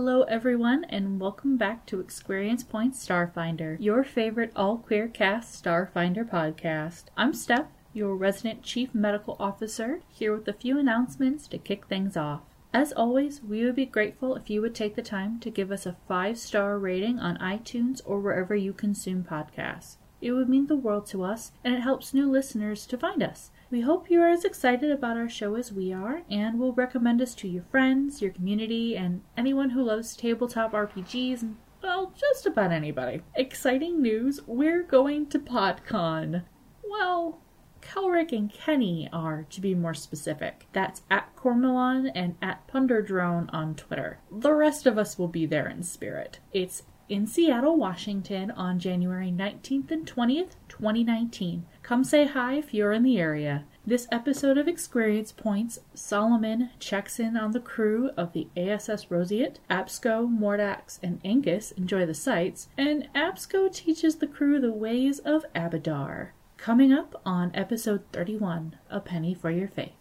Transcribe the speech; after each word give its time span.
Hello, 0.00 0.22
everyone, 0.22 0.84
and 0.84 1.18
welcome 1.18 1.56
back 1.56 1.84
to 1.86 1.98
Experience 1.98 2.62
Point 2.62 2.94
Starfinder, 2.94 3.76
your 3.80 4.04
favorite 4.04 4.52
all 4.54 4.78
queer 4.78 5.08
cast 5.08 5.60
Starfinder 5.60 6.24
podcast. 6.24 7.06
I'm 7.16 7.34
Steph, 7.34 7.66
your 7.92 8.14
resident 8.14 8.62
chief 8.62 8.94
medical 8.94 9.34
officer, 9.40 10.02
here 10.08 10.32
with 10.36 10.46
a 10.46 10.52
few 10.52 10.78
announcements 10.78 11.48
to 11.48 11.58
kick 11.58 11.86
things 11.86 12.16
off. 12.16 12.42
As 12.72 12.92
always, 12.92 13.42
we 13.42 13.64
would 13.64 13.74
be 13.74 13.86
grateful 13.86 14.36
if 14.36 14.48
you 14.48 14.62
would 14.62 14.76
take 14.76 14.94
the 14.94 15.02
time 15.02 15.40
to 15.40 15.50
give 15.50 15.72
us 15.72 15.84
a 15.84 15.96
five 16.06 16.38
star 16.38 16.78
rating 16.78 17.18
on 17.18 17.36
iTunes 17.38 18.00
or 18.04 18.20
wherever 18.20 18.54
you 18.54 18.72
consume 18.72 19.24
podcasts. 19.24 19.96
It 20.20 20.32
would 20.32 20.48
mean 20.48 20.66
the 20.66 20.76
world 20.76 21.06
to 21.06 21.22
us, 21.22 21.52
and 21.62 21.74
it 21.74 21.80
helps 21.80 22.12
new 22.12 22.30
listeners 22.30 22.86
to 22.86 22.98
find 22.98 23.22
us. 23.22 23.50
We 23.70 23.82
hope 23.82 24.10
you 24.10 24.20
are 24.22 24.30
as 24.30 24.44
excited 24.44 24.90
about 24.90 25.16
our 25.16 25.28
show 25.28 25.54
as 25.54 25.72
we 25.72 25.92
are, 25.92 26.22
and 26.30 26.58
will 26.58 26.72
recommend 26.72 27.20
us 27.22 27.34
to 27.36 27.48
your 27.48 27.64
friends, 27.64 28.20
your 28.22 28.32
community, 28.32 28.96
and 28.96 29.22
anyone 29.36 29.70
who 29.70 29.82
loves 29.82 30.16
tabletop 30.16 30.72
RPGs 30.72 31.42
and, 31.42 31.56
well, 31.82 32.12
just 32.16 32.46
about 32.46 32.72
anybody. 32.72 33.22
Exciting 33.34 34.02
news 34.02 34.40
we're 34.46 34.82
going 34.82 35.26
to 35.26 35.38
PodCon. 35.38 36.44
Well, 36.82 37.40
Kelrick 37.80 38.32
and 38.32 38.52
Kenny 38.52 39.08
are, 39.12 39.46
to 39.50 39.60
be 39.60 39.74
more 39.74 39.94
specific. 39.94 40.66
That's 40.72 41.02
at 41.10 41.34
Cormelon 41.36 42.10
and 42.14 42.34
at 42.42 42.66
Punderdrone 42.66 43.48
on 43.52 43.74
Twitter. 43.74 44.18
The 44.30 44.52
rest 44.52 44.86
of 44.86 44.98
us 44.98 45.18
will 45.18 45.28
be 45.28 45.46
there 45.46 45.68
in 45.68 45.82
spirit. 45.82 46.40
It's 46.52 46.82
in 47.08 47.26
Seattle, 47.26 47.76
Washington 47.76 48.50
on 48.50 48.78
January 48.78 49.30
19th 49.30 49.90
and 49.90 50.06
20th, 50.06 50.56
2019. 50.68 51.64
Come 51.82 52.04
say 52.04 52.26
hi 52.26 52.54
if 52.54 52.74
you're 52.74 52.92
in 52.92 53.02
the 53.02 53.18
area. 53.18 53.64
This 53.86 54.06
episode 54.12 54.58
of 54.58 54.68
Experience 54.68 55.32
Points, 55.32 55.78
Solomon 55.94 56.70
checks 56.78 57.18
in 57.18 57.36
on 57.36 57.52
the 57.52 57.60
crew 57.60 58.10
of 58.16 58.34
the 58.34 58.48
ASS 58.56 59.10
Roseate. 59.10 59.58
Absco, 59.70 60.28
Mordax, 60.28 60.98
and 61.02 61.20
Angus 61.24 61.70
enjoy 61.72 62.04
the 62.04 62.12
sights, 62.14 62.68
and 62.76 63.08
Absco 63.14 63.72
teaches 63.72 64.16
the 64.16 64.26
crew 64.26 64.60
the 64.60 64.72
ways 64.72 65.18
of 65.20 65.46
Abadar. 65.54 66.30
Coming 66.58 66.92
up 66.92 67.20
on 67.24 67.50
episode 67.54 68.02
31, 68.12 68.76
A 68.90 69.00
Penny 69.00 69.32
for 69.32 69.50
Your 69.50 69.68
Faith. 69.68 69.92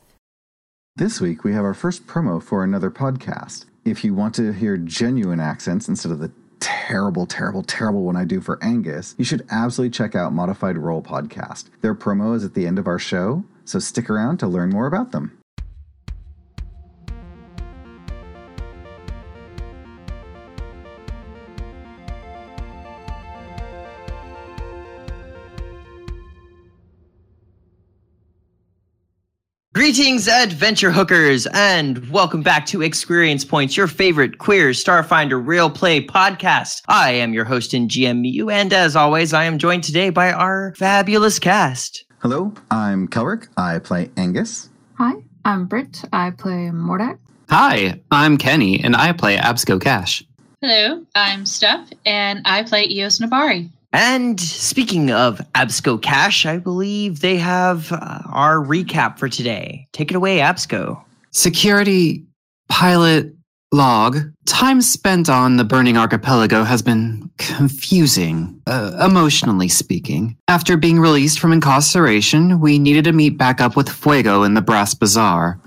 This 0.97 1.21
week, 1.21 1.43
we 1.43 1.53
have 1.53 1.63
our 1.63 1.75
first 1.75 2.07
promo 2.07 2.43
for 2.43 2.63
another 2.63 2.91
podcast. 2.91 3.65
If 3.85 4.03
you 4.03 4.13
want 4.13 4.35
to 4.35 4.51
hear 4.51 4.75
genuine 4.75 5.39
accents 5.39 5.87
instead 5.87 6.11
of 6.11 6.19
the 6.19 6.31
terrible, 6.59 7.25
terrible, 7.25 7.63
terrible 7.63 8.03
one 8.03 8.15
I 8.15 8.25
do 8.25 8.41
for 8.41 8.57
Angus, 8.63 9.15
you 9.17 9.25
should 9.25 9.45
absolutely 9.49 9.91
check 9.91 10.15
out 10.15 10.33
Modified 10.33 10.77
Roll 10.77 11.01
Podcast. 11.01 11.65
Their 11.81 11.95
promo 11.95 12.35
is 12.35 12.43
at 12.43 12.53
the 12.53 12.67
end 12.67 12.79
of 12.79 12.87
our 12.87 12.99
show, 12.99 13.43
so 13.65 13.79
stick 13.79 14.09
around 14.09 14.37
to 14.37 14.47
learn 14.47 14.69
more 14.69 14.87
about 14.87 15.11
them. 15.11 15.37
Greetings, 29.87 30.27
adventure 30.27 30.91
hookers, 30.91 31.47
and 31.53 32.09
welcome 32.09 32.41
back 32.41 32.65
to 32.65 32.81
Experience 32.81 33.45
Points, 33.45 33.77
your 33.77 33.87
favorite 33.87 34.37
queer 34.37 34.71
Starfinder 34.71 35.41
real 35.41 35.69
play 35.69 36.05
podcast. 36.05 36.81
I 36.89 37.11
am 37.11 37.31
your 37.31 37.45
host 37.45 37.73
and 37.73 37.89
GM 37.89 38.21
Miu, 38.21 38.51
and 38.51 38.73
as 38.73 38.97
always, 38.97 39.33
I 39.33 39.45
am 39.45 39.57
joined 39.57 39.85
today 39.85 40.09
by 40.09 40.33
our 40.33 40.73
fabulous 40.75 41.39
cast. 41.39 42.03
Hello, 42.19 42.53
I'm 42.69 43.07
Kelrick. 43.07 43.47
I 43.55 43.79
play 43.79 44.11
Angus. 44.17 44.67
Hi, 44.95 45.13
I'm 45.45 45.67
Britt. 45.67 46.03
I 46.11 46.31
play 46.31 46.69
Mordax. 46.69 47.17
Hi, 47.49 48.01
I'm 48.11 48.37
Kenny, 48.37 48.83
and 48.83 48.93
I 48.93 49.13
play 49.13 49.37
Absco 49.37 49.81
Cash. 49.81 50.21
Hello, 50.59 51.05
I'm 51.15 51.45
Steph, 51.45 51.87
and 52.05 52.41
I 52.43 52.63
play 52.63 52.89
Eos 52.89 53.19
Nabari. 53.19 53.69
And 53.97 54.39
speaking 54.39 55.09
of 55.09 55.41
Absco 55.55 55.99
Cash, 55.99 56.45
I 56.45 56.59
believe 56.59 57.21
they 57.21 57.37
have 57.37 57.91
uh, 57.91 58.19
our 58.31 58.57
recap 58.57 59.17
for 59.17 59.27
today. 59.27 59.87
Take 59.91 60.11
it 60.11 60.15
away, 60.15 60.37
Absco. 60.37 61.03
Security 61.31 62.23
pilot 62.69 63.33
log. 63.71 64.19
Time 64.45 64.83
spent 64.83 65.29
on 65.29 65.57
the 65.57 65.63
burning 65.63 65.97
archipelago 65.97 66.63
has 66.63 66.83
been 66.83 67.27
confusing, 67.39 68.61
uh, 68.67 69.03
emotionally 69.03 69.67
speaking. 69.67 70.37
After 70.47 70.77
being 70.77 70.99
released 70.99 71.39
from 71.39 71.51
incarceration, 71.51 72.59
we 72.59 72.77
needed 72.77 73.05
to 73.05 73.13
meet 73.13 73.35
back 73.35 73.59
up 73.59 73.75
with 73.75 73.89
Fuego 73.89 74.43
in 74.43 74.53
the 74.53 74.61
Brass 74.61 74.93
Bazaar. 74.93 75.59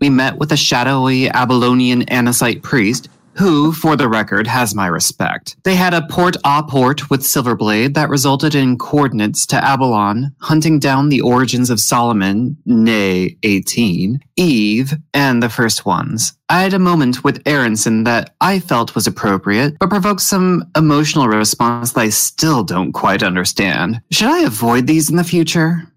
We 0.00 0.10
met 0.10 0.38
with 0.38 0.50
a 0.50 0.56
shadowy 0.56 1.26
Aballonian 1.26 2.10
Anacite 2.10 2.64
priest 2.64 3.08
who, 3.40 3.72
for 3.72 3.96
the 3.96 4.06
record, 4.06 4.46
has 4.46 4.74
my 4.74 4.86
respect. 4.86 5.56
They 5.64 5.74
had 5.74 5.94
a 5.94 6.06
port 6.06 6.36
a 6.44 6.62
port 6.62 7.08
with 7.08 7.22
Silverblade 7.22 7.94
that 7.94 8.10
resulted 8.10 8.54
in 8.54 8.76
coordinates 8.76 9.46
to 9.46 9.56
Aballon, 9.56 10.34
hunting 10.40 10.78
down 10.78 11.08
the 11.08 11.22
origins 11.22 11.70
of 11.70 11.80
Solomon, 11.80 12.58
nay, 12.66 13.38
18, 13.42 14.20
Eve, 14.36 14.92
and 15.14 15.42
the 15.42 15.48
first 15.48 15.86
ones. 15.86 16.34
I 16.50 16.60
had 16.60 16.74
a 16.74 16.78
moment 16.78 17.24
with 17.24 17.40
Aronson 17.46 18.04
that 18.04 18.34
I 18.42 18.58
felt 18.58 18.94
was 18.94 19.06
appropriate, 19.06 19.78
but 19.80 19.88
provoked 19.88 20.20
some 20.20 20.70
emotional 20.76 21.26
response 21.26 21.92
that 21.92 22.00
I 22.02 22.10
still 22.10 22.62
don't 22.62 22.92
quite 22.92 23.22
understand. 23.22 24.02
Should 24.10 24.28
I 24.28 24.40
avoid 24.40 24.86
these 24.86 25.08
in 25.08 25.16
the 25.16 25.24
future? 25.24 25.90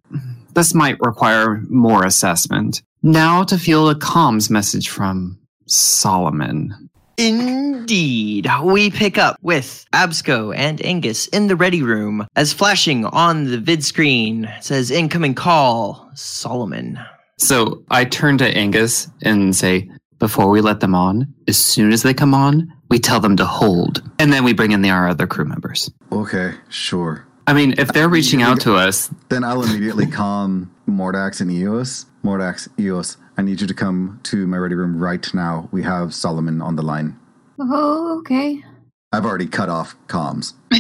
This 0.54 0.74
might 0.74 0.98
require 1.02 1.62
more 1.68 2.06
assessment. 2.06 2.82
Now 3.02 3.44
to 3.44 3.58
feel 3.58 3.90
a 3.90 3.96
comms 3.96 4.50
message 4.50 4.88
from 4.88 5.40
Solomon. 5.68 6.90
Indeed. 7.18 8.48
We 8.64 8.90
pick 8.90 9.18
up 9.18 9.38
with 9.42 9.86
Absco 9.94 10.56
and 10.56 10.84
Angus 10.86 11.28
in 11.28 11.48
the 11.48 11.56
ready 11.56 11.82
room 11.82 12.26
as 12.36 12.54
flashing 12.54 13.06
on 13.06 13.46
the 13.46 13.58
vid 13.58 13.84
screen 13.84 14.50
says 14.62 14.92
incoming 14.92 15.36
call, 15.36 16.10
Solomon. 16.16 17.00
So 17.38 17.84
I 17.90 18.06
turn 18.06 18.38
to 18.40 18.46
Angus 18.48 19.08
and 19.22 19.56
say, 19.56 19.90
before 20.20 20.50
we 20.50 20.62
let 20.62 20.80
them 20.80 20.96
on, 20.96 21.34
as 21.48 21.58
soon 21.58 21.92
as 21.92 22.04
they 22.04 22.14
come 22.14 22.34
on, 22.34 22.72
we 22.90 23.00
tell 23.00 23.20
them 23.20 23.36
to 23.38 23.46
hold. 23.46 24.02
And 24.20 24.32
then 24.32 24.44
we 24.44 24.54
bring 24.54 24.72
in 24.72 24.82
the, 24.82 24.90
our 24.90 25.08
other 25.08 25.28
crew 25.28 25.46
members. 25.46 25.92
Okay, 26.12 26.54
sure. 26.70 27.28
I 27.46 27.54
mean, 27.54 27.76
if 27.78 27.90
they're 27.90 28.08
reaching 28.08 28.42
out 28.42 28.62
to 28.62 28.76
us, 28.76 29.10
Then 29.28 29.44
I'll 29.44 29.64
immediately 29.64 30.08
calm 30.08 30.72
Mordax 30.88 31.42
and 31.42 31.52
Eos. 31.52 32.06
Mordax, 32.24 32.68
Eos, 32.80 33.18
I 33.38 33.42
need 33.42 33.60
you 33.62 33.68
to 33.68 33.74
come 33.74 34.20
to 34.24 34.48
my 34.48 34.58
ready 34.58 34.76
room 34.76 34.98
right 34.98 35.34
now. 35.34 35.68
We 35.72 35.84
have 35.84 36.14
Solomon 36.14 36.62
on 36.62 36.76
the 36.76 36.82
line. 36.82 37.20
Oh, 37.60 38.18
okay. 38.20 38.64
I've 39.12 39.26
already 39.26 39.46
cut 39.48 39.70
off 39.70 39.96
comms. 40.08 40.54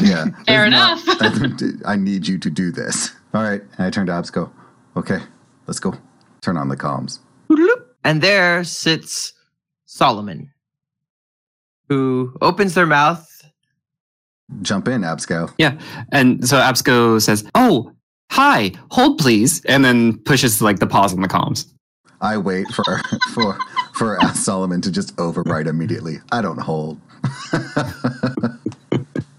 yeah. 0.00 0.26
Fair 0.46 0.70
there's 0.70 0.70
not- 0.70 1.06
enough. 1.22 1.74
I 1.86 1.96
need 1.96 2.26
you 2.26 2.38
to 2.38 2.50
do 2.50 2.70
this. 2.70 3.10
All 3.34 3.42
right. 3.42 3.60
And 3.78 3.86
I 3.86 3.90
turn 3.90 4.06
to 4.06 4.12
Absco. 4.12 4.50
Okay, 4.96 5.18
let's 5.66 5.80
go. 5.80 5.94
Turn 6.42 6.56
on 6.56 6.68
the 6.68 6.76
comms. 6.76 7.18
And 8.04 8.22
there 8.22 8.64
sits 8.64 9.32
Solomon, 9.86 10.52
who 11.88 12.34
opens 12.40 12.74
their 12.74 12.86
mouth. 12.86 13.26
Jump 14.62 14.88
in, 14.88 15.02
Absco. 15.02 15.52
yeah. 15.58 15.78
And 16.10 16.48
so 16.48 16.56
Absco 16.56 17.20
says, 17.22 17.48
"Oh, 17.54 17.92
hi, 18.30 18.72
hold 18.90 19.18
please," 19.18 19.64
and 19.66 19.84
then 19.84 20.18
pushes 20.18 20.62
like 20.62 20.78
the 20.78 20.86
pause 20.86 21.12
on 21.12 21.20
the 21.20 21.28
comms. 21.28 21.66
I 22.20 22.36
wait 22.36 22.68
for 22.68 22.84
for 23.34 23.58
for 23.94 24.18
Solomon 24.34 24.80
to 24.82 24.90
just 24.90 25.14
overwrite 25.16 25.66
immediately. 25.66 26.18
I 26.32 26.42
don't 26.42 26.58
hold. 26.58 27.00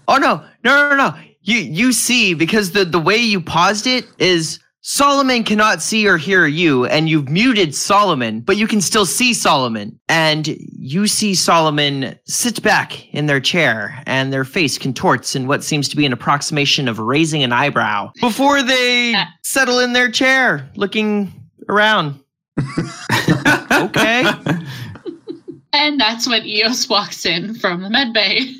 Oh 0.08 0.18
no, 0.18 0.44
no, 0.62 0.90
no, 0.90 0.96
no. 0.96 1.14
You 1.42 1.58
you 1.58 1.92
see 1.92 2.34
because 2.34 2.72
the 2.72 2.84
the 2.84 2.98
way 2.98 3.16
you 3.16 3.40
paused 3.40 3.86
it 3.86 4.06
is 4.18 4.58
Solomon 4.84 5.44
cannot 5.44 5.80
see 5.80 6.08
or 6.08 6.16
hear 6.16 6.44
you, 6.44 6.86
and 6.86 7.08
you've 7.08 7.28
muted 7.28 7.72
Solomon, 7.72 8.40
but 8.40 8.56
you 8.56 8.66
can 8.66 8.80
still 8.80 9.06
see 9.06 9.32
Solomon. 9.32 9.98
And 10.08 10.48
you 10.76 11.06
see 11.06 11.36
Solomon 11.36 12.18
sit 12.24 12.60
back 12.64 13.08
in 13.14 13.26
their 13.26 13.38
chair, 13.38 14.02
and 14.06 14.32
their 14.32 14.44
face 14.44 14.78
contorts 14.78 15.36
in 15.36 15.46
what 15.46 15.62
seems 15.62 15.88
to 15.88 15.96
be 15.96 16.04
an 16.04 16.12
approximation 16.12 16.88
of 16.88 16.98
raising 16.98 17.44
an 17.44 17.52
eyebrow 17.52 18.10
before 18.20 18.60
they 18.62 19.14
settle 19.42 19.78
in 19.78 19.92
their 19.92 20.10
chair, 20.10 20.68
looking 20.74 21.32
around. 21.68 22.18
okay. 23.70 24.24
And 25.72 25.98
that's 25.98 26.28
when 26.28 26.44
Eos 26.44 26.88
walks 26.88 27.24
in 27.24 27.54
from 27.54 27.82
the 27.82 27.88
med 27.88 28.12
bay. 28.12 28.56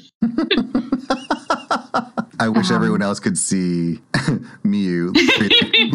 I 2.41 2.49
wish 2.49 2.71
Um. 2.71 2.77
everyone 2.77 3.03
else 3.03 3.21
could 3.21 3.39
see 3.39 4.01
Miu 4.65 5.13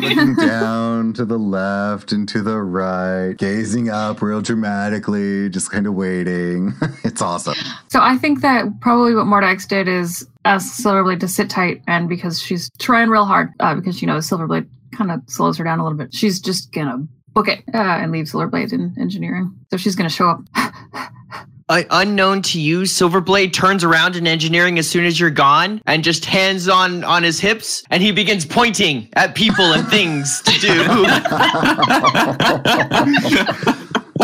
looking 0.01 0.35
down 0.47 1.13
to 1.13 1.25
the 1.25 1.37
left 1.37 2.11
and 2.11 2.27
to 2.29 2.41
the 2.41 2.61
right, 2.61 3.33
gazing 3.37 3.89
up 3.89 4.21
real 4.21 4.41
dramatically, 4.41 5.49
just 5.49 5.71
kind 5.71 5.87
of 5.87 5.93
waiting. 5.95 6.73
it's 7.03 7.21
awesome. 7.21 7.55
So 7.89 7.99
I 8.01 8.17
think 8.17 8.41
that 8.41 8.65
probably 8.79 9.13
what 9.15 9.25
Mordax 9.25 9.67
did 9.67 9.87
is 9.87 10.27
ask 10.45 10.81
Silverblade 10.81 11.19
to 11.21 11.27
sit 11.27 11.49
tight, 11.49 11.81
and 11.87 12.07
because 12.07 12.41
she's 12.41 12.69
trying 12.79 13.09
real 13.09 13.25
hard, 13.25 13.51
uh, 13.59 13.75
because 13.75 13.97
she 13.97 14.05
knows 14.05 14.29
Silverblade 14.29 14.67
kind 14.93 15.11
of 15.11 15.21
slows 15.27 15.57
her 15.57 15.63
down 15.65 15.79
a 15.79 15.83
little 15.83 15.97
bit, 15.97 16.13
she's 16.13 16.39
just 16.39 16.71
gonna 16.71 17.05
Okay, 17.35 17.61
uh, 17.71 17.77
and 17.77 18.11
leave 18.11 18.25
Silverblade 18.25 18.73
in 18.73 18.95
engineering. 18.99 19.53
So 19.69 19.77
she's 19.77 19.95
going 19.95 20.09
to 20.09 20.15
show 20.15 20.27
up. 20.27 20.39
Uh, 21.69 21.83
unknown 21.89 22.41
to 22.41 22.61
you, 22.61 22.83
Silverblade 22.83 23.51
turns 23.51 23.83
around 23.83 24.15
in 24.15 24.25
engineering 24.25 24.79
as 24.79 24.89
soon 24.89 25.03
as 25.03 25.19
you're 25.19 25.29
gone 25.29 25.81
and 25.85 26.01
just 26.01 26.23
hands 26.23 26.69
on 26.69 27.03
on 27.03 27.23
his 27.23 27.41
hips 27.41 27.83
and 27.89 28.01
he 28.01 28.13
begins 28.13 28.45
pointing 28.45 29.09
at 29.13 29.35
people 29.35 29.73
and 29.73 29.85
things 29.89 30.41
to 30.43 30.51
do. 30.61 30.69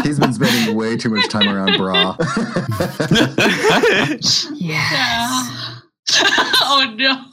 He's 0.03 0.19
been 0.19 0.33
spending 0.33 0.73
way 0.75 0.95
too 0.95 1.09
much 1.09 1.27
time 1.27 1.49
around 1.49 1.75
bra. 1.77 2.15
yeah. 4.53 5.43
oh 6.61 6.95
no. 6.97 7.25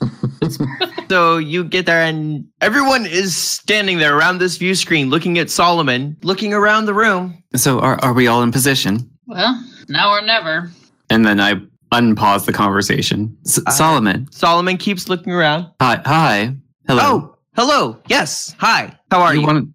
so 1.08 1.36
you 1.38 1.62
get 1.62 1.86
there 1.86 2.02
and 2.02 2.46
everyone 2.60 3.06
is 3.06 3.36
standing 3.36 3.98
there 3.98 4.18
around 4.18 4.38
this 4.38 4.56
view 4.56 4.74
screen 4.74 5.08
looking 5.08 5.38
at 5.38 5.50
Solomon, 5.50 6.16
looking 6.24 6.52
around 6.52 6.86
the 6.86 6.94
room. 6.94 7.44
So 7.54 7.78
are, 7.78 7.96
are 8.02 8.12
we 8.12 8.26
all 8.26 8.42
in 8.42 8.50
position? 8.50 9.08
Well, 9.26 9.56
now 9.90 10.10
or 10.12 10.22
never. 10.22 10.70
And 11.10 11.24
then 11.26 11.40
I 11.40 11.54
unpause 11.92 12.46
the 12.46 12.52
conversation. 12.52 13.36
S- 13.44 13.60
Uh, 13.66 13.70
Solomon. 13.70 14.28
Solomon 14.30 14.76
keeps 14.76 15.08
looking 15.08 15.32
around. 15.32 15.66
Hi. 15.80 16.00
Hi. 16.06 16.54
Hello. 16.88 17.02
Oh, 17.04 17.36
hello. 17.56 17.98
Yes. 18.08 18.54
Hi. 18.58 18.96
How 19.10 19.20
are 19.22 19.34
you? 19.34 19.42
want- 19.46 19.68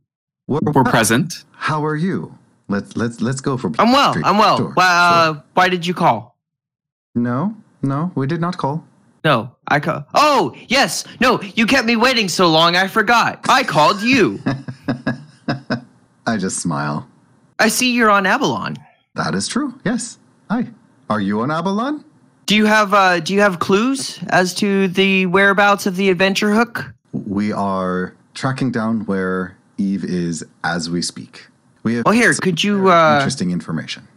we're, 0.48 0.60
we're 0.74 0.84
present. 0.84 1.44
How 1.52 1.84
are 1.86 1.96
you? 1.96 2.34
Let's 2.68 2.96
let's 2.98 3.22
let's 3.22 3.42
go 3.42 3.58
for. 3.58 3.72
I'm 3.78 3.92
well. 3.92 4.12
Street. 4.14 4.26
I'm 4.26 4.38
well. 4.38 4.58
Sure, 4.58 4.74
Well, 4.76 4.88
uh, 4.90 5.34
sure. 5.34 5.44
why 5.54 5.70
did 5.70 5.86
you 5.86 5.94
call? 5.94 6.36
No, 7.14 7.56
no, 7.84 8.12
we 8.16 8.26
did 8.28 8.42
not 8.42 8.58
call. 8.58 8.84
No, 9.24 9.56
I 9.68 9.80
call. 9.80 10.06
Oh, 10.14 10.56
yes. 10.68 11.04
No, 11.20 11.42
you 11.42 11.66
kept 11.66 11.86
me 11.88 11.96
waiting 11.96 12.28
so 12.30 12.48
long. 12.48 12.76
I 12.76 12.88
forgot. 12.88 13.46
I 13.50 13.64
called 13.64 14.02
you. 14.02 14.40
I 16.28 16.38
just 16.38 16.60
smile. 16.60 17.08
I 17.60 17.70
see 17.70 17.92
you're 17.94 18.10
on 18.10 18.26
Aballon. 18.26 18.78
That 19.16 19.34
is 19.34 19.48
true. 19.48 19.80
Yes. 19.84 20.20
Hi. 20.50 20.68
Are 21.10 21.22
you 21.22 21.42
on 21.42 21.50
Aballon? 21.50 22.04
Do 22.46 22.56
you 22.56 22.66
have 22.66 22.94
uh 22.94 23.20
do 23.20 23.34
you 23.34 23.42
have 23.42 23.60
clues 23.60 24.20
as 24.30 24.54
to 24.56 24.88
the 24.88 25.26
whereabouts 25.26 25.88
of 25.88 25.96
the 25.96 26.10
adventure 26.10 26.52
hook? 26.52 26.94
We 27.12 27.52
are 27.52 28.16
tracking 28.34 28.72
down 28.72 29.06
where 29.06 29.58
Eve 29.78 30.04
is 30.04 30.46
as 30.64 30.90
we 30.90 31.02
speak. 31.02 31.48
We 31.84 31.96
have 31.96 32.04
Oh 32.06 32.12
here, 32.12 32.34
some 32.34 32.42
could 32.42 32.64
you 32.64 32.92
uh 32.92 33.18
interesting 33.18 33.52
information. 33.52 34.08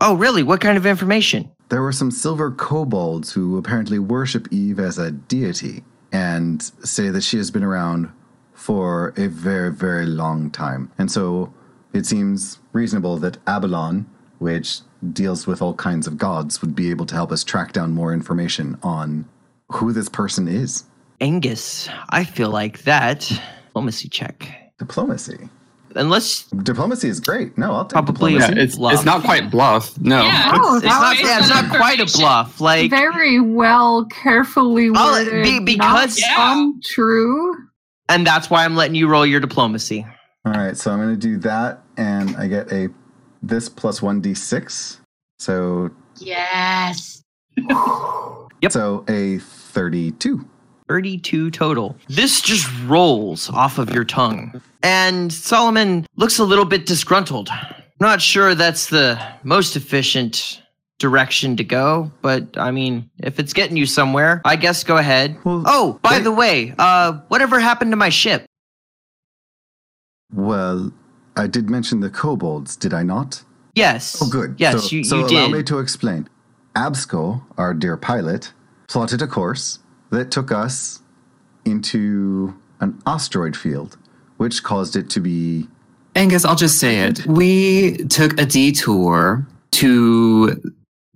Oh, 0.00 0.14
really? 0.14 0.42
What 0.42 0.60
kind 0.60 0.76
of 0.76 0.86
information? 0.86 1.50
There 1.70 1.82
were 1.82 1.92
some 1.92 2.10
silver 2.10 2.50
kobolds 2.50 3.32
who 3.32 3.58
apparently 3.58 3.98
worship 3.98 4.46
Eve 4.52 4.78
as 4.78 4.96
a 4.98 5.10
deity 5.10 5.82
and 6.12 6.62
say 6.84 7.08
that 7.10 7.22
she 7.22 7.36
has 7.36 7.50
been 7.50 7.64
around 7.64 8.10
for 8.54 9.12
a 9.16 9.26
very, 9.26 9.72
very 9.72 10.06
long 10.06 10.50
time. 10.50 10.90
And 10.98 11.10
so 11.10 11.52
it 11.92 12.06
seems 12.06 12.60
reasonable 12.72 13.16
that 13.18 13.38
Aballon, 13.46 14.06
which 14.38 14.80
deals 15.12 15.46
with 15.46 15.62
all 15.62 15.74
kinds 15.74 16.06
of 16.06 16.16
gods, 16.18 16.60
would 16.60 16.74
be 16.74 16.90
able 16.90 17.06
to 17.06 17.14
help 17.14 17.30
us 17.32 17.44
track 17.44 17.72
down 17.72 17.92
more 17.92 18.12
information 18.12 18.76
on 18.82 19.24
who 19.70 19.92
this 19.92 20.08
person 20.08 20.48
is. 20.48 20.84
Angus, 21.20 21.88
I 22.10 22.24
feel 22.24 22.50
like 22.50 22.82
that 22.82 23.30
diplomacy 23.66 24.08
check. 24.08 24.72
Diplomacy. 24.78 25.48
Unless 25.94 26.44
Diplomacy 26.62 27.08
is 27.08 27.18
great. 27.18 27.56
No, 27.56 27.72
I'll 27.72 27.84
take 27.84 27.92
Probably- 27.92 28.32
diplomacy. 28.34 28.54
Yeah, 28.56 28.62
it's, 28.64 28.76
Bluff. 28.76 28.92
it's 28.94 29.04
not 29.04 29.22
quite 29.22 29.50
bluff. 29.50 29.98
No. 30.00 30.22
Yeah. 30.22 30.52
Oh, 30.54 30.76
it's 30.76 30.84
that 30.84 30.88
not 31.00 31.18
yeah, 31.20 31.38
it's 31.40 31.48
not 31.48 31.68
quite 31.76 31.98
a 31.98 32.06
bluff. 32.06 32.60
Like 32.60 32.90
Very 32.90 33.40
well, 33.40 34.04
carefully 34.06 34.90
I'll- 34.94 35.12
worded. 35.24 35.42
be- 35.44 35.60
because- 35.60 36.18
not 36.20 36.28
Yeah. 36.28 36.52
untrue. 36.58 37.54
and 38.10 38.26
that's 38.26 38.48
why 38.50 38.64
I'm 38.64 38.74
letting 38.76 38.94
you 38.94 39.08
roll 39.08 39.26
your 39.26 39.40
diplomacy. 39.40 40.06
All 40.46 40.52
right, 40.52 40.76
so 40.76 40.90
I'm 40.92 40.98
going 40.98 41.10
to 41.10 41.16
do 41.16 41.36
that, 41.38 41.82
and 41.98 42.34
I 42.36 42.46
get 42.48 42.72
a 42.72 42.88
this 43.42 43.68
plus 43.68 44.00
one 44.02 44.20
d6. 44.22 44.98
So 45.38 45.90
Yes. 46.16 47.22
Yep. 47.56 48.72
so 48.72 49.04
a 49.08 49.38
thirty-two. 49.38 50.44
32 50.88 51.50
total. 51.50 51.94
This 52.08 52.40
just 52.40 52.66
rolls 52.86 53.50
off 53.50 53.76
of 53.78 53.90
your 53.90 54.04
tongue. 54.04 54.62
And 54.82 55.30
Solomon 55.30 56.06
looks 56.16 56.38
a 56.38 56.44
little 56.44 56.64
bit 56.64 56.86
disgruntled. 56.86 57.50
Not 58.00 58.22
sure 58.22 58.54
that's 58.54 58.86
the 58.86 59.20
most 59.42 59.76
efficient 59.76 60.62
direction 60.98 61.56
to 61.58 61.64
go, 61.64 62.10
but 62.22 62.56
I 62.56 62.70
mean, 62.70 63.10
if 63.18 63.38
it's 63.38 63.52
getting 63.52 63.76
you 63.76 63.84
somewhere, 63.84 64.40
I 64.46 64.56
guess 64.56 64.82
go 64.82 64.96
ahead. 64.96 65.36
Well, 65.44 65.62
oh, 65.66 66.00
by 66.02 66.18
they- 66.18 66.24
the 66.24 66.32
way, 66.32 66.74
uh, 66.78 67.20
whatever 67.28 67.60
happened 67.60 67.92
to 67.92 67.96
my 67.96 68.08
ship? 68.08 68.46
Well, 70.32 70.90
I 71.38 71.46
did 71.46 71.70
mention 71.70 72.00
the 72.00 72.10
kobolds, 72.10 72.76
did 72.76 72.92
I 72.92 73.02
not? 73.02 73.44
Yes. 73.74 74.20
Oh, 74.20 74.28
good. 74.28 74.56
Yes, 74.58 74.88
so, 74.88 74.96
you, 74.96 75.04
so 75.04 75.16
you 75.18 75.26
allow 75.26 75.46
did. 75.46 75.56
me 75.56 75.62
to 75.64 75.78
explain. 75.78 76.28
Absco, 76.74 77.42
our 77.56 77.74
dear 77.74 77.96
pilot, 77.96 78.52
plotted 78.88 79.22
a 79.22 79.26
course 79.26 79.78
that 80.10 80.30
took 80.30 80.50
us 80.50 81.00
into 81.64 82.54
an 82.80 83.00
asteroid 83.06 83.56
field, 83.56 83.96
which 84.36 84.62
caused 84.62 84.96
it 84.96 85.08
to 85.10 85.20
be 85.20 85.68
Angus, 86.18 86.44
I'll 86.44 86.56
just 86.56 86.80
say 86.80 87.00
it. 87.02 87.24
We 87.26 87.98
took 88.08 88.40
a 88.40 88.44
detour 88.44 89.46
to 89.72 90.60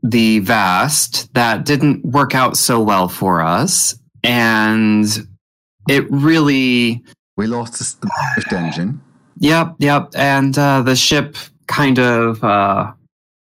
the 0.02 0.38
vast 0.40 1.32
that 1.34 1.64
didn't 1.64 2.04
work 2.04 2.36
out 2.36 2.56
so 2.56 2.80
well 2.80 3.08
for 3.08 3.40
us. 3.40 3.96
And 4.22 5.06
it 5.88 6.08
really, 6.08 7.02
we 7.36 7.48
lost 7.48 8.00
the 8.00 8.10
first 8.36 8.52
engine. 8.52 9.00
Yep, 9.42 9.74
yep. 9.78 10.10
And 10.14 10.56
uh, 10.56 10.80
the 10.82 10.96
ship 10.96 11.36
kind 11.66 11.98
of 11.98 12.42
uh, 12.42 12.92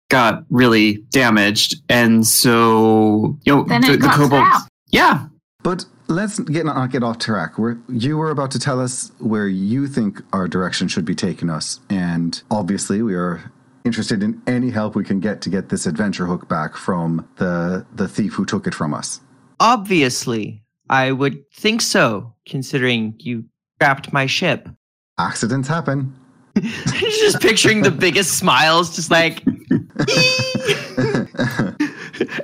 got 0.09 0.43
really 0.49 0.97
damaged. 1.11 1.75
And 1.89 2.27
so, 2.27 3.37
you 3.45 3.55
know, 3.55 3.63
Then 3.63 3.81
the, 3.81 3.93
it 3.93 4.01
the 4.01 4.07
got 4.07 4.15
kobolds. 4.15 4.47
snapped. 4.49 4.69
Yeah. 4.89 5.27
But 5.63 5.85
let's 6.07 6.37
get 6.39 6.65
not 6.65 6.91
get 6.91 7.01
off 7.03 7.17
track. 7.19 7.57
We're, 7.57 7.77
you 7.89 8.17
were 8.17 8.29
about 8.29 8.51
to 8.51 8.59
tell 8.59 8.79
us 8.79 9.11
where 9.19 9.47
you 9.47 9.87
think 9.87 10.21
our 10.33 10.47
direction 10.47 10.87
should 10.87 11.05
be 11.05 11.15
taking 11.15 11.49
us, 11.49 11.79
and 11.89 12.41
obviously 12.51 13.01
we 13.01 13.15
are 13.15 13.51
interested 13.83 14.21
in 14.21 14.41
any 14.45 14.69
help 14.69 14.95
we 14.95 15.03
can 15.03 15.19
get 15.19 15.41
to 15.41 15.49
get 15.49 15.69
this 15.69 15.85
adventure 15.87 16.25
hook 16.27 16.47
back 16.47 16.75
from 16.75 17.27
the 17.37 17.83
the 17.95 18.07
thief 18.07 18.33
who 18.33 18.45
took 18.45 18.67
it 18.67 18.75
from 18.75 18.93
us. 18.93 19.21
Obviously, 19.59 20.63
I 20.87 21.11
would 21.11 21.49
think 21.51 21.81
so, 21.81 22.35
considering 22.47 23.15
you 23.17 23.45
trapped 23.81 24.13
my 24.13 24.27
ship. 24.27 24.69
Accidents 25.17 25.67
happen. 25.67 26.13
He's 26.61 27.19
just 27.19 27.41
picturing 27.41 27.81
the 27.81 27.91
biggest 27.91 28.37
smiles, 28.37 28.95
just 28.95 29.11
like 29.11 29.43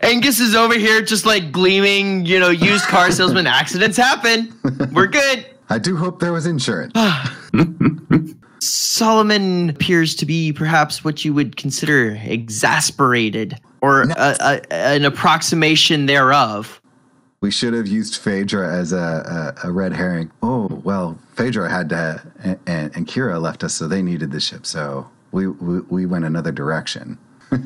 Angus 0.04 0.40
is 0.40 0.56
over 0.56 0.76
here, 0.76 1.02
just 1.02 1.26
like 1.26 1.52
gleaming. 1.52 2.26
You 2.26 2.40
know, 2.40 2.50
used 2.50 2.86
car 2.86 3.12
salesman. 3.12 3.48
Accidents 3.48 3.98
happen. 3.98 4.54
We're 4.94 5.08
good. 5.08 5.46
I 5.70 5.80
do 5.80 5.96
hope 5.96 6.20
there 6.20 6.34
was 6.34 6.46
insurance. 6.46 6.94
Solomon 8.62 9.70
appears 9.70 10.16
to 10.16 10.26
be 10.26 10.54
perhaps 10.54 11.04
what 11.04 11.26
you 11.26 11.34
would 11.34 11.58
consider 11.58 12.18
exasperated, 12.24 13.60
or 13.82 14.04
a, 14.04 14.16
a, 14.40 14.74
an 14.74 15.06
approximation 15.06 16.06
thereof. 16.06 16.81
We 17.42 17.50
should 17.50 17.74
have 17.74 17.88
used 17.88 18.18
Phaedra 18.18 18.72
as 18.72 18.94
a, 18.94 19.56
a, 19.64 19.70
a 19.70 19.72
red 19.72 19.94
herring. 19.94 20.32
Oh 20.44 20.68
well, 20.84 21.18
Phaedra 21.34 21.70
had 21.70 21.90
to, 21.90 22.22
and, 22.44 22.60
and, 22.68 22.96
and 22.96 23.08
Kira 23.08 23.42
left 23.42 23.64
us, 23.64 23.74
so 23.74 23.88
they 23.88 24.04
needed 24.04 24.32
the 24.32 24.40
ship. 24.40 24.66
So 24.66 25.10
we 25.32 25.48
we, 25.48 25.80
we 25.90 26.06
went 26.06 26.26
another 26.26 26.52
direction. 26.52 27.18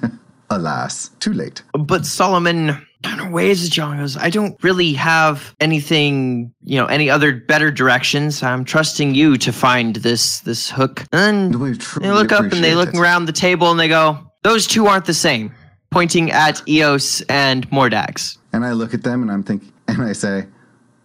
Alas, 0.49 1.09
too 1.19 1.33
late. 1.33 1.63
But 1.73 2.05
Solomon, 2.05 2.69
I 3.03 3.17
don't 3.17 3.31
ways, 3.31 3.67
John 3.67 3.97
goes, 3.97 4.15
I 4.15 4.29
don't 4.29 4.61
really 4.63 4.93
have 4.93 5.55
anything, 5.59 6.53
you 6.63 6.77
know, 6.77 6.85
any 6.85 7.09
other 7.09 7.33
better 7.33 7.71
directions. 7.71 8.43
I'm 8.43 8.63
trusting 8.63 9.15
you 9.15 9.37
to 9.37 9.51
find 9.51 9.95
this 9.97 10.39
this 10.41 10.69
hook. 10.69 11.03
And 11.11 11.55
We 11.59 11.73
they 11.73 12.11
look 12.11 12.31
up 12.31 12.43
and 12.43 12.63
they 12.63 12.75
look 12.75 12.93
it. 12.93 12.97
around 12.97 13.25
the 13.25 13.33
table 13.33 13.71
and 13.71 13.79
they 13.79 13.87
go, 13.87 14.19
those 14.43 14.67
two 14.67 14.85
aren't 14.87 15.05
the 15.05 15.13
same. 15.15 15.51
Pointing 15.89 16.31
at 16.31 16.61
Eos 16.67 17.21
and 17.21 17.69
Mordax. 17.71 18.37
And 18.55 18.63
I 18.63 18.71
look 18.71 18.93
at 18.93 19.03
them 19.03 19.21
and 19.21 19.29
I'm 19.29 19.43
thinking, 19.43 19.73
and 19.89 20.01
I 20.01 20.13
say, 20.13 20.45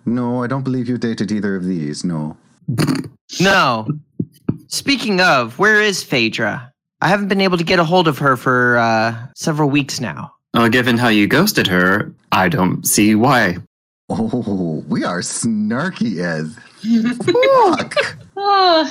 "No, 0.06 0.44
I 0.44 0.46
don't 0.46 0.62
believe 0.62 0.88
you 0.88 0.96
dated 0.98 1.32
either 1.32 1.56
of 1.56 1.64
these. 1.64 2.04
No, 2.04 2.36
No. 3.40 3.88
Speaking 4.68 5.20
of, 5.20 5.58
where 5.58 5.80
is 5.82 6.00
Phaedra? 6.04 6.72
I 7.00 7.08
haven't 7.08 7.26
been 7.26 7.40
able 7.40 7.58
to 7.58 7.64
get 7.64 7.80
a 7.80 7.84
hold 7.84 8.06
of 8.06 8.18
her 8.18 8.36
for 8.36 8.78
uh, 8.78 9.16
several 9.34 9.68
weeks 9.68 10.00
now. 10.00 10.32
Well, 10.54 10.68
given 10.68 10.96
how 10.96 11.08
you 11.08 11.26
ghosted 11.26 11.66
her, 11.66 12.14
I 12.30 12.48
don't 12.48 12.86
see 12.86 13.16
why. 13.16 13.56
oh, 14.08 14.84
we 14.86 15.02
are 15.02 15.18
snarky 15.20 16.20
as 16.22 16.54
fuck." 17.82 17.94
Oh, 18.42 18.88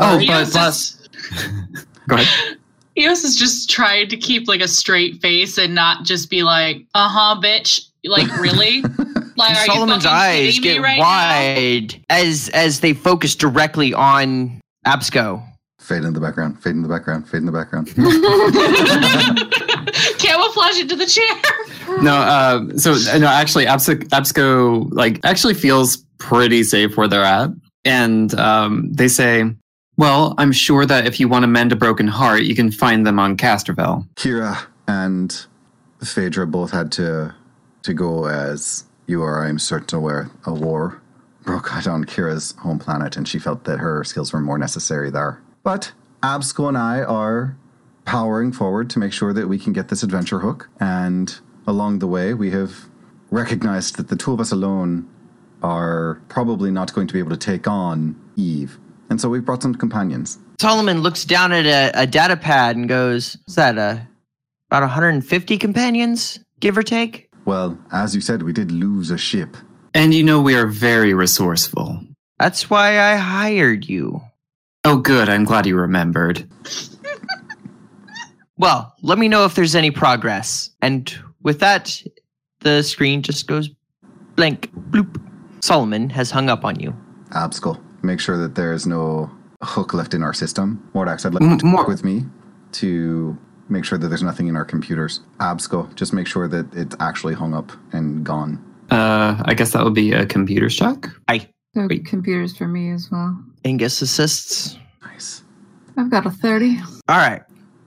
Oh, 0.00 0.18
Eos, 0.20 0.52
but, 0.52 0.68
is, 0.68 1.08
but 1.30 1.86
go 2.08 2.16
ahead. 2.16 2.58
Eos 2.98 3.24
is 3.24 3.36
just 3.36 3.68
trying 3.68 4.08
to 4.08 4.16
keep 4.16 4.48
like 4.48 4.60
a 4.60 4.68
straight 4.68 5.20
face 5.20 5.58
and 5.58 5.74
not 5.74 6.04
just 6.04 6.30
be 6.30 6.42
like, 6.42 6.78
"Uh 6.94 7.08
huh, 7.08 7.40
bitch." 7.40 7.86
Like, 8.04 8.28
really? 8.38 8.82
Like, 9.38 9.54
are 9.54 9.66
Solomon's 9.66 10.02
you 10.04 10.08
fucking 10.08 10.18
eyes 10.18 10.56
me 10.56 10.62
get 10.62 10.80
right 10.80 10.96
now? 10.96 11.02
wide 11.02 12.02
as 12.08 12.48
as 12.54 12.80
they 12.80 12.94
focus 12.94 13.34
directly 13.34 13.92
on 13.92 14.62
Absco. 14.86 15.46
Fade 15.78 16.04
in 16.04 16.14
the 16.14 16.20
background. 16.20 16.58
Fade 16.62 16.74
in 16.74 16.80
the 16.82 16.88
background. 16.88 17.28
Fade 17.28 17.40
in 17.40 17.46
the 17.46 17.52
background. 17.52 17.88
Camouflage 20.18 20.80
into 20.80 20.96
the 20.96 21.04
chair. 21.06 22.02
No, 22.02 22.14
uh, 22.14 22.76
so 22.78 22.92
uh, 23.12 23.18
no, 23.18 23.26
actually, 23.26 23.66
Abs- 23.66 23.88
Absco 23.88 24.88
like 24.92 25.20
actually 25.24 25.52
feels 25.54 25.98
pretty 26.18 26.64
safe 26.64 26.96
where 26.96 27.06
they're 27.06 27.22
at, 27.22 27.50
and 27.84 28.34
um, 28.36 28.90
they 28.92 29.08
say, 29.08 29.44
"Well, 29.96 30.34
I'm 30.38 30.52
sure 30.52 30.86
that 30.86 31.06
if 31.06 31.18
you 31.20 31.28
want 31.28 31.42
to 31.44 31.48
mend 31.48 31.72
a 31.72 31.76
broken 31.76 32.08
heart, 32.08 32.42
you 32.42 32.54
can 32.54 32.70
find 32.70 33.06
them 33.06 33.18
on 33.18 33.36
Casterville." 33.36 34.06
Kira 34.16 34.58
and 34.86 35.46
Phaedra 36.02 36.46
both 36.46 36.70
had 36.70 36.92
to 36.92 37.34
to 37.82 37.94
go 37.94 38.26
as 38.26 38.84
you 39.06 39.22
are, 39.22 39.44
I'm 39.44 39.58
certain, 39.58 39.98
aware 39.98 40.30
a 40.44 40.52
war 40.52 41.00
broke 41.44 41.72
out 41.72 41.86
on 41.86 42.04
Kira's 42.04 42.54
home 42.58 42.78
planet, 42.78 43.16
and 43.16 43.26
she 43.26 43.38
felt 43.38 43.64
that 43.64 43.78
her 43.78 44.02
skills 44.04 44.32
were 44.32 44.40
more 44.40 44.58
necessary 44.58 45.10
there. 45.10 45.40
But 45.62 45.92
Absco 46.22 46.68
and 46.68 46.76
I 46.76 47.02
are 47.02 47.56
powering 48.04 48.52
forward 48.52 48.90
to 48.90 48.98
make 48.98 49.12
sure 49.12 49.32
that 49.32 49.48
we 49.48 49.58
can 49.58 49.72
get 49.72 49.88
this 49.88 50.02
adventure 50.02 50.40
hook, 50.40 50.68
and 50.80 51.38
along 51.66 52.00
the 52.00 52.06
way, 52.06 52.34
we 52.34 52.50
have 52.50 52.88
recognized 53.30 53.96
that 53.96 54.08
the 54.08 54.16
two 54.16 54.32
of 54.32 54.40
us 54.40 54.50
alone 54.50 55.08
are 55.62 56.20
probably 56.28 56.70
not 56.70 56.92
going 56.92 57.06
to 57.06 57.12
be 57.12 57.20
able 57.20 57.30
to 57.30 57.36
take 57.36 57.66
on 57.66 58.16
Eve. 58.34 58.78
And 59.08 59.20
so 59.20 59.28
we've 59.28 59.44
brought 59.44 59.62
some 59.62 59.74
companions. 59.74 60.38
Solomon 60.60 61.02
looks 61.02 61.24
down 61.24 61.52
at 61.52 61.66
a, 61.66 62.02
a 62.02 62.06
data 62.06 62.36
pad 62.36 62.76
and 62.76 62.88
goes, 62.88 63.36
Is 63.46 63.54
that 63.54 63.78
uh, 63.78 63.98
about 64.70 64.82
150 64.82 65.58
companions, 65.58 66.38
give 66.60 66.76
or 66.76 66.82
take? 66.82 67.30
Well, 67.44 67.78
as 67.92 68.14
you 68.14 68.20
said, 68.20 68.42
we 68.42 68.52
did 68.52 68.72
lose 68.72 69.10
a 69.10 69.18
ship. 69.18 69.56
And 69.94 70.12
you 70.12 70.22
know 70.24 70.40
we 70.40 70.56
are 70.56 70.66
very 70.66 71.14
resourceful. 71.14 72.00
That's 72.38 72.68
why 72.68 73.00
I 73.00 73.16
hired 73.16 73.88
you. 73.88 74.20
Oh, 74.84 74.98
good. 74.98 75.28
I'm 75.28 75.44
glad 75.44 75.66
you 75.66 75.76
remembered. 75.76 76.48
Well, 78.58 78.94
let 79.02 79.18
me 79.18 79.28
know 79.28 79.44
if 79.44 79.54
there's 79.54 79.74
any 79.74 79.90
progress. 79.90 80.70
And 80.80 81.14
with 81.42 81.60
that, 81.60 82.02
the 82.60 82.82
screen 82.82 83.22
just 83.22 83.46
goes 83.46 83.68
blank. 84.34 84.72
Bloop. 84.90 85.20
Solomon 85.60 86.08
has 86.10 86.30
hung 86.30 86.48
up 86.48 86.64
on 86.64 86.80
you. 86.80 86.96
Absco, 87.30 87.78
make 88.06 88.20
sure 88.20 88.36
that 88.38 88.54
there 88.54 88.72
is 88.72 88.86
no 88.86 89.30
hook 89.62 89.92
left 89.94 90.14
in 90.14 90.22
our 90.22 90.32
system. 90.32 90.88
Mordax, 90.94 91.26
I'd 91.26 91.34
like 91.34 91.42
M- 91.42 91.50
you 91.52 91.58
to 91.58 91.74
work 91.74 91.88
with 91.88 92.04
me 92.04 92.24
to 92.72 93.36
make 93.68 93.84
sure 93.84 93.98
that 93.98 94.08
there's 94.08 94.22
nothing 94.22 94.46
in 94.48 94.56
our 94.56 94.64
computers. 94.64 95.20
Absco, 95.40 95.92
just 95.96 96.12
make 96.12 96.26
sure 96.26 96.46
that 96.48 96.72
it's 96.74 96.94
actually 97.00 97.34
hung 97.34 97.52
up 97.54 97.72
and 97.92 98.24
gone. 98.24 98.62
Uh, 98.90 99.42
I 99.44 99.54
guess 99.54 99.72
that 99.72 99.82
would 99.84 99.94
be 99.94 100.12
a 100.12 100.24
computer 100.26 100.68
check. 100.68 101.08
I 101.28 101.40
So 101.74 101.86
Wait. 101.88 102.06
computers 102.06 102.56
for 102.56 102.68
me 102.68 102.90
as 102.92 103.08
well. 103.10 103.36
Angus 103.64 104.00
assists. 104.02 104.78
Nice. 105.02 105.42
I've 105.96 106.10
got 106.10 106.26
a 106.26 106.30
30. 106.30 106.78
All 107.08 107.16
right. 107.16 107.42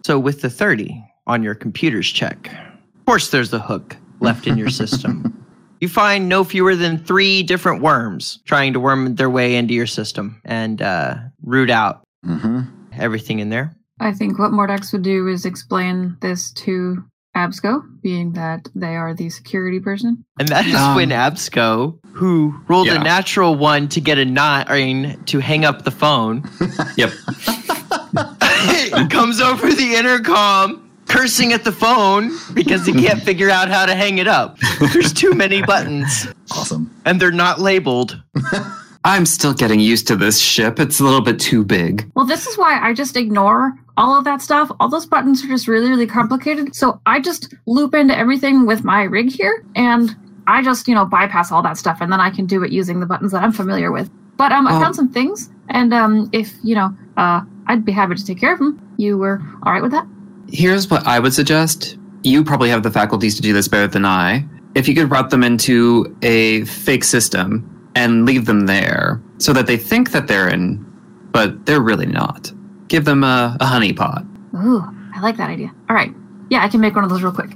So 0.05 0.19
with 0.19 0.41
the 0.41 0.49
30 0.49 1.01
on 1.27 1.43
your 1.43 1.55
computer's 1.55 2.09
check, 2.09 2.47
of 2.51 3.05
course 3.05 3.29
there's 3.29 3.53
a 3.53 3.59
hook 3.59 3.95
left 4.19 4.47
in 4.47 4.57
your 4.57 4.69
system. 4.69 5.35
You 5.79 5.87
find 5.87 6.27
no 6.27 6.43
fewer 6.43 6.75
than 6.75 6.97
three 6.97 7.41
different 7.43 7.81
worms 7.81 8.39
trying 8.45 8.73
to 8.73 8.79
worm 8.79 9.15
their 9.15 9.29
way 9.29 9.55
into 9.55 9.73
your 9.73 9.87
system 9.87 10.41
and 10.45 10.81
uh, 10.81 11.15
root 11.43 11.69
out 11.69 12.01
Mm-hmm. 12.25 12.61
everything 12.99 13.39
in 13.39 13.47
there. 13.49 13.71
I 14.01 14.11
think 14.11 14.37
what 14.39 14.51
Mordax 14.51 14.91
would 14.91 15.03
do 15.03 15.29
is 15.29 15.45
explain 15.45 16.17
this 16.19 16.51
to 16.65 17.01
Absco, 17.35 17.81
being 18.01 18.33
that 18.33 18.67
they 18.75 18.97
are 18.97 19.13
the 19.13 19.29
security 19.29 19.79
person. 19.79 20.25
And 20.37 20.49
that 20.49 20.65
is 20.67 20.75
Um, 20.75 20.95
when 20.95 21.09
Absco, 21.11 21.97
who 22.11 22.53
rolled 22.67 22.87
Yeah. 22.87 22.99
a 22.99 23.03
natural 23.05 23.55
one 23.55 23.87
to 23.89 24.01
get 24.01 24.17
a 24.17 24.25
nine 24.25 25.17
to 25.27 25.39
hang 25.39 25.63
up 25.63 25.85
the 25.85 25.91
phone, 25.91 26.43
Yep. 26.97 27.11
comes 29.09 29.39
over 29.39 29.71
the 29.71 29.95
intercom 29.95 30.88
cursing 31.09 31.51
at 31.51 31.63
the 31.65 31.71
phone 31.71 32.31
because 32.53 32.85
he 32.85 32.93
can't 32.93 33.21
figure 33.21 33.49
out 33.49 33.67
how 33.67 33.85
to 33.85 33.93
hang 33.95 34.17
it 34.19 34.27
up. 34.27 34.57
There's 34.93 35.11
too 35.11 35.33
many 35.33 35.61
buttons 35.73 36.27
Awesome. 36.51 36.89
and 37.05 37.19
they're 37.19 37.31
not 37.31 37.59
labeled. 37.59 38.21
I'm 39.05 39.25
still 39.25 39.53
getting 39.53 39.79
used 39.79 40.07
to 40.07 40.15
this 40.15 40.39
ship. 40.39 40.79
It's 40.79 40.99
a 40.99 41.03
little 41.03 41.21
bit 41.21 41.39
too 41.39 41.63
big. 41.63 42.09
Well, 42.15 42.25
this 42.25 42.47
is 42.47 42.57
why 42.57 42.79
I 42.81 42.93
just 42.93 43.15
ignore 43.17 43.73
all 43.97 44.17
of 44.17 44.23
that 44.25 44.41
stuff. 44.41 44.69
All 44.79 44.89
those 44.89 45.05
buttons 45.05 45.43
are 45.43 45.47
just 45.47 45.67
really, 45.67 45.89
really 45.89 46.05
complicated. 46.07 46.75
So 46.75 47.01
I 47.05 47.19
just 47.21 47.53
loop 47.65 47.93
into 47.95 48.17
everything 48.17 48.65
with 48.65 48.83
my 48.83 49.03
rig 49.03 49.31
here 49.31 49.63
and 49.75 50.15
I 50.47 50.61
just, 50.61 50.87
you 50.87 50.95
know, 50.95 51.05
bypass 51.05 51.51
all 51.51 51.61
that 51.63 51.77
stuff 51.77 51.99
and 52.01 52.11
then 52.11 52.19
I 52.19 52.29
can 52.29 52.45
do 52.45 52.63
it 52.63 52.71
using 52.71 52.99
the 52.99 53.05
buttons 53.05 53.31
that 53.31 53.41
I'm 53.43 53.51
familiar 53.53 53.91
with. 53.91 54.09
But 54.37 54.51
um, 54.51 54.67
I 54.67 54.75
Oh. 54.75 54.79
found 54.81 54.95
some 54.95 55.09
things 55.09 55.49
and 55.69 55.93
um, 55.93 56.29
if, 56.33 56.53
you 56.63 56.75
know, 56.75 56.93
uh, 57.17 57.41
I'd 57.67 57.85
be 57.85 57.91
happy 57.91 58.15
to 58.15 58.25
take 58.25 58.39
care 58.39 58.53
of 58.53 58.59
them. 58.59 58.79
You 58.97 59.17
were 59.17 59.41
all 59.63 59.71
right 59.73 59.81
with 59.81 59.91
that? 59.91 60.05
Here's 60.51 60.89
what 60.89 61.05
I 61.05 61.19
would 61.19 61.33
suggest. 61.33 61.97
You 62.23 62.43
probably 62.43 62.69
have 62.69 62.83
the 62.83 62.91
faculties 62.91 63.35
to 63.35 63.41
do 63.41 63.53
this 63.53 63.67
better 63.67 63.87
than 63.87 64.05
I. 64.05 64.45
If 64.75 64.87
you 64.87 64.95
could 64.95 65.09
route 65.09 65.29
them 65.29 65.43
into 65.43 66.15
a 66.21 66.65
fake 66.65 67.03
system 67.03 67.91
and 67.95 68.25
leave 68.25 68.45
them 68.45 68.65
there 68.65 69.21
so 69.37 69.53
that 69.53 69.67
they 69.67 69.77
think 69.77 70.11
that 70.11 70.27
they're 70.27 70.47
in, 70.47 70.83
but 71.31 71.65
they're 71.65 71.81
really 71.81 72.05
not. 72.05 72.51
Give 72.87 73.05
them 73.05 73.23
a, 73.23 73.57
a 73.59 73.65
honeypot. 73.65 74.25
Ooh, 74.55 74.83
I 75.15 75.21
like 75.21 75.37
that 75.37 75.49
idea. 75.49 75.73
All 75.89 75.95
right. 75.95 76.13
Yeah, 76.49 76.63
I 76.63 76.69
can 76.69 76.81
make 76.81 76.95
one 76.95 77.03
of 77.03 77.09
those 77.09 77.21
real 77.21 77.31
quick. 77.31 77.51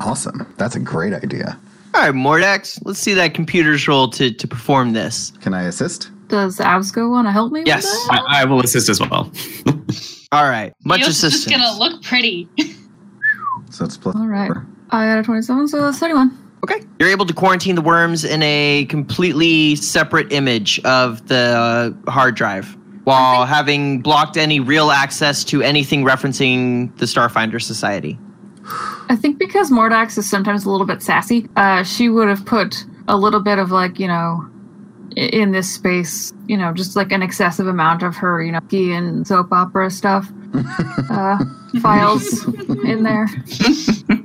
Awesome. 0.00 0.52
That's 0.56 0.76
a 0.76 0.80
great 0.80 1.12
idea. 1.12 1.58
All 1.94 2.02
right, 2.02 2.14
Mordax, 2.14 2.80
let's 2.84 2.98
see 2.98 3.14
that 3.14 3.34
computer's 3.34 3.86
role 3.88 4.08
to, 4.10 4.30
to 4.32 4.46
perform 4.48 4.92
this. 4.92 5.32
Can 5.40 5.54
I 5.54 5.62
assist? 5.64 6.10
Does 6.28 6.58
Absco 6.58 7.10
want 7.10 7.26
to 7.26 7.32
help 7.32 7.50
me 7.52 7.62
Yes. 7.64 7.84
with 7.84 7.92
that? 8.10 8.22
I, 8.28 8.42
I 8.42 8.44
will 8.44 8.60
assist 8.60 8.88
as 8.88 9.00
well. 9.00 9.30
All 10.32 10.44
right, 10.44 10.74
much 10.84 11.00
Yo's 11.00 11.08
assistance. 11.10 11.44
just 11.44 11.50
gonna 11.50 11.78
look 11.78 12.02
pretty. 12.02 12.48
So 13.70 13.84
it's 13.84 13.98
plus 13.98 14.16
All 14.16 14.26
right. 14.26 14.46
four. 14.50 14.66
I 14.90 15.04
got 15.06 15.18
a 15.18 15.22
27, 15.22 15.68
so 15.68 15.82
that's 15.82 15.98
31. 15.98 16.36
Okay. 16.64 16.80
You're 16.98 17.10
able 17.10 17.26
to 17.26 17.34
quarantine 17.34 17.74
the 17.74 17.82
worms 17.82 18.24
in 18.24 18.42
a 18.42 18.86
completely 18.88 19.76
separate 19.76 20.32
image 20.32 20.80
of 20.86 21.28
the 21.28 21.94
uh, 22.06 22.10
hard 22.10 22.34
drive 22.34 22.74
while 23.04 23.44
having 23.44 24.00
blocked 24.00 24.38
any 24.38 24.58
real 24.58 24.90
access 24.90 25.44
to 25.44 25.60
anything 25.60 26.02
referencing 26.02 26.96
the 26.96 27.04
Starfinder 27.04 27.60
Society. 27.60 28.18
I 29.10 29.16
think 29.16 29.38
because 29.38 29.70
Mordax 29.70 30.16
is 30.16 30.28
sometimes 30.30 30.64
a 30.64 30.70
little 30.70 30.86
bit 30.86 31.02
sassy, 31.02 31.46
uh, 31.56 31.82
she 31.84 32.08
would 32.08 32.28
have 32.28 32.46
put 32.46 32.86
a 33.06 33.18
little 33.18 33.40
bit 33.40 33.58
of 33.58 33.70
like, 33.70 33.98
you 34.00 34.08
know, 34.08 34.48
i- 34.48 34.57
in 35.16 35.52
this 35.52 35.72
space, 35.72 36.32
you 36.46 36.56
know, 36.56 36.72
just 36.72 36.96
like 36.96 37.12
an 37.12 37.22
excessive 37.22 37.66
amount 37.66 38.02
of 38.02 38.16
her, 38.16 38.42
you 38.42 38.52
know, 38.52 38.60
key 38.68 38.92
and 38.92 39.26
soap 39.26 39.52
opera 39.52 39.90
stuff, 39.90 40.28
uh, 41.10 41.38
files 41.80 42.46
in 42.84 43.02
there. 43.02 43.26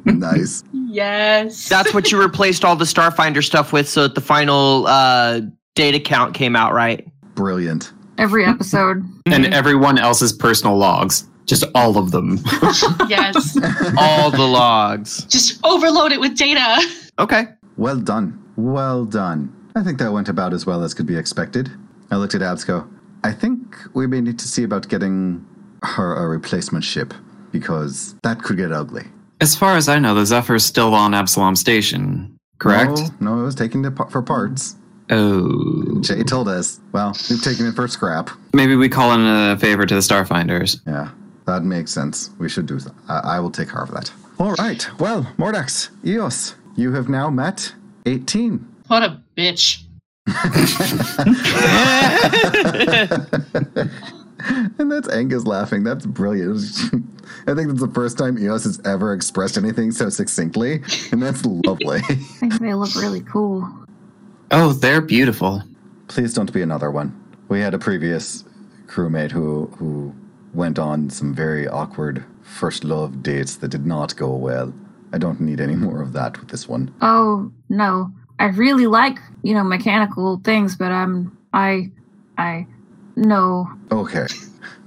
nice. 0.05 0.63
yes. 0.73 1.69
That's 1.69 1.93
what 1.93 2.11
you 2.11 2.21
replaced 2.21 2.63
all 2.63 2.75
the 2.75 2.85
Starfinder 2.85 3.43
stuff 3.43 3.73
with 3.73 3.87
so 3.89 4.03
that 4.03 4.15
the 4.15 4.21
final 4.21 4.87
uh, 4.87 5.41
data 5.75 5.99
count 5.99 6.33
came 6.33 6.55
out 6.55 6.73
right. 6.73 7.07
Brilliant. 7.35 7.91
Every 8.17 8.45
episode. 8.45 9.03
and 9.25 9.45
everyone 9.47 9.97
else's 9.97 10.33
personal 10.33 10.77
logs. 10.77 11.27
Just 11.45 11.65
all 11.75 11.97
of 11.97 12.11
them. 12.11 12.39
yes. 13.09 13.57
All 13.97 14.31
the 14.31 14.47
logs. 14.49 15.25
Just 15.25 15.59
overload 15.65 16.13
it 16.13 16.19
with 16.21 16.37
data. 16.37 16.81
Okay. 17.19 17.47
Well 17.75 17.99
done. 17.99 18.41
Well 18.55 19.03
done. 19.03 19.53
I 19.75 19.83
think 19.83 19.97
that 19.99 20.11
went 20.11 20.29
about 20.29 20.53
as 20.53 20.65
well 20.65 20.83
as 20.83 20.93
could 20.93 21.07
be 21.07 21.17
expected. 21.17 21.71
I 22.11 22.17
looked 22.17 22.35
at 22.35 22.41
Absco. 22.41 22.87
I 23.23 23.31
think 23.31 23.75
we 23.93 24.05
may 24.07 24.21
need 24.21 24.37
to 24.39 24.47
see 24.47 24.63
about 24.63 24.87
getting 24.89 25.45
her 25.81 26.15
a 26.15 26.27
replacement 26.27 26.83
ship 26.83 27.13
because 27.51 28.15
that 28.23 28.41
could 28.43 28.57
get 28.57 28.71
ugly. 28.71 29.05
as 29.41 29.55
far 29.55 29.75
as 29.75 29.89
I 29.89 29.99
know, 29.99 30.13
the 30.15 30.25
Zephyr's 30.25 30.65
still 30.65 30.93
on 30.93 31.13
Absalom 31.13 31.55
Station, 31.55 32.37
correct? 32.59 32.97
No, 33.19 33.35
no 33.35 33.41
it 33.41 33.43
was 33.43 33.55
taken 33.55 33.83
to, 33.83 33.91
for 34.09 34.21
parts. 34.21 34.75
Oh. 35.09 35.99
Jay 36.01 36.23
told 36.23 36.47
us. 36.47 36.79
Well, 36.91 37.15
we've 37.29 37.43
taken 37.43 37.67
it 37.67 37.75
for 37.75 37.87
scrap. 37.87 38.29
Maybe 38.53 38.75
we 38.75 38.89
call 38.89 39.11
in 39.13 39.25
a 39.25 39.57
favor 39.59 39.85
to 39.85 39.93
the 39.93 40.01
Starfinders. 40.01 40.79
Yeah, 40.87 41.09
that 41.45 41.63
makes 41.63 41.91
sense. 41.91 42.29
We 42.39 42.47
should 42.49 42.65
do 42.65 42.79
that. 42.79 42.93
I, 43.09 43.19
I 43.35 43.39
will 43.39 43.51
take 43.51 43.69
care 43.69 43.83
of 43.83 43.91
that. 43.91 44.11
All 44.39 44.53
right. 44.53 44.87
Well, 44.99 45.23
Mordax, 45.37 45.89
Eos, 46.05 46.55
you 46.75 46.93
have 46.93 47.09
now 47.09 47.29
met 47.29 47.73
18. 48.05 48.72
What 48.93 49.01
a 49.01 49.19
bitch. 49.35 49.81
And 54.77 54.91
that's 54.91 55.07
Angus 55.07 55.45
laughing. 55.45 55.83
That's 55.83 56.05
brilliant. 56.05 56.59
I 57.47 57.55
think 57.55 57.69
that's 57.69 57.79
the 57.79 57.91
first 57.93 58.17
time 58.17 58.37
Eos 58.37 58.65
has 58.65 58.81
ever 58.85 59.13
expressed 59.13 59.57
anything 59.57 59.91
so 59.91 60.09
succinctly, 60.09 60.83
and 61.11 61.23
that's 61.23 61.45
lovely. 61.45 62.01
I 62.09 62.13
think 62.13 62.59
they 62.59 62.73
look 62.73 62.93
really 62.95 63.21
cool. 63.21 63.67
Oh, 64.51 64.73
they're 64.73 65.01
beautiful. 65.01 65.63
Please 66.09 66.33
don't 66.33 66.51
be 66.51 66.61
another 66.61 66.91
one. 66.91 67.17
We 67.47 67.61
had 67.61 67.73
a 67.73 67.79
previous 67.79 68.43
crewmate 68.87 69.31
who 69.31 69.67
who 69.77 70.13
went 70.53 70.77
on 70.77 71.09
some 71.09 71.33
very 71.33 71.67
awkward 71.67 72.25
first 72.41 72.83
love 72.83 73.23
dates 73.23 73.55
that 73.55 73.69
did 73.69 73.85
not 73.85 74.15
go 74.17 74.35
well. 74.35 74.73
I 75.13 75.17
don't 75.17 75.39
need 75.39 75.61
any 75.61 75.75
more 75.75 76.01
of 76.01 76.11
that 76.13 76.39
with 76.39 76.49
this 76.49 76.67
one. 76.67 76.93
Oh, 77.01 77.51
no. 77.69 78.11
I 78.39 78.47
really 78.47 78.87
like, 78.87 79.19
you 79.43 79.53
know, 79.53 79.63
mechanical 79.63 80.41
things, 80.43 80.75
but 80.75 80.91
I'm, 80.91 81.37
I, 81.53 81.91
I, 82.37 82.67
no. 83.15 83.69
Okay. 83.91 84.25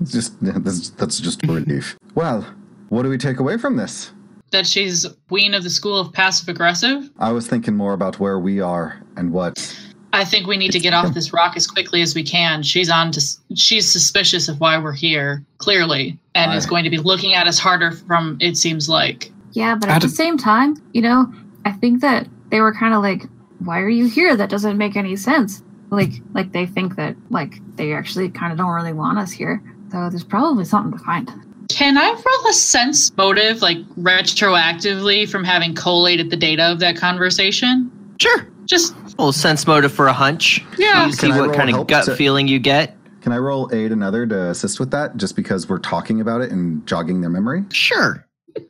It's 0.01 0.13
just 0.13 0.37
that's, 0.41 0.91
that's 0.91 1.21
just 1.21 1.43
a 1.45 1.47
relief. 1.47 1.97
Well, 2.15 2.47
what 2.89 3.03
do 3.03 3.09
we 3.09 3.19
take 3.19 3.39
away 3.39 3.57
from 3.59 3.77
this? 3.77 4.13
That 4.53 4.67
she's 4.67 5.07
queen 5.29 5.55
of 5.55 5.65
the 5.65 5.71
school 5.71 5.99
of 5.99 6.13
passive 6.13 6.49
aggressive. 6.49 7.11
I 7.19 7.33
was 7.33 7.47
thinking 7.47 7.75
more 7.75 7.93
about 7.93 8.21
where 8.21 8.39
we 8.39 8.61
are 8.61 9.03
and 9.17 9.33
what. 9.33 9.77
I 10.13 10.25
think 10.25 10.47
we 10.47 10.57
need 10.57 10.73
to 10.73 10.79
get 10.79 10.95
off 10.95 11.13
this 11.13 11.33
rock 11.33 11.57
as 11.57 11.67
quickly 11.67 12.01
as 12.01 12.15
we 12.15 12.23
can. 12.23 12.63
She's 12.63 12.89
on 12.89 13.11
to. 13.13 13.21
She's 13.55 13.91
suspicious 13.91 14.49
of 14.49 14.61
why 14.61 14.79
we're 14.79 14.93
here, 14.93 15.45
clearly, 15.59 16.19
and 16.35 16.55
is 16.55 16.65
going 16.65 16.85
to 16.85 16.91
be 16.91 16.99
looking 16.99 17.35
at 17.35 17.47
us 17.47 17.59
harder. 17.59 17.91
From 17.91 18.39
it 18.41 18.57
seems 18.57 18.89
like. 18.89 19.33
Yeah, 19.53 19.75
but 19.75 19.91
I 19.91 19.97
at 19.97 20.03
the 20.03 20.09
same 20.09 20.39
time, 20.39 20.77
you 20.93 21.03
know, 21.03 21.33
I 21.65 21.73
think 21.73 22.01
that 22.03 22.29
they 22.51 22.61
were 22.61 22.73
kind 22.73 22.95
of 22.95 23.03
like, 23.03 23.25
"Why 23.59 23.81
are 23.81 23.89
you 23.89 24.07
here? 24.07 24.37
That 24.37 24.51
doesn't 24.51 24.77
make 24.79 24.97
any 24.97 25.17
sense." 25.17 25.63
Like, 25.91 26.13
like 26.35 26.53
they 26.53 26.67
think 26.67 26.97
that 26.97 27.17
like 27.31 27.61
they 27.77 27.93
actually 27.93 28.29
kind 28.29 28.53
of 28.53 28.59
don't 28.59 28.71
really 28.75 28.93
want 28.93 29.19
us 29.19 29.31
here. 29.31 29.63
So 29.93 30.09
there's 30.11 30.25
probably 30.25 30.65
something 30.65 30.99
to 30.99 31.05
find. 31.05 31.31
Can 31.69 31.97
I 31.99 32.09
roll 32.11 32.51
a 32.51 32.53
sense 32.53 33.15
motive, 33.17 33.63
like 33.63 33.79
retroactively, 33.97 35.29
from 35.29 35.45
having 35.45 35.75
collated 35.75 36.31
the 36.31 36.37
data 36.37 36.71
of 36.71 36.79
that 36.81 36.97
conversation? 36.97 37.91
Sure. 38.21 38.47
Just 38.67 38.95
A 38.95 39.09
little 39.11 39.33
sense 39.33 39.67
motive 39.67 39.93
for 39.93 40.07
a 40.09 40.13
hunch. 40.13 40.65
Yeah. 40.79 41.07
You 41.07 41.13
see 41.13 41.31
I 41.31 41.41
what 41.41 41.55
kind 41.55 41.71
of 41.75 41.87
gut 41.87 42.07
to- 42.07 42.17
feeling 42.17 42.49
you 42.49 42.59
get. 42.59 42.97
Can 43.21 43.33
I 43.33 43.39
roll 43.39 43.69
aid 43.73 43.91
another 43.93 44.25
to 44.27 44.51
assist 44.51 44.79
with 44.79 44.91
that 44.93 45.17
just 45.17 45.35
because 45.35 45.69
we're 45.69 45.79
talking 45.81 46.21
about 46.21 46.41
it 46.43 46.53
and 46.53 46.87
jogging 46.87 47.21
their 47.21 47.31
memory? 47.31 47.65
Sure. 47.73 48.25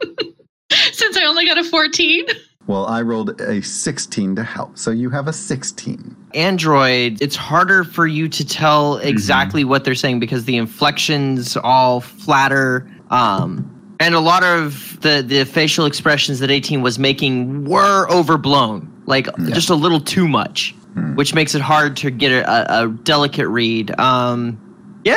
since 0.92 1.16
I 1.16 1.24
only 1.24 1.46
got 1.46 1.58
a 1.58 1.64
fourteen. 1.64 2.26
Well, 2.66 2.86
I 2.86 3.02
rolled 3.02 3.40
a 3.40 3.62
16 3.62 4.36
to 4.36 4.42
help, 4.42 4.76
so 4.76 4.90
you 4.90 5.08
have 5.10 5.28
a 5.28 5.32
16. 5.32 6.16
Android, 6.34 7.22
it's 7.22 7.36
harder 7.36 7.84
for 7.84 8.06
you 8.06 8.28
to 8.28 8.44
tell 8.44 8.96
exactly 8.98 9.62
what 9.64 9.84
they're 9.84 9.94
saying 9.94 10.18
because 10.18 10.46
the 10.46 10.56
inflections 10.56 11.56
all 11.56 12.00
flatter. 12.00 12.90
Um, 13.10 13.72
and 14.00 14.16
a 14.16 14.20
lot 14.20 14.42
of 14.42 15.00
the, 15.00 15.24
the 15.26 15.44
facial 15.44 15.86
expressions 15.86 16.40
that 16.40 16.50
18 16.50 16.82
was 16.82 16.98
making 16.98 17.64
were 17.64 18.10
overblown, 18.10 18.90
like 19.06 19.28
just 19.46 19.70
a 19.70 19.76
little 19.76 20.00
too 20.00 20.26
much, 20.26 20.74
which 21.14 21.34
makes 21.34 21.54
it 21.54 21.62
hard 21.62 21.96
to 21.98 22.10
get 22.10 22.32
a, 22.32 22.50
a, 22.50 22.84
a 22.84 22.88
delicate 22.88 23.48
read. 23.48 23.98
Um, 24.00 24.60
yeah. 25.04 25.16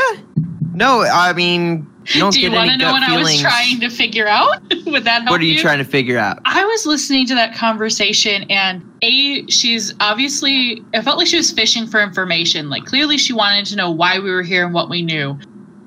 No, 0.74 1.02
I 1.02 1.34
mean, 1.34 1.88
you 2.14 2.22
don't 2.22 2.34
Do 2.34 2.42
you 2.42 2.52
want 2.52 2.72
to 2.72 2.78
know 2.78 2.92
what 2.92 3.04
I 3.04 3.18
was 3.18 3.40
trying 3.40 3.80
to 3.82 3.90
figure 3.90 4.28
out? 4.28 4.62
Would 4.86 5.04
that 5.04 5.24
help 5.24 5.32
what 5.32 5.42
are 5.42 5.44
you 5.44 5.54
you 5.54 5.60
trying 5.60 5.78
to 5.78 5.84
figure 5.84 6.18
out? 6.18 6.40
I 6.46 6.66
was 6.66 6.86
listening 6.86 7.28
to 7.28 7.36
that 7.36 7.56
conversation, 7.56 8.44
and 8.50 8.84
A, 9.04 9.46
she's 9.48 9.94
obviously, 10.00 10.84
it 10.94 11.04
felt 11.04 11.18
like 11.18 11.28
she 11.28 11.38
was 11.38 11.52
fishing 11.52 11.86
for 11.88 12.02
information. 12.02 12.70
Like, 12.70 12.86
clearly, 12.86 13.18
she 13.18 13.34
wanted 13.34 13.66
to 13.68 13.76
know 13.76 13.92
why 13.92 14.20
we 14.20 14.32
were 14.32 14.44
here 14.44 14.66
and 14.66 14.74
what 14.74 14.90
we 14.90 15.02
knew. 15.02 15.38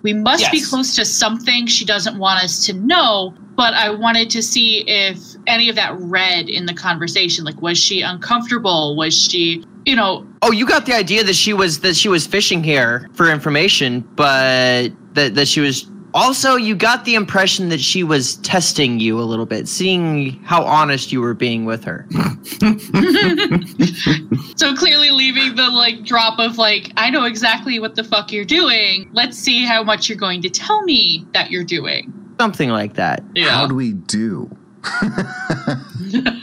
We 0.03 0.13
must 0.13 0.51
be 0.51 0.61
close 0.61 0.97
to 0.97 1.05
something 1.05 1.67
she 1.67 1.85
doesn't 1.85 2.19
want 2.19 2.43
us 2.43 2.67
to 2.67 2.73
know, 2.73 3.35
but 3.57 3.75
I 3.75 3.91
wanted 3.91 4.31
to 4.31 4.43
see 4.43 4.85
if 4.89 5.19
any 5.47 5.69
of 5.69 5.77
that 5.77 5.97
read 5.99 6.49
in 6.49 6.67
the 6.67 6.75
conversation. 6.75 7.45
Like, 7.45 7.61
was 7.63 7.79
she 7.79 8.03
uncomfortable? 8.03 8.97
Was 8.97 9.17
she, 9.17 9.65
you 9.87 9.95
know, 9.95 10.27
Oh, 10.45 10.51
you 10.51 10.67
got 10.67 10.87
the 10.87 10.93
idea 10.93 11.23
that 11.23 11.37
she 11.37 11.53
was 11.53 11.81
that 11.81 11.95
she 11.95 12.09
was 12.09 12.27
fishing 12.27 12.65
here 12.65 13.09
for 13.15 13.31
information, 13.31 14.01
but 14.17 14.89
that 15.15 15.37
that 15.37 15.47
she 15.47 15.61
was 15.61 15.89
also 16.15 16.57
you 16.57 16.75
got 16.75 17.05
the 17.05 17.15
impression 17.15 17.69
that 17.71 17.81
she 17.81 18.03
was 18.03 18.37
testing 18.37 19.01
you 19.01 19.21
a 19.21 19.23
little 19.23 19.47
bit, 19.47 19.69
seeing 19.69 20.43
how 20.43 20.65
honest 20.65 21.13
you 21.13 21.21
were 21.21 21.35
being 21.35 21.65
with 21.65 21.85
her. 21.85 22.07
so 24.57 24.75
clearly 24.75 25.11
leaving 25.11 25.55
the 25.57 25.69
like 25.71 26.05
drop 26.05 26.39
of 26.39 26.59
like, 26.59 26.93
I 26.97 27.11
know 27.11 27.25
exactly 27.25 27.79
what 27.79 27.95
the 27.95 28.05
fuck 28.05 28.33
you're 28.33 28.45
doing. 28.45 29.09
Let's 29.13 29.39
see 29.39 29.65
how 29.65 29.83
much 29.83 30.09
you're 30.09 30.19
going 30.19 30.43
to 30.43 30.51
tell 30.51 30.83
me 30.83 31.27
that 31.33 31.51
you're 31.51 31.65
doing. 31.65 32.13
Something 32.41 32.71
like 32.71 32.95
that. 32.95 33.23
Yeah. 33.35 33.51
How 33.51 33.67
do 33.67 33.75
we 33.75 33.93
do? 33.93 34.57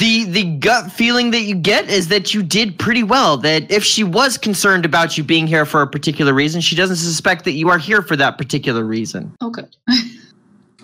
The 0.00 0.24
the 0.24 0.44
gut 0.58 0.92
feeling 0.92 1.30
that 1.32 1.42
you 1.42 1.54
get 1.56 1.88
is 1.88 2.08
that 2.08 2.32
you 2.32 2.42
did 2.42 2.78
pretty 2.78 3.02
well. 3.02 3.36
That 3.38 3.70
if 3.70 3.82
she 3.84 4.04
was 4.04 4.38
concerned 4.38 4.84
about 4.84 5.18
you 5.18 5.24
being 5.24 5.46
here 5.46 5.64
for 5.64 5.82
a 5.82 5.86
particular 5.86 6.32
reason, 6.32 6.60
she 6.60 6.76
doesn't 6.76 6.96
suspect 6.96 7.44
that 7.44 7.52
you 7.52 7.68
are 7.70 7.78
here 7.78 8.02
for 8.02 8.14
that 8.16 8.38
particular 8.38 8.84
reason. 8.84 9.34
Oh, 9.40 9.50
good. 9.50 9.74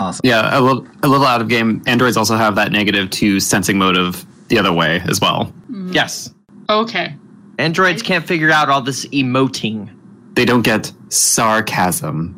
Awesome. 0.00 0.22
Yeah, 0.24 0.58
a 0.58 0.60
little, 0.60 0.84
a 1.04 1.06
little 1.08 1.24
out 1.24 1.40
of 1.40 1.46
game. 1.46 1.80
Androids 1.86 2.16
also 2.16 2.34
have 2.34 2.56
that 2.56 2.72
negative 2.72 3.10
to 3.10 3.38
sensing 3.38 3.78
motive 3.78 4.26
the 4.48 4.58
other 4.58 4.72
way 4.72 5.00
as 5.08 5.20
well. 5.20 5.52
Mm. 5.70 5.94
Yes. 5.94 6.34
Okay. 6.68 7.14
Androids 7.60 8.02
can't 8.02 8.26
figure 8.26 8.50
out 8.50 8.68
all 8.68 8.80
this 8.82 9.06
emoting. 9.10 9.88
They 10.34 10.44
don't 10.44 10.62
get 10.62 10.90
sarcasm. 11.10 12.34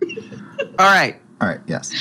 All 0.78 0.86
right. 0.86 1.16
All 1.42 1.48
right, 1.48 1.60
yes. 1.66 1.92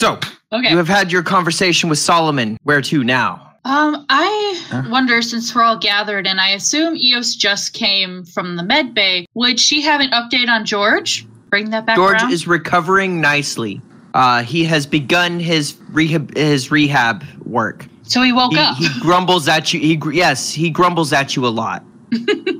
So, 0.00 0.20
Okay. 0.52 0.70
you 0.70 0.76
have 0.76 0.86
had 0.86 1.10
your 1.10 1.24
conversation 1.24 1.90
with 1.90 1.98
Solomon. 1.98 2.56
Where 2.62 2.80
to 2.82 3.02
now? 3.02 3.53
Um, 3.66 4.04
I 4.10 4.86
wonder 4.90 5.22
since 5.22 5.54
we're 5.54 5.62
all 5.62 5.78
gathered, 5.78 6.26
and 6.26 6.38
I 6.40 6.50
assume 6.50 6.96
Eos 6.96 7.34
just 7.34 7.72
came 7.72 8.24
from 8.24 8.56
the 8.56 8.62
med 8.62 8.94
bay, 8.94 9.26
would 9.34 9.58
she 9.58 9.80
have 9.82 10.00
an 10.02 10.10
update 10.10 10.48
on 10.48 10.64
George? 10.66 11.26
Bring 11.48 11.70
that 11.70 11.86
back 11.86 11.96
George 11.96 12.20
around? 12.22 12.32
is 12.32 12.46
recovering 12.46 13.20
nicely. 13.20 13.80
Uh, 14.12 14.42
he 14.42 14.64
has 14.64 14.86
begun 14.86 15.40
his 15.40 15.76
rehab 15.90 16.36
his 16.36 16.70
rehab 16.70 17.24
work. 17.44 17.86
so 18.02 18.22
he 18.22 18.32
woke 18.32 18.52
He, 18.52 18.58
up. 18.58 18.76
he 18.76 18.88
grumbles 19.00 19.48
at 19.48 19.72
you. 19.72 19.80
He 19.80 20.00
yes, 20.16 20.50
he 20.50 20.68
grumbles 20.70 21.12
at 21.12 21.34
you 21.34 21.46
a 21.46 21.48
lot. 21.48 21.82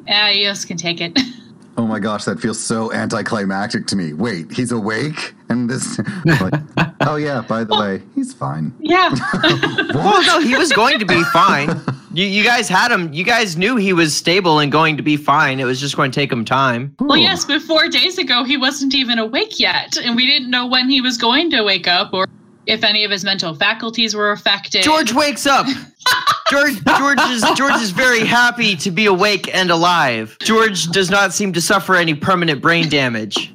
yeah, 0.06 0.32
Eos 0.32 0.64
can 0.64 0.76
take 0.76 1.00
it. 1.00 1.18
Oh 1.76 1.86
my 1.86 1.98
gosh, 1.98 2.24
that 2.24 2.38
feels 2.38 2.60
so 2.60 2.92
anticlimactic 2.92 3.86
to 3.88 3.96
me. 3.96 4.12
Wait, 4.12 4.52
he's 4.52 4.70
awake? 4.70 5.34
And 5.48 5.68
this. 5.68 5.98
like, 6.24 6.54
oh, 7.00 7.16
yeah, 7.16 7.40
by 7.42 7.64
the 7.64 7.74
way, 7.74 8.00
he's 8.14 8.32
fine. 8.32 8.72
yeah. 8.80 9.14
Well, 9.94 10.22
no, 10.26 10.40
he 10.40 10.56
was 10.56 10.72
going 10.72 10.98
to 10.98 11.06
be 11.06 11.22
fine. 11.24 11.80
You, 12.12 12.26
you 12.26 12.44
guys 12.44 12.68
had 12.68 12.90
him. 12.90 13.12
You 13.12 13.24
guys 13.24 13.56
knew 13.56 13.76
he 13.76 13.92
was 13.92 14.14
stable 14.14 14.58
and 14.58 14.70
going 14.70 14.96
to 14.96 15.02
be 15.02 15.16
fine. 15.16 15.60
It 15.60 15.64
was 15.64 15.80
just 15.80 15.96
going 15.96 16.10
to 16.10 16.20
take 16.20 16.30
him 16.30 16.44
time. 16.44 16.94
well, 17.00 17.18
Ooh. 17.18 17.22
yes, 17.22 17.44
but 17.44 17.62
four 17.62 17.88
days 17.88 18.18
ago 18.18 18.44
he 18.44 18.56
wasn't 18.56 18.94
even 18.94 19.18
awake 19.18 19.58
yet, 19.60 19.96
and 19.96 20.14
we 20.16 20.26
didn't 20.26 20.50
know 20.50 20.66
when 20.66 20.88
he 20.88 21.00
was 21.00 21.16
going 21.16 21.50
to 21.50 21.62
wake 21.62 21.86
up 21.88 22.12
or 22.12 22.26
if 22.66 22.84
any 22.84 23.04
of 23.04 23.10
his 23.10 23.24
mental 23.24 23.54
faculties 23.54 24.14
were 24.14 24.32
affected. 24.32 24.82
George 24.82 25.12
wakes 25.12 25.46
up. 25.46 25.66
George 26.50 26.84
George 26.84 27.20
is 27.30 27.44
George 27.56 27.80
is 27.80 27.90
very 27.90 28.20
happy 28.20 28.76
to 28.76 28.90
be 28.90 29.06
awake 29.06 29.52
and 29.54 29.70
alive. 29.70 30.36
George 30.40 30.86
does 30.88 31.10
not 31.10 31.32
seem 31.32 31.52
to 31.52 31.60
suffer 31.60 31.94
any 31.94 32.14
permanent 32.14 32.60
brain 32.60 32.88
damage. 32.88 33.54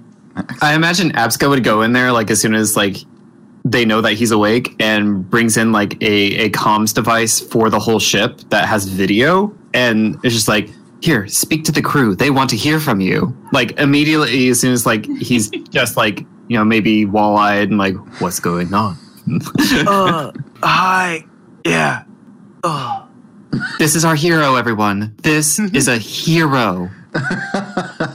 I 0.62 0.74
imagine 0.74 1.12
Absco 1.12 1.50
would 1.50 1.64
go 1.64 1.82
in 1.82 1.94
there 1.94 2.12
like 2.12 2.32
as 2.32 2.42
soon 2.42 2.54
as 2.56 2.76
like 2.76 2.98
they 3.66 3.86
know 3.86 4.02
that 4.02 4.14
he's 4.14 4.32
awake 4.32 4.76
and 4.80 5.30
brings 5.30 5.58
in 5.58 5.72
like 5.72 6.02
a, 6.02 6.46
a 6.46 6.50
comms 6.50 6.94
device 6.94 7.40
for 7.40 7.70
the 7.70 7.80
whole 7.80 8.00
ship 8.00 8.40
that 8.50 8.68
has 8.68 8.86
video 8.86 9.56
and 9.74 10.18
it's 10.24 10.34
just 10.34 10.48
like 10.48 10.70
here 11.02 11.28
speak 11.28 11.64
to 11.64 11.72
the 11.72 11.82
crew 11.82 12.16
they 12.16 12.30
want 12.30 12.50
to 12.50 12.56
hear 12.58 12.80
from 12.80 13.00
you 13.02 13.36
like 13.54 13.72
immediately 13.80 14.50
as 14.50 14.60
soon 14.60 14.74
as 14.74 14.86
like 14.86 15.06
he's 15.06 15.50
just 15.70 15.96
like 15.98 16.20
you 16.48 16.58
know 16.58 16.64
maybe 16.66 17.06
wall-eyed 17.06 17.70
and 17.70 17.78
like 17.78 17.96
what's 18.22 18.40
going 18.40 18.74
on 18.74 18.98
Uh, 19.88 20.32
hi. 20.64 21.24
Yeah. 21.66 22.04
Oh. 22.64 23.08
this 23.78 23.96
is 23.96 24.04
our 24.04 24.16
hero 24.16 24.56
everyone 24.56 25.16
this 25.24 25.60
is 25.60 25.88
a 25.88 25.98
hero 25.98 26.90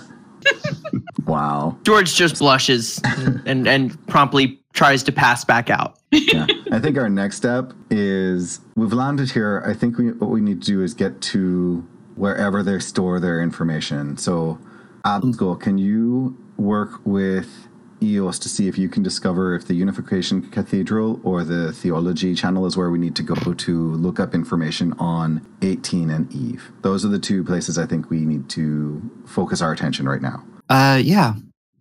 Wow. 1.26 1.78
George 1.84 2.14
just 2.14 2.38
blushes 2.38 3.00
and 3.46 3.66
and 3.66 4.06
promptly 4.08 4.60
tries 4.74 5.02
to 5.04 5.12
pass 5.12 5.44
back 5.44 5.70
out. 5.70 5.96
Yeah. 6.12 6.46
I 6.70 6.80
think 6.80 6.98
our 6.98 7.08
next 7.08 7.36
step 7.36 7.72
is 7.90 8.60
we've 8.76 8.92
landed 8.92 9.30
here. 9.30 9.62
I 9.66 9.72
think 9.72 9.96
we, 9.96 10.12
what 10.12 10.30
we 10.30 10.40
need 10.42 10.60
to 10.62 10.66
do 10.66 10.82
is 10.82 10.92
get 10.92 11.20
to 11.22 11.86
wherever 12.16 12.62
they 12.62 12.78
store 12.78 13.20
their 13.20 13.40
information. 13.40 14.16
So, 14.16 14.58
Absco, 15.04 15.60
can 15.60 15.78
you 15.78 16.36
work 16.56 17.00
with 17.04 17.68
EOS 18.02 18.38
to 18.40 18.48
see 18.48 18.68
if 18.68 18.76
you 18.76 18.88
can 18.88 19.02
discover 19.02 19.54
if 19.54 19.66
the 19.66 19.74
Unification 19.74 20.50
Cathedral 20.50 21.20
or 21.24 21.42
the 21.42 21.72
Theology 21.72 22.34
channel 22.34 22.66
is 22.66 22.76
where 22.76 22.90
we 22.90 22.98
need 22.98 23.16
to 23.16 23.22
go 23.22 23.34
to 23.34 23.92
look 23.94 24.20
up 24.20 24.34
information 24.34 24.92
on 24.94 25.46
18 25.62 26.10
and 26.10 26.32
Eve? 26.32 26.70
Those 26.82 27.04
are 27.04 27.08
the 27.08 27.18
two 27.18 27.42
places 27.44 27.78
I 27.78 27.86
think 27.86 28.10
we 28.10 28.20
need 28.24 28.48
to 28.50 29.10
focus 29.26 29.62
our 29.62 29.72
attention 29.72 30.08
right 30.08 30.22
now. 30.22 30.44
uh 30.68 31.00
yeah 31.02 31.34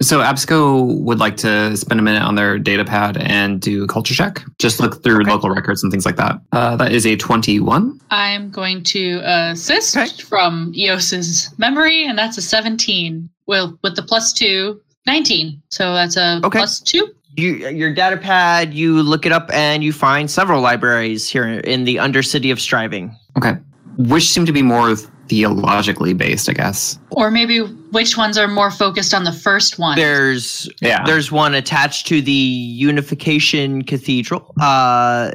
so 0.03 0.19
absco 0.19 0.99
would 1.01 1.19
like 1.19 1.37
to 1.37 1.75
spend 1.77 1.99
a 1.99 2.03
minute 2.03 2.21
on 2.21 2.35
their 2.35 2.59
data 2.59 2.83
pad 2.85 3.17
and 3.17 3.61
do 3.61 3.83
a 3.83 3.87
culture 3.87 4.13
check 4.13 4.43
just 4.59 4.79
look 4.79 5.01
through 5.03 5.21
Okay. 5.21 5.31
local 5.31 5.49
records 5.49 5.81
and 5.83 5.91
things 5.91 6.05
like 6.05 6.15
that 6.17 6.39
uh, 6.51 6.75
that 6.75 6.91
is 6.91 7.05
a 7.05 7.15
21 7.15 7.99
I'm 8.11 8.51
going 8.51 8.83
to 8.83 9.21
assist 9.23 9.97
Okay. 9.97 10.07
from 10.23 10.71
Eos's 10.75 11.51
memory, 11.57 12.05
and 12.05 12.15
that's 12.17 12.37
a 12.37 12.41
17. 12.43 13.27
Well, 13.47 13.77
with 13.83 13.95
the 13.95 14.03
plus 14.03 14.31
two, 14.33 14.79
19. 15.07 15.61
So 15.69 15.93
that's 15.95 16.15
a 16.15 16.39
Okay. 16.43 16.59
plus 16.59 16.79
two. 16.79 17.07
You 17.35 17.67
your 17.69 17.91
data 17.91 18.17
pad, 18.17 18.73
you 18.75 19.01
look 19.01 19.25
it 19.25 19.31
up 19.31 19.49
and 19.51 19.83
you 19.83 19.91
find 19.91 20.29
several 20.29 20.61
libraries 20.61 21.27
here 21.27 21.45
in 21.47 21.85
the 21.85 21.95
Undercity 21.95 22.51
of 22.51 22.61
Striving. 22.61 23.15
Okay. 23.37 23.53
Which 23.97 24.29
seem 24.29 24.45
to 24.45 24.53
be 24.53 24.61
more 24.61 24.95
theologically 25.29 26.13
based, 26.13 26.49
I 26.49 26.53
guess. 26.53 26.99
Or 27.11 27.31
maybe 27.31 27.59
which 27.59 28.17
ones 28.17 28.37
are 28.37 28.47
more 28.47 28.71
focused 28.71 29.13
on 29.13 29.23
the 29.23 29.31
first 29.33 29.79
one? 29.79 29.95
There's 29.97 30.69
Yeah. 30.81 31.03
there's 31.05 31.31
one 31.31 31.53
attached 31.53 32.07
to 32.07 32.21
the 32.21 32.31
Unification 32.31 33.83
Cathedral. 33.83 34.53
Uh, 34.59 35.31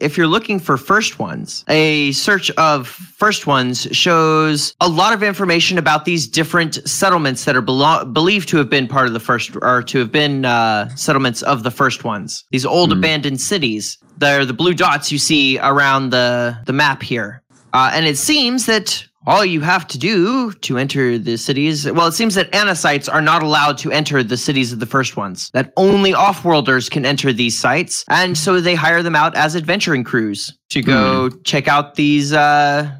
if 0.00 0.16
you're 0.16 0.26
looking 0.26 0.58
for 0.58 0.76
first 0.76 1.18
ones, 1.20 1.64
a 1.68 2.10
search 2.12 2.50
of 2.52 2.88
first 2.88 3.46
ones 3.46 3.86
shows 3.92 4.74
a 4.80 4.88
lot 4.88 5.12
of 5.12 5.22
information 5.22 5.78
about 5.78 6.04
these 6.06 6.26
different 6.26 6.78
settlements 6.88 7.44
that 7.44 7.54
are 7.54 7.62
belo- 7.62 8.12
believed 8.12 8.48
to 8.48 8.56
have 8.56 8.68
been 8.68 8.88
part 8.88 9.06
of 9.06 9.12
the 9.12 9.20
first, 9.20 9.52
or 9.62 9.82
to 9.82 9.98
have 9.98 10.10
been 10.10 10.44
uh, 10.44 10.88
settlements 10.96 11.42
of 11.42 11.62
the 11.62 11.70
first 11.70 12.02
ones. 12.04 12.44
These 12.50 12.66
old 12.66 12.90
Hmm. 12.90 12.98
abandoned 12.98 13.40
cities. 13.40 13.98
They're 14.18 14.44
the 14.44 14.54
blue 14.54 14.74
dots 14.74 15.12
you 15.12 15.18
see 15.18 15.58
around 15.58 16.10
the 16.10 16.56
the 16.66 16.72
map 16.72 17.02
here. 17.02 17.42
Uh, 17.72 17.90
and 17.94 18.04
it 18.06 18.18
seems 18.18 18.66
that 18.66 19.04
all 19.26 19.44
you 19.44 19.60
have 19.60 19.86
to 19.88 19.98
do 19.98 20.52
to 20.52 20.78
enter 20.78 21.18
the 21.18 21.36
cities, 21.36 21.90
well, 21.90 22.06
it 22.06 22.12
seems 22.12 22.34
that 22.34 22.50
Anacites 22.52 23.12
are 23.12 23.20
not 23.20 23.42
allowed 23.42 23.78
to 23.78 23.92
enter 23.92 24.22
the 24.22 24.36
cities 24.36 24.72
of 24.72 24.80
the 24.80 24.86
first 24.86 25.16
ones. 25.16 25.50
That 25.52 25.72
only 25.76 26.12
off-worlders 26.12 26.88
can 26.88 27.06
enter 27.06 27.32
these 27.32 27.58
sites, 27.58 28.04
and 28.08 28.36
so 28.36 28.60
they 28.60 28.74
hire 28.74 29.02
them 29.02 29.14
out 29.14 29.36
as 29.36 29.54
adventuring 29.54 30.04
crews 30.04 30.56
to 30.70 30.82
go 30.82 31.30
check 31.44 31.68
out 31.68 31.94
these 31.94 32.32
uh, 32.32 32.90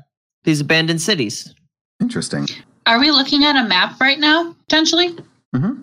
these 0.44 0.60
abandoned 0.60 1.00
cities. 1.00 1.54
Interesting. 2.00 2.46
Are 2.86 2.98
we 2.98 3.10
looking 3.10 3.44
at 3.44 3.56
a 3.56 3.66
map 3.68 4.00
right 4.00 4.18
now, 4.18 4.54
potentially? 4.68 5.16
mm-hmm. 5.54 5.82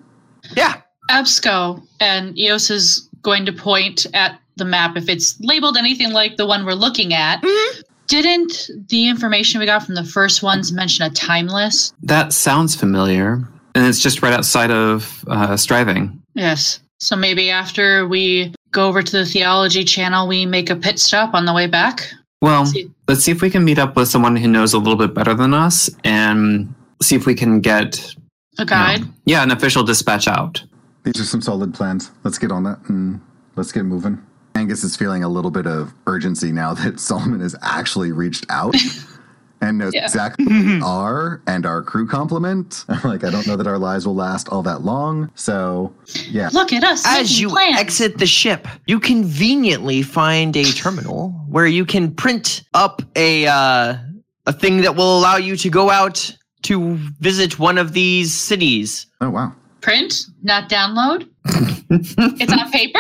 Yeah, 0.56 0.82
Absco 1.10 1.82
and 2.00 2.38
Eos 2.38 2.70
is 2.70 3.10
going 3.22 3.46
to 3.46 3.54
point 3.54 4.06
at 4.14 4.40
the 4.56 4.66
map 4.66 4.96
if 4.96 5.10
it's 5.10 5.40
labeled 5.42 5.78
anything 5.78 6.12
like 6.12 6.38
the 6.38 6.46
one 6.46 6.66
we're 6.66 6.74
looking 6.74 7.14
at. 7.14 7.44
Didn't 8.10 8.70
the 8.90 9.08
information 9.08 9.60
we 9.60 9.66
got 9.68 9.84
from 9.86 9.94
the 9.96 10.04
first 10.04 10.42
ones 10.44 10.72
mention 10.74 11.06
a 11.06 11.10
timeless? 11.12 11.94
That 12.04 12.34
sounds 12.34 12.76
familiar. 12.76 13.48
And 13.76 13.86
it's 13.86 14.00
just 14.02 14.22
right 14.24 14.34
outside 14.34 14.72
of 14.72 15.24
uh, 15.28 15.56
Striving. 15.56 16.20
Yes. 16.34 16.80
So 17.00 17.16
maybe 17.16 17.52
after 17.52 18.08
we 18.08 18.54
go 18.72 18.88
over 18.88 19.02
to 19.04 19.12
the 19.12 19.26
theology 19.26 19.84
channel, 19.84 20.28
we 20.28 20.46
make 20.48 20.70
a 20.72 20.76
pit 20.76 21.00
stop 21.00 21.34
on 21.36 21.46
the 21.46 21.54
way 21.54 21.68
back. 21.68 22.12
Well, 22.42 22.66
See- 22.66 22.90
let's 23.08 23.22
see 23.24 23.32
if 23.32 23.42
we 23.44 23.50
can 23.52 23.64
meet 23.64 23.78
up 23.78 23.96
with 23.96 24.08
someone 24.10 24.36
who 24.36 24.48
knows 24.48 24.74
a 24.74 24.80
little 24.80 24.96
bit 24.98 25.14
better 25.14 25.36
than 25.36 25.54
us 25.54 25.88
and 26.04 26.74
see 27.02 27.16
if 27.16 27.26
we 27.28 27.36
can 27.36 27.62
get 27.62 28.16
A 28.58 28.66
guide. 28.66 29.04
yeah, 29.26 29.44
an 29.44 29.52
official 29.52 29.84
dispatch 29.84 30.28
out. 30.28 30.64
These 31.04 31.22
are 31.22 31.26
some 31.26 31.42
solid 31.42 31.74
plans. 31.76 32.10
Let's 32.24 32.40
get 32.40 32.52
on 32.52 32.64
that 32.64 32.80
and 32.90 33.22
let's 33.56 33.72
get 33.72 33.86
moving. 33.86 34.18
Angus 34.56 34.84
is 34.84 34.96
feeling 34.96 35.24
a 35.24 35.30
little 35.30 35.52
bit 35.52 35.66
of 35.68 35.94
urgency 36.08 36.52
now 36.52 36.74
that 36.74 37.00
Solomon 37.00 37.40
has 37.42 37.56
actually 37.62 38.12
reached 38.12 38.46
out 38.50 38.76
and 39.62 39.78
knows 39.78 39.94
Yeah. 39.94 40.04
exactly 40.06 40.46
who 40.46 40.66
we 40.66 40.82
are 40.82 41.42
and 41.48 41.66
our 41.66 41.82
crew 41.82 42.06
complement. 42.08 42.86
I'm 42.90 43.02
like, 43.10 43.24
I 43.24 43.30
don't 43.30 43.48
know 43.48 43.56
that 43.56 43.68
our 43.68 43.78
lives 43.78 44.06
will 44.06 44.16
last 44.16 44.50
all 44.50 44.62
that 44.64 44.82
long. 44.82 45.32
So, 45.36 45.94
yeah. 46.30 46.50
Look 46.52 46.74
at 46.74 46.84
us. 46.84 47.04
as 47.06 47.40
you 47.40 47.50
plans. 47.50 47.78
exit 47.80 48.18
the 48.18 48.26
ship, 48.26 48.68
you 48.86 49.00
conveniently 49.00 50.02
find 50.02 50.56
a 50.58 50.64
terminal 50.66 51.30
where 51.48 51.68
you 51.68 51.86
can 51.86 52.12
print 52.14 52.64
up 52.74 53.02
a 53.16 53.48
uh, 53.48 53.96
a 54.46 54.54
thing 54.54 54.82
that 54.82 54.96
will 54.96 55.18
allow 55.20 55.36
you 55.38 55.56
to 55.58 55.70
go 55.70 55.90
out 55.90 56.36
to 56.64 56.96
visit 57.22 57.60
one 57.60 57.78
of 57.78 57.94
these 57.94 58.34
cities. 58.34 59.06
Oh, 59.22 59.30
wow. 59.30 59.54
Print, 59.82 60.14
not 60.44 60.68
download. 60.70 61.30
it's 61.90 62.52
on 62.52 62.72
paper. 62.72 63.00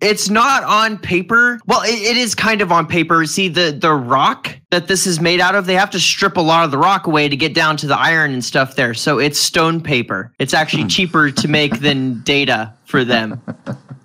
It's 0.00 0.28
not 0.28 0.62
on 0.64 0.98
paper. 0.98 1.58
Well, 1.66 1.82
it, 1.82 1.94
it 2.02 2.16
is 2.16 2.34
kind 2.34 2.60
of 2.60 2.70
on 2.70 2.86
paper. 2.86 3.24
See 3.26 3.48
the 3.48 3.72
the 3.72 3.92
rock 3.92 4.54
that 4.70 4.88
this 4.88 5.06
is 5.06 5.20
made 5.20 5.40
out 5.40 5.54
of. 5.54 5.66
They 5.66 5.74
have 5.74 5.90
to 5.90 6.00
strip 6.00 6.36
a 6.36 6.40
lot 6.40 6.64
of 6.64 6.70
the 6.70 6.78
rock 6.78 7.06
away 7.06 7.28
to 7.28 7.36
get 7.36 7.54
down 7.54 7.76
to 7.78 7.86
the 7.86 7.98
iron 7.98 8.32
and 8.32 8.44
stuff 8.44 8.76
there. 8.76 8.92
So 8.94 9.18
it's 9.18 9.38
stone 9.38 9.80
paper. 9.80 10.32
It's 10.38 10.52
actually 10.54 10.82
hmm. 10.84 10.88
cheaper 10.88 11.30
to 11.30 11.48
make 11.48 11.80
than 11.80 12.20
data 12.22 12.72
for 12.84 13.04
them. 13.04 13.40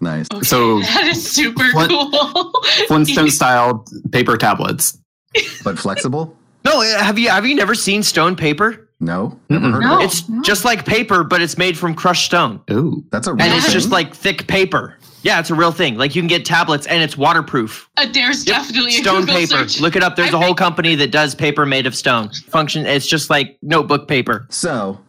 Nice. 0.04 0.26
So 0.42 0.80
That 0.82 1.06
is 1.06 1.32
super 1.32 1.64
What- 1.74 1.90
cool. 1.90 2.52
Flintstone 2.88 3.30
style 3.30 3.86
paper 4.12 4.36
tablets. 4.36 4.98
But 5.64 5.78
flexible? 5.78 6.36
No, 6.66 6.82
uh, 6.82 6.98
have 7.04 7.20
you 7.20 7.30
have 7.30 7.46
you 7.46 7.54
never 7.56 7.76
seen 7.76 8.02
stone 8.02 8.36
paper? 8.36 8.90
No. 9.00 9.40
Never 9.50 9.68
Mm-mm. 9.68 9.74
heard 9.74 9.84
No. 9.84 9.96
of 9.98 10.02
it. 10.02 10.06
It's 10.06 10.22
just 10.48 10.66
like 10.66 10.86
paper, 10.88 11.24
but 11.24 11.42
it's 11.42 11.58
made 11.58 11.78
from 11.78 11.94
crushed 11.94 12.26
stone. 12.26 12.62
Ooh. 12.72 13.04
That's 13.12 13.28
a 13.28 13.34
real 13.34 13.44
And 13.44 13.54
it's 13.54 13.66
thing? 13.68 13.74
just 13.74 13.92
like 13.92 14.16
thick 14.16 14.48
paper. 14.48 14.98
Yeah, 15.24 15.40
it's 15.40 15.50
a 15.50 15.56
real 15.56 15.72
thing. 15.72 15.98
Like 15.98 16.16
you 16.16 16.22
can 16.22 16.28
get 16.28 16.46
tablets 16.46 16.88
and 16.88 17.04
it's 17.04 17.18
waterproof. 17.18 17.90
Uh, 17.98 18.08
there's 18.12 18.46
Yep, 18.48 18.56
definitely 18.58 18.92
a 18.92 19.02
stone 19.04 19.20
Google 19.22 19.36
paper. 19.36 19.48
search. 19.68 19.80
Look 19.80 19.96
it 19.96 20.04
up. 20.04 20.16
There's 20.16 20.34
I 20.34 20.38
a 20.38 20.40
whole 20.40 20.48
think- 20.48 20.58
company 20.58 20.96
that 20.96 21.12
does 21.12 21.36
paper 21.36 21.66
made 21.66 21.86
of 21.86 21.96
stone. 21.96 22.30
Function. 22.48 22.86
It's 22.86 23.06
just 23.08 23.30
like 23.30 23.58
notebook 23.62 24.08
paper. 24.08 24.48
So, 24.50 25.00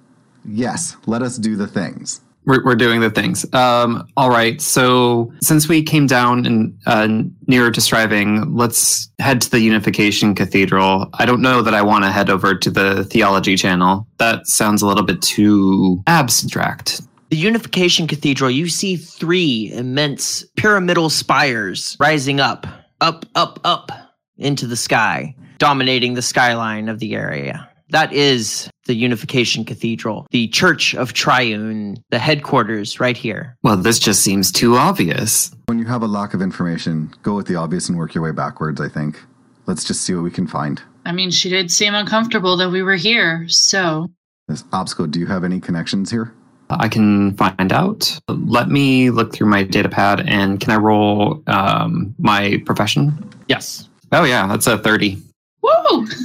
yes, 0.45 0.97
let 1.07 1.23
us 1.23 1.39
do 1.39 1.57
the 1.57 1.67
things. 1.67 2.21
We're, 2.45 2.65
we're 2.65 2.75
doing 2.75 3.01
the 3.01 3.09
things. 3.11 3.47
Um, 3.55 4.09
all 4.17 4.29
right. 4.29 4.61
So 4.61 5.33
since 5.41 5.69
we 5.69 5.81
came 5.81 6.09
down 6.09 6.45
and 6.45 6.77
uh, 6.87 7.07
nearer 7.47 7.71
to 7.71 7.81
striving, 7.81 8.53
let's 8.57 9.09
head 9.21 9.41
to 9.43 9.51
the 9.51 9.61
Unification 9.61 10.35
Cathedral. 10.35 11.09
I 11.15 11.25
don't 11.25 11.41
know 11.41 11.63
that 11.63 11.73
I 11.73 11.83
want 11.83 12.03
to 12.03 12.11
head 12.11 12.31
over 12.31 12.57
to 12.57 12.69
the 12.71 13.05
Theology 13.05 13.57
Channel. 13.57 14.09
That 14.19 14.49
sounds 14.49 14.83
a 14.83 14.89
little 14.89 15.05
bit 15.05 15.23
too 15.23 16.03
abstract. 16.09 17.01
The 17.33 17.39
Unification 17.39 18.07
Cathedral, 18.07 18.51
you 18.51 18.69
see 18.69 18.95
three 18.95 19.73
immense 19.73 20.45
pyramidal 20.59 21.09
spires 21.09 21.97
rising 21.99 22.41
up, 22.41 22.67
up, 23.01 23.25
up, 23.35 23.59
up 23.65 23.91
into 24.37 24.67
the 24.67 24.77
sky, 24.77 25.35
dominating 25.57 26.13
the 26.13 26.21
skyline 26.21 26.91
of 26.91 26.99
the 26.99 27.15
area. 27.15 27.67
That 27.89 28.13
is 28.13 28.69
the 28.85 28.93
Unification 28.93 29.65
Cathedral, 29.65 30.27
the 30.31 30.47
Church 30.49 30.95
of 30.95 31.15
Triune, 31.15 31.97
the 32.11 32.19
headquarters 32.19 33.01
right 33.01 33.17
here. 33.17 33.57
Well, 33.63 33.79
this 33.79 33.99
just 33.99 34.23
seems 34.23 34.53
too 34.53 34.77
obvious. 34.77 35.51
When 35.65 35.79
you 35.79 35.87
have 35.87 36.03
a 36.03 36.07
lack 36.07 36.35
of 36.35 36.43
information, 36.43 37.15
go 37.23 37.35
with 37.35 37.47
the 37.47 37.57
obvious 37.57 37.89
and 37.89 37.97
work 37.97 38.15
your 38.15 38.25
way 38.25 38.33
backwards, 38.33 38.79
I 38.79 38.91
think. 38.91 39.19
Let's 39.65 39.85
just 39.85 40.03
see 40.03 40.13
what 40.13 40.23
we 40.23 40.31
can 40.31 40.47
find. 40.47 40.83
I 41.07 41.13
mean, 41.13 41.31
she 41.31 41.49
did 41.49 41.71
seem 41.71 41.95
uncomfortable 41.95 42.59
that 42.59 42.69
we 42.69 42.83
were 42.83 42.97
here, 42.97 43.49
so 43.49 44.09
This 44.49 44.65
Absco, 44.65 45.11
do 45.11 45.19
you 45.19 45.29
have 45.29 45.45
any 45.45 45.61
connections 45.61 46.11
here? 46.11 46.35
I 46.79 46.89
can 46.89 47.35
find 47.37 47.73
out. 47.73 48.19
Let 48.29 48.69
me 48.69 49.11
look 49.11 49.33
through 49.33 49.49
my 49.49 49.63
data 49.63 49.89
pad 49.89 50.21
and 50.27 50.61
can 50.61 50.71
I 50.73 50.77
roll 50.77 51.43
um, 51.47 52.15
my 52.19 52.63
profession? 52.67 53.13
Yes. 53.49 53.89
Oh, 54.13 54.25
yeah, 54.25 54.47
that's 54.47 54.67
a 54.67 54.79
30. 54.79 55.19
woo! 55.63 56.07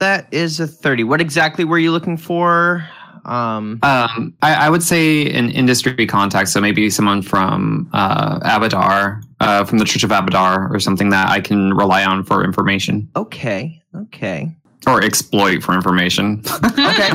That 0.00 0.26
is 0.32 0.58
a 0.58 0.66
30. 0.66 1.04
What 1.04 1.20
exactly 1.20 1.64
were 1.64 1.78
you 1.78 1.92
looking 1.92 2.16
for? 2.16 2.84
Um, 3.24 3.78
Um, 3.84 4.34
I, 4.42 4.66
I 4.66 4.68
would 4.68 4.82
say 4.82 5.30
an 5.32 5.48
industry 5.50 6.06
contact, 6.06 6.48
so 6.48 6.60
maybe 6.60 6.90
someone 6.90 7.22
from 7.22 7.88
uh, 7.92 8.40
Abadar, 8.40 9.22
uh, 9.38 9.64
from 9.64 9.78
the 9.78 9.84
Church 9.84 10.02
of 10.02 10.10
Abadar, 10.10 10.68
or 10.74 10.80
something 10.80 11.10
that 11.10 11.30
I 11.30 11.40
can 11.40 11.72
rely 11.74 12.04
on 12.04 12.24
for 12.24 12.42
information 12.42 13.08
okay. 13.14 13.80
Okay. 13.94 14.50
Or 14.86 15.02
exploit 15.02 15.62
for 15.62 15.74
information. 15.74 16.42
Okay. 16.82 17.10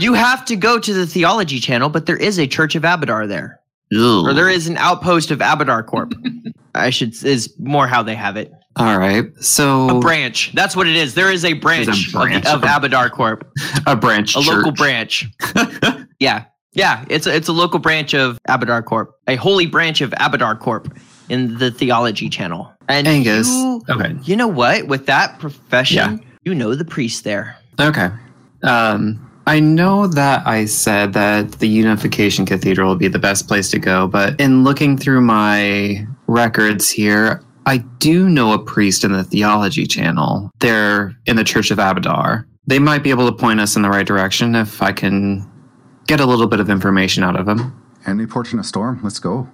you 0.00 0.14
have 0.14 0.44
to 0.46 0.56
go 0.56 0.78
to 0.78 0.92
the 0.92 1.06
theology 1.06 1.60
channel, 1.60 1.88
but 1.88 2.06
there 2.06 2.16
is 2.16 2.38
a 2.38 2.46
Church 2.46 2.74
of 2.74 2.82
Abadar 2.82 3.26
there. 3.28 3.60
Or 3.92 4.34
there 4.34 4.48
is 4.48 4.66
an 4.66 4.76
outpost 4.76 5.30
of 5.30 5.38
Abadar 5.38 5.84
Corp. 5.86 6.12
I 6.74 6.90
should 6.90 7.14
is 7.24 7.54
more 7.58 7.86
how 7.86 8.02
they 8.02 8.14
have 8.14 8.36
it. 8.36 8.52
All 8.76 8.98
right, 8.98 9.24
so 9.40 9.96
A 9.96 10.00
branch. 10.00 10.52
That's 10.54 10.76
what 10.76 10.86
it 10.86 10.94
is. 10.94 11.14
There 11.14 11.32
is 11.32 11.44
a 11.44 11.54
branch, 11.54 11.88
a 12.08 12.12
branch 12.18 12.46
of, 12.46 12.62
of 12.62 12.64
of 12.64 12.68
Abadar 12.82 13.10
Corp. 13.10 13.50
a 13.86 13.96
branch, 13.96 14.36
A 14.36 14.40
local 14.40 14.72
branch. 14.72 15.26
Yeah. 16.20 16.44
Yeah, 16.72 17.04
it's 17.08 17.26
a, 17.26 17.34
it's 17.34 17.48
a 17.48 17.52
local 17.52 17.78
branch 17.80 18.14
of 18.14 18.38
Abadar 18.48 18.84
Corp. 18.84 19.16
A 19.26 19.36
holy 19.36 19.66
branch 19.66 20.00
of 20.00 20.10
Abadar 20.12 20.58
Corp 20.60 20.96
in 21.28 21.58
the 21.58 21.70
theology 21.70 22.28
channel. 22.28 22.70
And 22.88 23.06
Angus. 23.08 23.48
you, 23.48 23.82
Okay, 23.88 24.14
you 24.22 24.36
know 24.36 24.48
what? 24.48 24.86
With 24.86 25.06
that 25.06 25.38
profession, 25.40 25.96
Yeah. 26.20 26.27
You 26.48 26.54
know 26.54 26.74
the 26.74 26.84
priest 26.84 27.24
there. 27.24 27.56
okay. 27.78 28.08
Um, 28.62 29.24
I 29.46 29.60
know 29.60 30.06
that 30.06 30.46
I 30.46 30.64
said 30.64 31.12
that 31.12 31.52
the 31.52 31.68
Unification 31.68 32.44
Cathedral 32.44 32.88
would 32.90 32.98
be 32.98 33.08
the 33.08 33.18
best 33.18 33.46
place 33.46 33.70
to 33.70 33.78
go, 33.78 34.08
but 34.08 34.38
in 34.40 34.64
looking 34.64 34.96
through 34.96 35.20
my 35.20 36.06
records 36.26 36.90
here, 36.90 37.42
I 37.66 37.78
do 37.98 38.28
know 38.30 38.52
a 38.52 38.58
priest 38.58 39.04
in 39.04 39.12
the 39.12 39.24
theology 39.24 39.86
channel. 39.86 40.50
They're 40.60 41.14
in 41.26 41.36
the 41.36 41.44
Church 41.44 41.70
of 41.70 41.78
Abadar. 41.78 42.46
They 42.66 42.78
might 42.78 43.02
be 43.02 43.10
able 43.10 43.30
to 43.30 43.36
point 43.36 43.60
us 43.60 43.76
in 43.76 43.82
the 43.82 43.90
right 43.90 44.06
direction 44.06 44.54
if 44.54 44.82
I 44.82 44.92
can 44.92 45.46
get 46.06 46.20
a 46.20 46.26
little 46.26 46.46
bit 46.46 46.60
of 46.60 46.70
information 46.70 47.22
out 47.22 47.38
of 47.38 47.46
them. 47.46 47.74
Any 48.06 48.26
port 48.26 48.52
in 48.52 48.58
a 48.58 48.64
storm? 48.64 49.00
Let's 49.02 49.18
go. 49.18 49.48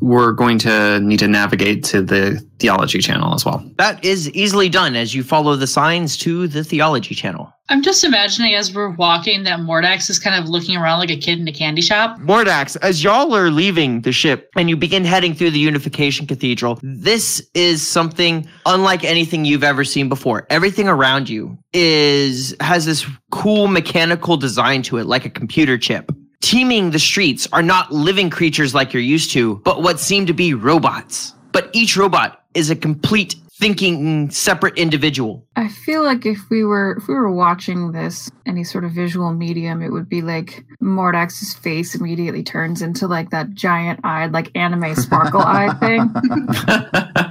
We're 0.00 0.32
going 0.32 0.58
to 0.58 1.00
need 1.00 1.18
to 1.20 1.28
navigate 1.28 1.84
to 1.84 2.02
the 2.02 2.44
theology 2.58 2.98
channel 2.98 3.34
as 3.34 3.44
well. 3.44 3.64
That 3.78 4.04
is 4.04 4.30
easily 4.30 4.68
done 4.68 4.96
as 4.96 5.14
you 5.14 5.22
follow 5.22 5.56
the 5.56 5.66
signs 5.66 6.16
to 6.18 6.46
the 6.48 6.64
theology 6.64 7.14
channel. 7.14 7.50
I'm 7.70 7.82
just 7.82 8.04
imagining 8.04 8.54
as 8.54 8.74
we're 8.74 8.90
walking 8.90 9.44
that 9.44 9.60
Mordax 9.60 10.10
is 10.10 10.18
kind 10.18 10.42
of 10.42 10.50
looking 10.50 10.76
around 10.76 10.98
like 10.98 11.10
a 11.10 11.16
kid 11.16 11.38
in 11.38 11.48
a 11.48 11.52
candy 11.52 11.80
shop. 11.80 12.18
Mordax, 12.18 12.76
as 12.82 13.02
y'all 13.02 13.34
are 13.34 13.50
leaving 13.50 14.02
the 14.02 14.12
ship 14.12 14.50
and 14.54 14.68
you 14.68 14.76
begin 14.76 15.02
heading 15.02 15.32
through 15.32 15.50
the 15.50 15.58
Unification 15.58 16.26
Cathedral, 16.26 16.78
this 16.82 17.42
is 17.54 17.86
something 17.86 18.46
unlike 18.66 19.02
anything 19.02 19.46
you've 19.46 19.64
ever 19.64 19.82
seen 19.82 20.10
before. 20.10 20.46
Everything 20.50 20.88
around 20.88 21.30
you 21.30 21.56
is 21.72 22.54
has 22.60 22.84
this 22.84 23.06
cool 23.30 23.66
mechanical 23.66 24.36
design 24.36 24.82
to 24.82 24.98
it, 24.98 25.06
like 25.06 25.24
a 25.24 25.30
computer 25.30 25.78
chip. 25.78 26.12
Teeming 26.40 26.90
the 26.90 26.98
streets 26.98 27.48
are 27.52 27.62
not 27.62 27.92
living 27.92 28.30
creatures 28.30 28.74
like 28.74 28.92
you're 28.92 29.02
used 29.02 29.30
to, 29.32 29.56
but 29.64 29.82
what 29.82 29.98
seem 29.98 30.26
to 30.26 30.34
be 30.34 30.54
robots. 30.54 31.34
But 31.52 31.70
each 31.72 31.96
robot 31.96 32.44
is 32.54 32.70
a 32.70 32.76
complete 32.76 33.36
thinking 33.58 34.30
separate 34.30 34.76
individual. 34.76 35.46
I 35.56 35.68
feel 35.68 36.02
like 36.02 36.26
if 36.26 36.38
we 36.50 36.64
were 36.64 36.96
if 36.98 37.08
we 37.08 37.14
were 37.14 37.30
watching 37.30 37.92
this 37.92 38.30
any 38.46 38.64
sort 38.64 38.84
of 38.84 38.92
visual 38.92 39.32
medium, 39.32 39.82
it 39.82 39.90
would 39.90 40.08
be 40.08 40.22
like 40.22 40.64
Mordax's 40.82 41.54
face 41.54 41.94
immediately 41.94 42.42
turns 42.42 42.82
into 42.82 43.06
like 43.06 43.30
that 43.30 43.54
giant 43.54 44.00
eyed 44.04 44.32
like 44.32 44.50
anime 44.56 44.94
sparkle 44.96 45.40
eye 45.44 45.72
thing. 45.74 46.12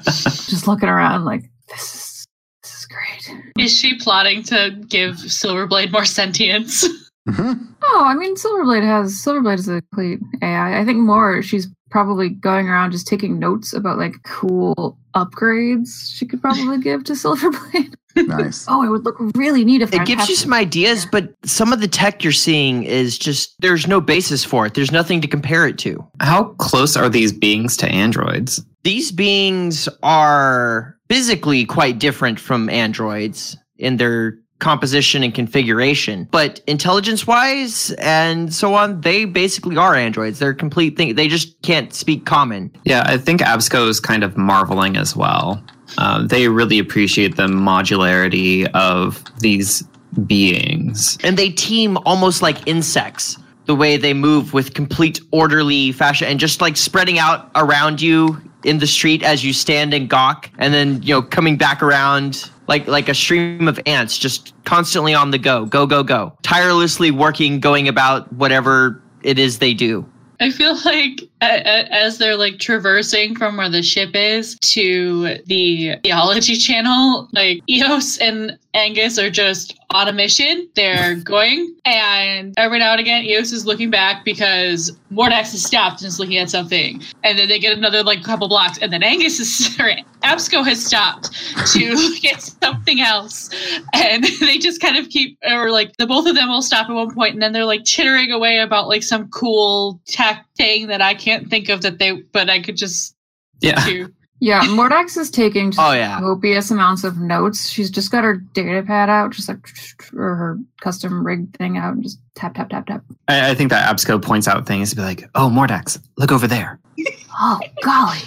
Just 0.04 0.68
looking 0.68 0.90
around 0.90 1.26
like 1.26 1.44
this 1.70 1.94
is 1.94 2.26
this 2.64 2.74
is 2.80 2.86
great. 2.86 3.44
Is 3.60 3.78
she 3.78 3.98
plotting 4.00 4.44
to 4.44 4.72
give 4.88 5.16
Silverblade 5.16 5.92
more 5.92 6.06
sentience? 6.06 6.88
Mhm. 7.28 7.68
Oh, 7.84 8.04
I 8.06 8.16
mean 8.16 8.36
Silverblade 8.36 8.84
has 8.84 9.14
Silverblade 9.14 9.60
is 9.60 9.70
a 9.70 9.82
complete 9.82 10.20
AI. 10.42 10.80
I 10.80 10.86
think 10.86 11.00
more 11.00 11.42
she's 11.42 11.68
probably 11.90 12.30
going 12.30 12.68
around 12.68 12.92
just 12.92 13.08
taking 13.08 13.40
notes 13.40 13.72
about 13.72 13.98
like 13.98 14.16
cool 14.24 14.98
upgrades 15.16 16.12
she 16.14 16.26
could 16.26 16.42
probably 16.42 16.80
give 16.80 17.04
to 17.06 17.14
Silverblade. 17.14 17.94
nice. 18.16 18.66
Oh, 18.68 18.84
it 18.84 18.90
would 18.90 19.06
look 19.06 19.16
really 19.36 19.64
neat 19.64 19.82
if 19.82 19.94
It 19.94 20.02
I 20.02 20.04
gives 20.04 20.28
you 20.28 20.36
some 20.36 20.54
ideas, 20.54 21.06
but 21.06 21.34
some 21.46 21.72
of 21.72 21.80
the 21.80 21.88
tech 21.88 22.24
you're 22.24 22.34
seeing 22.34 22.84
is 22.84 23.18
just 23.18 23.56
there's 23.60 23.88
no 23.88 24.02
basis 24.02 24.44
for 24.44 24.66
it. 24.66 24.74
There's 24.74 24.92
nothing 24.92 25.22
to 25.22 25.28
compare 25.28 25.66
it 25.68 25.78
to. 25.80 26.06
How 26.20 26.46
close 26.58 26.98
are 26.98 27.10
these 27.10 27.32
beings 27.32 27.78
to 27.78 27.88
androids? 27.88 28.64
These 28.84 29.12
beings 29.12 29.88
are 30.04 30.98
physically 31.10 31.64
quite 31.66 32.00
different 32.00 32.40
from 32.40 32.70
androids 32.70 33.56
in 33.78 33.98
their 33.98 34.38
composition 34.64 35.24
and 35.24 35.36
configuration, 35.36 36.28
but 36.32 36.62
intelligence 36.68 37.28
wise 37.28 37.92
and 38.00 38.54
so 38.54 38.74
on, 38.74 39.02
they 39.02 39.26
basically 39.26 39.76
are 39.76 39.94
androids. 39.94 40.40
They're 40.40 40.54
complete 40.54 40.96
thing. 40.96 41.16
They 41.16 41.28
just 41.28 41.62
can't 41.64 41.94
speak 41.94 42.26
common. 42.26 42.72
Yeah, 42.86 43.04
I 43.06 43.18
think 43.18 43.42
Absco 43.42 43.90
is 43.90 44.00
kind 44.00 44.24
of 44.24 44.38
marveling 44.38 44.96
as 44.96 45.16
well. 45.18 45.62
Uh, 45.98 46.26
they 46.26 46.48
really 46.48 46.80
appreciate 46.80 47.36
the 47.36 47.48
modularity 47.48 48.68
of 48.74 49.22
these 49.40 49.84
beings. 50.28 51.18
and 51.24 51.38
they 51.38 51.50
team 51.50 51.98
almost 52.06 52.42
like 52.42 52.66
insects 52.68 53.38
the 53.66 53.76
way 53.76 53.98
they 53.98 54.14
move 54.14 54.54
with 54.54 54.74
complete 54.74 55.20
orderly 55.32 55.92
fashion 55.92 56.28
and 56.28 56.40
just 56.40 56.62
like 56.62 56.78
spreading 56.78 57.18
out 57.20 57.50
around 57.56 58.02
you 58.02 58.40
in 58.64 58.80
the 58.80 58.88
street 58.88 59.24
as 59.24 59.44
you 59.44 59.54
stand 59.54 59.94
and 59.94 60.10
gawk 60.10 60.50
and 60.60 60.74
then 60.74 61.02
you 61.02 61.14
know 61.14 61.22
coming 61.22 61.58
back 61.58 61.82
around 61.82 62.50
like 62.68 62.88
like 62.88 63.10
a 63.10 63.14
stream 63.14 63.68
of 63.68 63.80
ants 63.86 64.18
just 64.18 64.54
constantly 64.66 65.14
on 65.14 65.32
the 65.32 65.38
go 65.38 65.66
go 65.66 65.86
go 65.86 66.04
go. 66.04 66.38
Tirelessly 66.44 67.12
working 67.12 67.60
going 67.60 67.88
about 67.88 68.32
whatever 68.34 69.02
it 69.24 69.40
is 69.40 69.60
they 69.60 69.74
do. 69.74 70.06
I 70.40 70.52
feel 70.52 70.78
like 70.84 71.22
as 71.44 72.18
they're 72.18 72.38
like 72.38 72.60
traversing 72.60 73.36
from 73.36 73.58
where 73.58 73.70
the 73.70 73.84
ship 73.84 74.12
is 74.16 74.58
to 74.60 75.38
the 75.46 75.96
theology 76.04 76.56
channel, 76.56 77.30
like 77.34 77.62
Eos 77.70 78.18
and 78.18 78.58
Angus 78.76 79.20
are 79.20 79.30
just 79.30 79.80
on 79.92 80.08
a 80.08 80.14
mission. 80.14 80.68
They're 80.76 81.16
going, 81.24 81.76
and 81.86 82.54
every 82.58 82.80
now 82.80 82.92
and 82.92 83.00
again, 83.00 83.24
Eos 83.24 83.52
is 83.52 83.66
looking 83.66 83.90
back 83.90 84.26
because 84.26 84.92
Mordax 85.12 85.54
is 85.54 85.64
stopped 85.64 86.02
and 86.02 86.08
is 86.08 86.20
looking 86.20 86.38
at 86.38 86.50
something, 86.50 87.02
and 87.24 87.38
then 87.38 87.48
they 87.48 87.60
get 87.60 87.78
another 87.78 88.04
like 88.04 88.24
couple 88.24 88.48
blocks, 88.48 88.80
and 88.80 88.92
then 88.92 89.04
Angus 89.04 89.40
is 89.40 89.76
or 89.80 89.92
Absco 90.24 90.66
has 90.66 90.84
stopped 90.84 91.32
to 91.74 91.94
look 91.94 92.26
at 92.26 92.42
something 92.42 93.02
else, 93.02 93.50
and 93.94 94.24
they 94.40 94.58
just 94.58 94.82
kind 94.82 94.98
of 94.98 95.10
keep 95.10 95.38
or 95.44 95.72
like 95.72 95.96
the 95.98 96.08
both 96.08 96.28
of 96.28 96.36
them 96.36 96.50
will 96.50 96.62
stop 96.62 96.90
at 96.90 96.94
one 96.94 97.14
point, 97.14 97.34
and 97.34 97.42
then 97.42 97.54
they're 97.54 97.66
like 97.66 97.84
chittering 97.86 98.32
away 98.32 98.60
about 98.60 98.88
like 98.88 99.04
some 99.04 99.30
cool 99.30 100.02
tech 100.08 100.46
thing 100.58 100.88
that 100.88 101.02
I 101.02 101.14
can't 101.14 101.33
think 101.40 101.70
of 101.70 101.82
that 101.82 102.00
they, 102.00 102.12
but 102.14 102.50
I 102.50 102.60
could 102.62 102.78
just 102.78 103.16
Yeah. 103.62 103.84
do. 103.86 104.14
Yeah, 104.40 104.62
Mordax 104.64 105.18
is 105.18 105.30
taking 105.32 105.72
Oh, 105.78 105.94
yeah. 105.94 106.20
copious 106.20 106.70
amounts 106.70 107.06
of 107.06 107.18
notes. 107.18 107.70
She's 107.70 107.90
just 107.90 108.12
got 108.12 108.26
her 108.26 108.36
data 108.36 108.84
pad 108.86 109.10
out, 109.10 109.32
just 109.32 109.48
like 109.48 109.66
or 110.14 110.36
her 110.36 110.60
custom 110.82 111.26
rig 111.26 111.56
thing 111.56 111.78
out, 111.78 111.94
and 111.94 112.04
just 112.04 112.20
tap 112.36 112.56
tap 112.56 112.70
tap 112.70 112.88
tap. 112.88 113.04
I, 113.30 113.52
I 113.52 113.56
think 113.56 113.70
that 113.70 113.88
Absco 113.96 114.22
points 114.22 114.48
out 114.50 114.66
things 114.66 114.90
to 114.90 114.96
be 114.98 115.02
like, 115.02 115.30
oh, 115.36 115.50
Mordax, 115.50 115.98
look 116.18 116.32
over 116.32 116.48
there. 116.48 116.80
Oh 117.40 117.60
golly, 117.82 118.20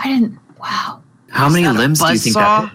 I 0.00 0.08
didn't. 0.08 0.38
Wow. 0.60 1.02
How 1.30 1.46
Is 1.46 1.52
many 1.54 1.68
limbs 1.68 2.00
do 2.00 2.12
you 2.12 2.18
think 2.18 2.36
buzzsaw? 2.36 2.70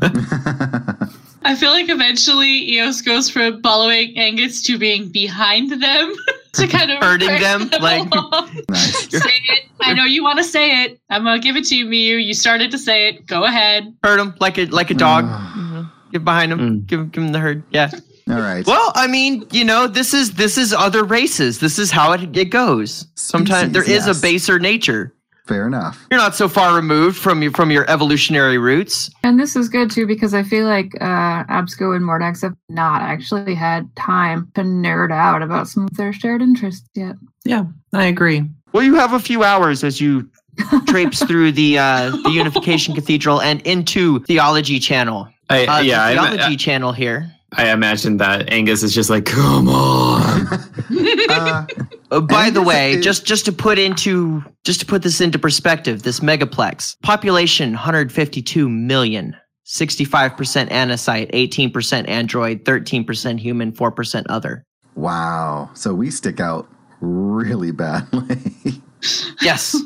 that 0.00 1.08
is? 1.08 1.16
I 1.44 1.54
feel 1.54 1.70
like 1.70 1.88
eventually 1.88 2.72
Eos 2.74 3.02
goes 3.02 3.28
from 3.30 3.60
following 3.62 4.16
Angus 4.16 4.62
to 4.62 4.78
being 4.78 5.08
behind 5.10 5.70
them 5.70 6.14
to 6.54 6.66
kind 6.66 6.90
of 6.90 6.98
Hurting 7.02 7.28
bring 7.28 7.40
them, 7.42 7.68
like- 7.80 8.12
along. 8.14 8.50
nice. 8.70 9.10
say 9.10 9.18
it. 9.48 9.64
I 9.80 9.92
know 9.92 10.04
you 10.04 10.22
want 10.22 10.38
to 10.38 10.44
say 10.44 10.84
it. 10.84 10.98
I'm 11.10 11.24
gonna 11.24 11.38
give 11.38 11.56
it 11.56 11.64
to 11.66 11.76
you, 11.76 11.86
Miyu. 11.86 12.24
You 12.24 12.32
started 12.32 12.70
to 12.70 12.78
say 12.78 13.08
it. 13.08 13.26
Go 13.26 13.44
ahead. 13.44 13.94
hurt 14.02 14.18
him 14.18 14.34
like 14.40 14.56
a 14.58 14.64
like 14.66 14.90
a 14.90 14.94
dog 14.94 15.26
Ugh. 15.28 15.56
Mhm. 15.56 15.90
get 16.12 16.24
behind 16.24 16.52
him 16.52 16.58
Mm. 16.60 16.86
give, 16.86 17.12
give 17.12 17.22
him 17.24 17.32
the 17.32 17.38
herd 17.40 17.62
yeah 17.70 17.90
All 18.30 18.40
right. 18.40 18.64
Well, 18.66 18.92
I 18.94 19.06
mean, 19.06 19.44
you 19.50 19.64
know, 19.64 19.86
this 19.86 20.14
is 20.14 20.34
this 20.34 20.56
is 20.56 20.72
other 20.72 21.04
races. 21.04 21.58
This 21.58 21.78
is 21.78 21.90
how 21.90 22.12
it, 22.12 22.34
it 22.34 22.46
goes. 22.50 23.06
Sometimes 23.16 23.72
there 23.72 23.82
Species, 23.82 24.00
is 24.02 24.06
yes. 24.06 24.18
a 24.18 24.22
baser 24.22 24.58
nature. 24.58 25.12
Fair 25.46 25.66
enough. 25.66 26.06
You're 26.10 26.20
not 26.20 26.34
so 26.34 26.48
far 26.48 26.74
removed 26.74 27.18
from 27.18 27.42
your 27.42 27.52
from 27.52 27.70
your 27.70 27.88
evolutionary 27.90 28.56
roots. 28.56 29.10
And 29.22 29.38
this 29.38 29.56
is 29.56 29.68
good 29.68 29.90
too 29.90 30.06
because 30.06 30.32
I 30.32 30.42
feel 30.42 30.66
like 30.66 30.92
uh, 31.02 31.44
Absco 31.44 31.94
and 31.94 32.02
Mordax 32.02 32.40
have 32.40 32.56
not 32.70 33.02
actually 33.02 33.54
had 33.54 33.94
time 33.94 34.50
to 34.54 34.62
nerd 34.62 35.12
out 35.12 35.42
about 35.42 35.68
some 35.68 35.84
of 35.84 35.96
their 35.98 36.14
shared 36.14 36.40
interests 36.40 36.88
yet. 36.94 37.16
Yeah, 37.44 37.64
I 37.92 38.04
agree. 38.04 38.44
Well, 38.72 38.82
you 38.82 38.94
have 38.94 39.12
a 39.12 39.20
few 39.20 39.44
hours 39.44 39.84
as 39.84 40.00
you 40.00 40.30
traipse 40.86 41.22
through 41.22 41.52
the 41.52 41.78
uh, 41.78 42.10
the 42.10 42.30
Unification 42.30 42.94
Cathedral 42.94 43.42
and 43.42 43.60
into 43.66 44.20
Theology 44.20 44.78
Channel. 44.78 45.28
I, 45.50 45.66
Uh, 45.66 45.80
yeah, 45.80 45.98
the 45.98 46.20
I, 46.20 46.22
Theology 46.22 46.54
I, 46.54 46.56
Channel 46.56 46.92
here. 46.92 47.30
I 47.56 47.70
imagine 47.72 48.16
that 48.18 48.52
Angus 48.52 48.82
is 48.82 48.94
just 48.94 49.10
like, 49.10 49.24
come 49.24 49.68
on. 49.68 50.46
Uh, 52.10 52.20
by 52.20 52.50
the 52.50 52.62
way, 52.62 52.92
is- 52.94 53.04
just 53.04 53.24
just 53.24 53.44
to 53.46 53.52
put 53.52 53.78
into 53.78 54.44
just 54.64 54.78
to 54.80 54.86
put 54.86 55.02
this 55.02 55.20
into 55.20 55.38
perspective, 55.38 56.02
this 56.02 56.20
megaplex 56.20 56.96
population 57.02 57.72
152 57.72 58.68
million. 58.68 59.34
65% 59.66 60.70
anacite, 60.70 61.32
18% 61.32 62.06
android, 62.08 62.64
13% 62.64 63.38
human, 63.40 63.72
4% 63.72 64.24
other. 64.28 64.62
wow. 64.94 65.70
So 65.74 65.94
we 65.94 66.10
stick 66.10 66.38
out 66.38 66.68
really 67.00 67.72
badly. 67.72 68.36
Yes. 69.42 69.76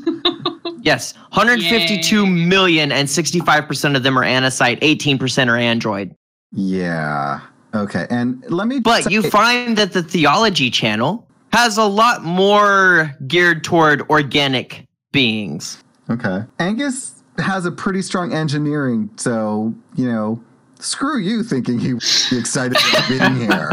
yes. 0.83 1.13
152 1.33 2.25
Yay. 2.25 2.31
million 2.31 2.93
and 2.93 3.09
65% 3.09 3.97
of 3.97 4.03
them 4.05 4.17
are 4.19 4.23
anacite, 4.25 4.81
18% 4.81 5.49
are 5.49 5.57
android. 5.57 6.15
yeah. 6.53 7.41
Okay. 7.75 8.07
And 8.11 8.45
let 8.51 8.67
me. 8.67 8.81
But 8.81 9.05
say- 9.05 9.13
you 9.13 9.23
find 9.31 9.77
that 9.77 9.93
the 9.93 10.03
theology 10.03 10.71
channel 10.71 11.27
has 11.53 11.79
a 11.79 11.85
lot 11.85 12.25
more 12.25 13.15
geared 13.27 13.65
toward 13.65 14.09
organic 14.11 14.87
beings. 15.13 15.83
Okay. 16.11 16.43
Angus 16.59 17.23
has 17.39 17.65
a 17.67 17.71
pretty 17.71 18.03
strong 18.03 18.33
engineering, 18.33 19.11
so, 19.17 19.73
you 19.95 20.11
know, 20.11 20.43
screw 20.79 21.19
you 21.19 21.43
thinking 21.43 21.79
he 21.79 21.95
would 21.95 22.03
be 22.31 22.39
excited 22.39 22.77
about 22.91 23.09
being 23.09 23.37
here. 23.37 23.69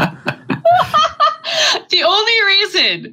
the 1.90 2.02
only 2.02 2.44
reason, 2.46 3.12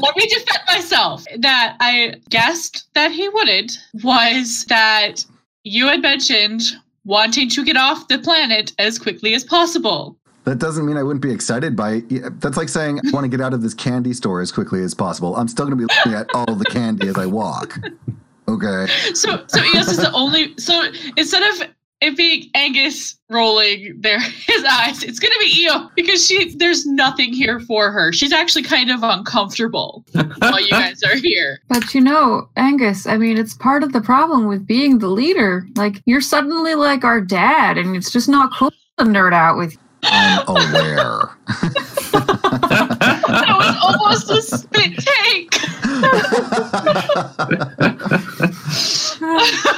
let 0.00 0.16
me 0.16 0.26
defend 0.26 0.60
myself, 0.68 1.24
that 1.38 1.76
I 1.80 2.14
guessed 2.30 2.88
that 2.94 3.12
he 3.12 3.28
wouldn't 3.28 3.72
was 4.02 4.64
that 4.68 5.24
you 5.64 5.86
had 5.86 6.00
mentioned 6.02 6.62
wanting 7.04 7.48
to 7.50 7.64
get 7.64 7.76
off 7.76 8.08
the 8.08 8.18
planet 8.18 8.72
as 8.78 8.98
quickly 8.98 9.34
as 9.34 9.44
possible. 9.44 10.16
That 10.44 10.58
doesn't 10.58 10.84
mean 10.84 10.96
I 10.96 11.02
wouldn't 11.02 11.22
be 11.22 11.32
excited 11.32 11.74
by 11.74 12.02
it. 12.10 12.40
That's 12.40 12.56
like 12.56 12.68
saying 12.68 12.98
I 12.98 13.10
want 13.12 13.24
to 13.24 13.28
get 13.28 13.40
out 13.40 13.54
of 13.54 13.62
this 13.62 13.72
candy 13.72 14.12
store 14.12 14.42
as 14.42 14.52
quickly 14.52 14.82
as 14.82 14.92
possible. 14.94 15.34
I'm 15.36 15.48
still 15.48 15.66
going 15.66 15.78
to 15.78 15.86
be 15.86 15.94
looking 15.94 16.12
at 16.12 16.28
all 16.34 16.54
the 16.54 16.66
candy 16.66 17.08
as 17.08 17.16
I 17.16 17.26
walk. 17.26 17.78
Okay. 18.46 18.86
So, 19.14 19.42
so 19.46 19.64
Eos 19.64 19.88
is 19.88 19.96
the 19.96 20.12
only. 20.12 20.54
So 20.58 20.90
instead 21.16 21.42
of 21.42 21.68
it 22.04 22.16
being 22.16 22.50
Angus 22.54 23.18
rolling 23.30 24.00
their 24.00 24.20
his 24.46 24.64
eyes, 24.64 25.02
it's 25.02 25.18
gonna 25.18 25.34
be 25.40 25.68
Io 25.68 25.90
because 25.94 26.26
she 26.26 26.54
there's 26.56 26.86
nothing 26.86 27.32
here 27.32 27.60
for 27.60 27.90
her. 27.90 28.12
She's 28.12 28.32
actually 28.32 28.62
kind 28.62 28.90
of 28.90 29.02
uncomfortable 29.02 30.04
while 30.12 30.60
you 30.60 30.70
guys 30.70 31.02
are 31.02 31.16
here. 31.16 31.60
But 31.68 31.94
you 31.94 32.00
know, 32.00 32.48
Angus, 32.56 33.06
I 33.06 33.16
mean, 33.16 33.38
it's 33.38 33.54
part 33.54 33.82
of 33.82 33.92
the 33.92 34.00
problem 34.00 34.46
with 34.46 34.66
being 34.66 34.98
the 34.98 35.08
leader. 35.08 35.66
Like, 35.76 36.02
you're 36.04 36.20
suddenly 36.20 36.74
like 36.74 37.04
our 37.04 37.20
dad, 37.20 37.78
and 37.78 37.96
it's 37.96 38.10
just 38.10 38.28
not 38.28 38.52
cool 38.54 38.70
to 38.98 39.04
nerd 39.04 39.32
out 39.32 39.56
with 39.56 39.72
you. 39.72 39.78
I'm 40.04 40.44
aware. 40.48 41.30
That 43.44 43.56
was 43.58 43.76
almost 43.82 44.30
a 44.30 44.42
spit 44.42 44.96
take. 44.96 45.53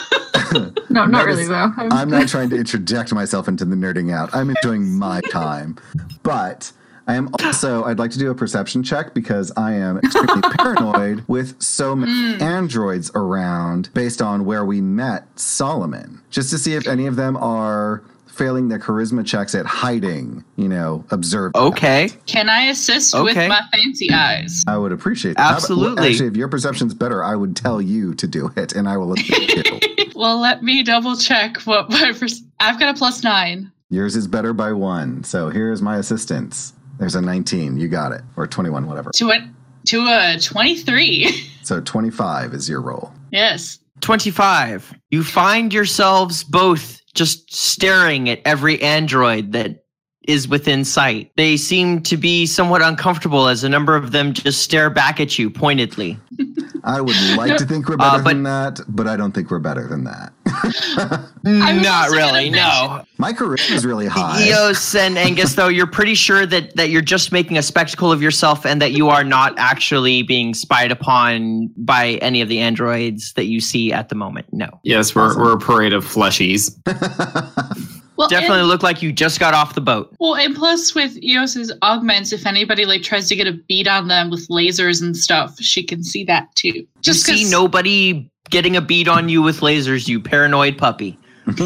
No, 0.89 1.05
not 1.05 1.13
That 1.13 1.27
really, 1.27 1.43
is- 1.43 1.49
though. 1.49 1.73
I'm 1.77 2.09
not 2.09 2.29
trying 2.29 2.51
to 2.51 2.57
interject 2.57 3.13
myself 3.13 3.49
into 3.49 3.65
the 3.65 3.77
nerding 3.77 4.13
out. 4.13 4.35
I'm 4.35 4.51
enjoying 4.51 4.99
my 4.99 5.21
time. 5.31 5.77
But 6.23 6.73
I 7.07 7.15
am 7.15 7.31
also, 7.43 7.85
I'd 7.85 7.99
like 7.99 8.11
to 8.13 8.19
do 8.19 8.31
a 8.31 8.35
perception 8.35 8.83
check 8.83 9.15
because 9.15 9.53
I 9.57 9.75
am 9.75 9.99
extremely 9.99 10.43
paranoid 10.59 11.25
with 11.29 11.61
so 11.63 11.95
many 11.95 12.37
hmm. 12.37 12.43
androids 12.43 13.11
around 13.15 13.91
based 13.95 14.21
on 14.21 14.45
where 14.45 14.65
we 14.65 14.81
met 14.81 15.27
Solomon, 15.39 16.21
just 16.31 16.51
to 16.51 16.59
see 16.59 16.75
if 16.75 16.89
any 16.89 17.07
of 17.07 17.17
them 17.17 17.37
are 17.37 18.03
failing 18.37 18.69
their 18.69 18.79
charisma 18.79 19.25
checks 19.27 19.55
at 19.55 19.67
hiding, 19.67 20.45
you 20.57 20.69
know, 20.69 21.05
observe. 21.11 21.53
Okay. 21.55 22.11
Can 22.27 22.49
I 22.49 22.63
assist 22.67 23.15
with 23.21 23.37
my 23.37 23.61
fancy 23.73 24.11
eyes? 24.13 24.63
I 24.67 24.77
would 24.77 24.93
appreciate 24.93 25.37
that. 25.37 25.43
How 25.43 25.49
about- 25.51 25.57
Absolutely. 25.63 26.09
actually, 26.09 26.29
if 26.29 26.37
your 26.37 26.49
perception's 26.49 26.95
better, 26.95 27.25
I 27.25 27.35
would 27.37 27.57
tell 27.57 27.81
you 27.81 28.15
to 28.15 28.27
do 28.27 28.51
it 28.57 28.75
and 28.75 28.89
I 28.89 28.97
will 28.97 29.13
assist 29.15 29.57
you. 29.57 29.63
Well, 30.15 30.41
let 30.41 30.63
me 30.63 30.83
double 30.83 31.15
check 31.19 31.59
what 31.67 31.91
my 31.91 32.13
pers- 32.19 32.43
I've 32.59 32.81
got 32.81 32.95
a 32.95 32.99
plus 32.99 33.23
nine. 33.23 33.71
Yours 33.91 34.17
is 34.17 34.27
better 34.27 34.55
by 34.55 34.73
one. 34.73 35.23
So 35.25 35.51
here's 35.51 35.83
my 35.83 35.99
assistance. 35.99 36.73
There's 36.99 37.15
a 37.17 37.21
19. 37.21 37.77
You 37.77 37.87
got 37.89 38.13
it. 38.13 38.23
Or 38.35 38.47
21, 38.47 38.87
whatever. 38.87 39.11
To 39.17 39.31
a 39.33 39.51
to 39.89 40.07
a 40.09 40.39
twenty-three. 40.41 41.51
So 41.63 41.81
25 41.83 42.55
is 42.55 42.67
your 42.69 42.81
roll. 42.81 43.13
yes. 43.31 43.79
25. 44.01 44.95
You 45.11 45.23
find 45.23 45.73
yourselves 45.75 46.45
both 46.45 47.01
just 47.17 47.53
staring 47.55 48.29
at 48.29 48.41
every 48.45 48.81
android 48.83 49.53
that 49.53 49.86
is 50.27 50.49
within 50.49 50.85
sight. 50.85 51.31
They 51.37 51.57
seem 51.57 52.03
to 52.03 52.17
be 52.17 52.47
somewhat 52.47 52.83
uncomfortable 52.83 53.49
as 53.49 53.65
a 53.65 53.69
number 53.69 53.97
of 53.97 54.13
them 54.13 54.33
just 54.33 54.63
stare 54.63 54.91
back 54.91 55.21
at 55.21 55.39
you 55.39 55.51
pointedly. 55.51 56.19
I 56.85 57.01
would 57.01 57.17
like 57.37 57.57
to 57.57 57.65
think 57.65 57.89
we're 57.89 57.95
Uh, 57.95 57.99
better 58.13 58.23
but- 58.23 58.33
than 58.35 58.43
that, 58.45 58.81
but 58.89 59.09
I 59.09 59.17
don't 59.17 59.33
think 59.33 59.51
we're 59.51 59.59
better 59.59 59.89
than 59.89 60.05
that. 60.05 60.33
Not 61.43 62.11
really, 62.11 62.49
no. 62.51 63.03
My 63.19 63.33
charisma 63.33 63.73
is 63.75 63.85
really 63.85 64.07
high. 64.07 64.47
Eos 64.47 64.95
and 64.95 65.19
Angus, 65.19 65.55
though, 65.55 65.67
you're 65.69 65.87
pretty 65.89 66.15
sure 66.15 66.47
that, 66.47 66.77
that 66.77 66.91
you're 66.91 67.03
just 67.03 67.33
making 67.33 67.59
a 67.59 67.63
spectacle 67.63 68.13
of 68.13 68.23
yourself 68.23 68.65
and 68.65 68.81
that 68.81 68.93
you 68.93 69.09
are 69.09 69.25
not 69.25 69.55
actually 69.59 70.23
being 70.23 70.55
spied 70.55 70.93
upon 70.93 71.69
by 71.77 72.13
any 72.23 72.41
of 72.41 72.49
the 72.49 72.61
androids 72.61 73.33
that 73.35 73.47
you 73.47 73.61
see 73.61 73.93
at 73.93 74.09
the 74.09 74.15
moment. 74.15 74.47
No. 74.53 74.69
Yes, 74.85 75.15
we're, 75.15 75.27
Awesome. 75.31 75.43
we're 75.43 75.53
a 75.55 75.59
parade 75.59 75.93
of 75.93 76.05
fleshies. 76.05 76.71
Well, 78.17 78.29
Definitely 78.29 78.61
And, 78.61 78.69
look 78.69 78.83
like 78.83 79.03
you 79.03 79.13
just 79.13 79.39
got 79.41 79.53
off 79.55 79.75
the 79.75 79.81
boat. 79.81 80.15
well, 80.19 80.37
and 80.37 80.55
plus 80.55 80.95
with 80.95 81.17
Eos's 81.23 81.73
augments, 81.83 82.33
if 82.33 82.47
anybody 82.47 82.85
like 82.87 83.03
tries 83.03 83.29
to 83.29 83.37
get 83.37 83.47
a 83.47 83.53
beat 83.53 83.87
on 83.89 84.09
them 84.09 84.31
with 84.31 84.49
lasers 84.49 85.03
and 85.03 85.17
stuff, 85.17 85.59
she 85.61 85.83
can 85.83 86.03
see 86.03 86.25
that 86.25 86.55
too. 86.55 86.87
Just 87.03 87.27
you 87.29 87.37
see 87.37 87.43
'cause- 87.45 87.51
nobody 87.53 88.31
getting 88.51 88.77
a 88.77 88.81
beat 88.81 89.09
on 89.09 89.29
you 89.29 89.43
with 89.43 89.61
lasers, 89.61 90.09
you 90.09 90.21
paranoid 90.21 90.79
puppy. 90.79 91.19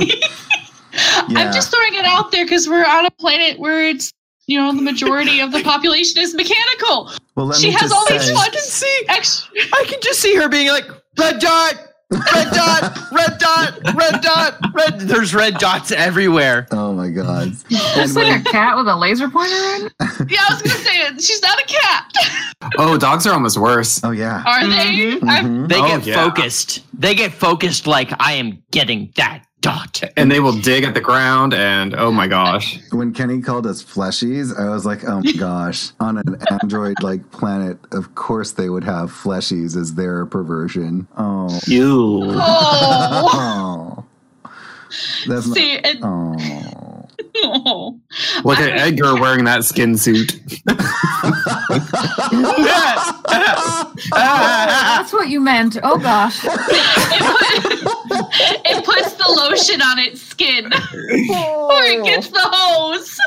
Yeah. 1.28 1.38
I'm 1.40 1.52
just 1.52 1.70
throwing 1.70 1.94
it 1.94 2.04
out 2.04 2.32
there 2.32 2.44
because 2.44 2.68
we're 2.68 2.84
on 2.84 3.06
a 3.06 3.10
planet 3.12 3.60
where 3.60 3.86
it's 3.86 4.12
you 4.46 4.58
know 4.58 4.72
the 4.74 4.82
majority 4.82 5.38
of 5.40 5.52
the 5.52 5.62
population 5.64 6.20
is 6.20 6.34
mechanical. 6.34 7.12
well, 7.36 7.46
let 7.46 7.58
she 7.60 7.68
me 7.68 7.72
has 7.74 7.82
just 7.82 7.94
all 7.94 8.04
these 8.08 8.24
say, 8.26 8.34
fun 8.34 8.50
see, 8.54 9.02
extra. 9.08 9.52
I 9.72 9.84
can 9.88 10.00
just 10.02 10.18
see 10.20 10.34
her 10.34 10.48
being 10.48 10.66
like, 10.68 10.88
red 11.16 11.38
dot, 11.38 11.74
red 12.10 12.50
dot, 12.52 12.98
red 13.12 13.38
dot, 13.38 13.78
red 13.94 14.20
dot, 14.20 14.58
red. 14.74 15.00
There's 15.08 15.34
red 15.34 15.54
dots 15.58 15.92
everywhere. 15.92 16.66
Oh 16.70 16.92
my 16.92 17.08
god. 17.08 17.52
It's 17.70 18.14
like 18.16 18.40
a 18.40 18.44
cat 18.50 18.76
with 18.76 18.88
a 18.88 18.96
laser 18.96 19.28
pointer 19.28 19.54
in. 19.54 19.90
Yeah, 20.28 20.40
I 20.48 20.52
was 20.54 20.62
gonna 20.62 20.74
say 20.84 20.96
it. 21.06 21.20
She's 21.22 21.42
not 21.42 21.60
a 21.60 21.64
cat. 21.66 22.12
Oh, 22.78 22.96
dogs 22.98 23.26
are 23.26 23.32
almost 23.32 23.58
worse. 23.58 24.00
Oh 24.04 24.10
yeah. 24.10 24.42
Are 24.46 24.66
they? 24.66 25.12
I'm- 25.22 25.66
Mhm. 25.66 25.68
They 25.68 25.78
Oh, 25.80 25.86
get 25.98 26.06
yeah. 26.06 26.14
focused. 26.24 26.80
They 26.98 27.14
get 27.14 27.32
focused 27.32 27.86
like 27.86 28.10
I 28.20 28.32
am 28.34 28.62
getting 28.70 29.12
that 29.16 29.44
dot. 29.60 30.02
And 30.16 30.30
they 30.30 30.40
will 30.40 30.56
dig 30.58 30.84
at 30.84 30.94
the 30.94 31.00
ground, 31.00 31.54
and 31.54 31.94
oh 31.94 32.10
my 32.10 32.26
gosh. 32.26 32.78
When 32.92 33.12
Kenny 33.12 33.40
called 33.42 33.66
us 33.66 33.82
fleshies, 33.82 34.58
I 34.58 34.68
was 34.70 34.84
like, 34.86 35.04
oh 35.04 35.20
my 35.22 35.32
gosh. 35.32 35.90
On 36.00 36.18
an 36.18 36.36
android 36.62 37.02
like 37.02 37.30
planet, 37.30 37.78
of 37.92 38.14
course 38.14 38.52
they 38.52 38.68
would 38.70 38.84
have 38.84 39.10
fleshies 39.10 39.76
as 39.76 39.94
their 39.94 40.26
perversion. 40.26 41.06
Oh. 41.16 41.58
You. 41.66 42.20
Oh, 42.34 43.28
Oh. 43.32 44.04
That's 45.28 45.46
not. 45.46 45.56
see, 45.56 45.78
and, 45.78 45.98
Oh. 46.02 47.06
oh. 47.44 48.00
Look 48.44 48.58
at 48.58 48.70
Edgar 48.76 49.14
wearing 49.20 49.44
that 49.44 49.64
skin 49.64 49.96
suit. 49.96 50.40
That's 54.10 55.12
what 55.12 55.28
you 55.28 55.40
meant. 55.40 55.76
Oh 55.82 55.98
gosh. 55.98 56.40
It, 58.64 58.84
puts 58.84 59.12
the 59.14 59.28
lotion 59.28 59.80
on 59.82 59.98
its 59.98 60.20
skin, 60.20 60.66
or 60.72 61.84
it 61.84 62.04
gets 62.04 62.28
the 62.28 62.40
hose. 62.40 63.18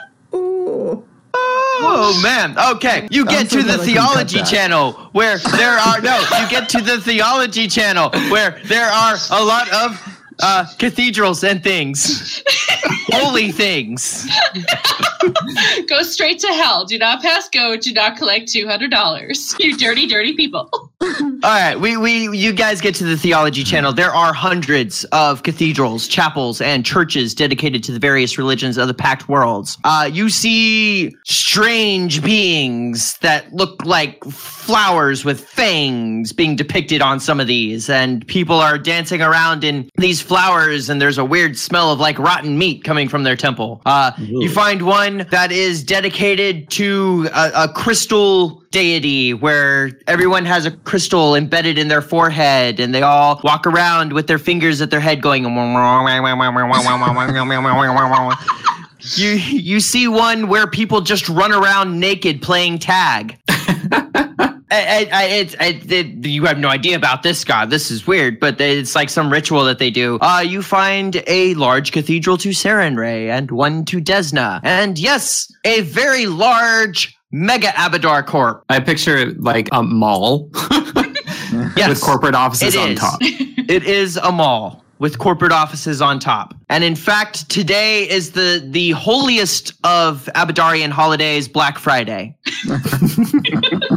Oh 1.36 2.20
man. 2.22 2.58
Okay. 2.76 3.08
You 3.12 3.26
get 3.26 3.42
I'm 3.42 3.48
to 3.48 3.58
the 3.58 3.64
glad 3.64 3.80
I 3.80 3.86
can 3.86 3.96
cut 3.96 4.06
theology 4.30 4.44
channel 4.44 4.94
where 5.14 5.38
there 5.38 5.78
are 5.78 6.00
no, 6.02 6.20
you 6.40 6.50
get 6.50 6.70
to 6.70 6.82
the 6.82 7.02
theology 7.02 7.68
channel 7.68 8.10
where 8.30 8.62
there 8.66 8.88
are 8.88 9.16
a 9.32 9.44
lot 9.44 9.72
of 9.74 10.20
uh 10.42 10.66
cathedrals 10.78 11.44
and 11.44 11.64
things. 11.64 12.44
Holy 12.86 13.52
things. 13.52 14.28
Go 15.88 16.04
straight 16.04 16.40
to 16.40 16.48
hell. 16.48 16.86
Do 16.86 16.98
not 16.98 17.22
pass 17.22 17.48
go. 17.50 17.78
Do 17.78 17.94
not 17.94 18.18
collect 18.18 18.52
two 18.52 18.68
hundred 18.68 18.92
dollars. 18.92 19.56
You 19.60 19.78
dirty, 19.78 20.06
dirty 20.06 20.34
people. 20.34 20.70
All 21.02 21.40
right, 21.44 21.76
we, 21.80 21.98
we 21.98 22.36
you 22.38 22.54
guys 22.54 22.82
get 22.82 22.96
to 22.96 23.04
the 23.04 23.18
theology 23.18 23.64
channel. 23.64 23.94
There 23.94 24.14
are 24.14 24.34
hundreds 24.34 25.04
of 25.06 25.44
cathedrals, 25.44 26.08
chapels, 26.08 26.62
and 26.62 26.86
churches 26.86 27.34
dedicated 27.34 27.84
to 27.86 27.92
the 27.92 28.00
various 28.00 28.38
religions 28.38 28.78
of 28.78 28.88
the 28.88 28.94
Pact 28.94 29.30
Worlds. 29.30 29.78
Uh, 29.84 30.10
you 30.12 30.30
see 30.30 31.14
strange 31.26 32.24
beings 32.24 33.18
that 33.20 33.54
look 33.54 33.84
like 33.86 34.24
flowers 34.26 35.26
with 35.26 35.42
fangs 35.42 36.32
being 36.32 36.56
depicted 36.56 37.02
on 37.02 37.20
some 37.20 37.40
of 37.40 37.48
these, 37.48 37.90
and 37.90 38.26
people 38.28 38.56
are 38.56 38.78
dancing 38.78 39.22
around 39.22 39.64
in 39.64 39.90
these 39.98 40.22
flowers, 40.22 40.90
and 40.90 41.02
there's 41.02 41.18
a 41.18 41.26
weird 41.26 41.58
smell 41.58 41.92
of 41.92 42.00
like 42.00 42.18
rotten 42.18 42.58
meat 42.58 42.73
coming 42.80 43.10
from 43.10 43.24
their 43.24 43.36
temple. 43.36 43.82
Uh, 43.86 44.12
you 44.18 44.50
find 44.50 44.82
one 44.84 45.28
that 45.32 45.52
is 45.52 45.84
dedicated 45.84 46.70
to 46.72 47.30
a, 47.34 47.52
a 47.64 47.68
crystal 47.68 48.64
deity 48.72 49.34
where 49.34 49.92
everyone 50.08 50.46
has 50.46 50.66
a 50.66 50.72
crystal 50.72 51.36
embedded 51.36 51.78
in 51.78 51.88
their 51.88 52.02
forehead 52.02 52.80
and 52.80 52.94
they 52.94 53.04
all 53.04 53.40
walk 53.44 53.68
around 53.68 54.14
with 54.14 54.28
their 54.28 54.40
fingers 54.40 54.82
at 54.82 54.90
their 54.90 55.00
head 55.00 55.22
going 55.22 55.46
you 59.16 59.32
you 59.32 59.80
see 59.80 60.08
one 60.08 60.48
where 60.48 60.66
people 60.66 61.02
just 61.02 61.28
run 61.30 61.52
around 61.52 62.00
naked 62.00 62.42
playing 62.42 62.80
tag 62.80 63.38
I, 64.74 64.80
I, 64.82 65.10
I, 65.14 65.24
it's 65.26 65.56
I, 65.60 65.80
it, 65.88 66.26
you 66.26 66.46
have 66.46 66.58
no 66.58 66.68
idea 66.68 66.96
about 66.96 67.22
this 67.22 67.44
god. 67.44 67.70
This 67.70 67.92
is 67.92 68.08
weird, 68.08 68.40
but 68.40 68.60
it's 68.60 68.96
like 68.96 69.10
some 69.10 69.32
ritual 69.32 69.64
that 69.66 69.78
they 69.78 69.92
do. 69.92 70.18
Uh, 70.20 70.44
you 70.46 70.64
find 70.64 71.22
a 71.28 71.54
large 71.54 71.92
cathedral 71.92 72.38
to 72.38 72.50
Sarenrae 72.50 73.30
and 73.30 73.52
one 73.52 73.86
to 73.86 74.02
Desna, 74.02 74.60
and 74.64 74.98
yes, 74.98 75.52
a 75.64 75.82
very 75.82 76.26
large 76.26 77.16
mega 77.32 77.68
Abadar 77.70 78.26
Corp. 78.26 78.64
I 78.70 78.80
picture 78.80 79.16
it 79.18 79.40
like 79.42 79.70
a 79.72 79.84
mall 79.84 80.50
Yes, 81.78 81.90
with 81.90 82.02
corporate 82.02 82.36
offices 82.36 82.76
on 82.76 82.92
is. 82.92 83.00
top. 83.00 83.20
it 83.22 83.84
is 83.84 84.18
a 84.18 84.32
mall 84.32 84.84
with 85.00 85.20
corporate 85.20 85.52
offices 85.52 86.02
on 86.02 86.18
top. 86.18 86.56
And 86.70 86.84
in 86.84 86.96
fact, 86.96 87.50
today 87.50 88.10
is 88.10 88.32
the 88.32 88.66
the 88.66 88.92
holiest 88.92 89.74
of 89.84 90.30
Abadarian 90.34 90.90
holidays, 90.90 91.48
Black 91.48 91.78
Friday. 91.78 92.36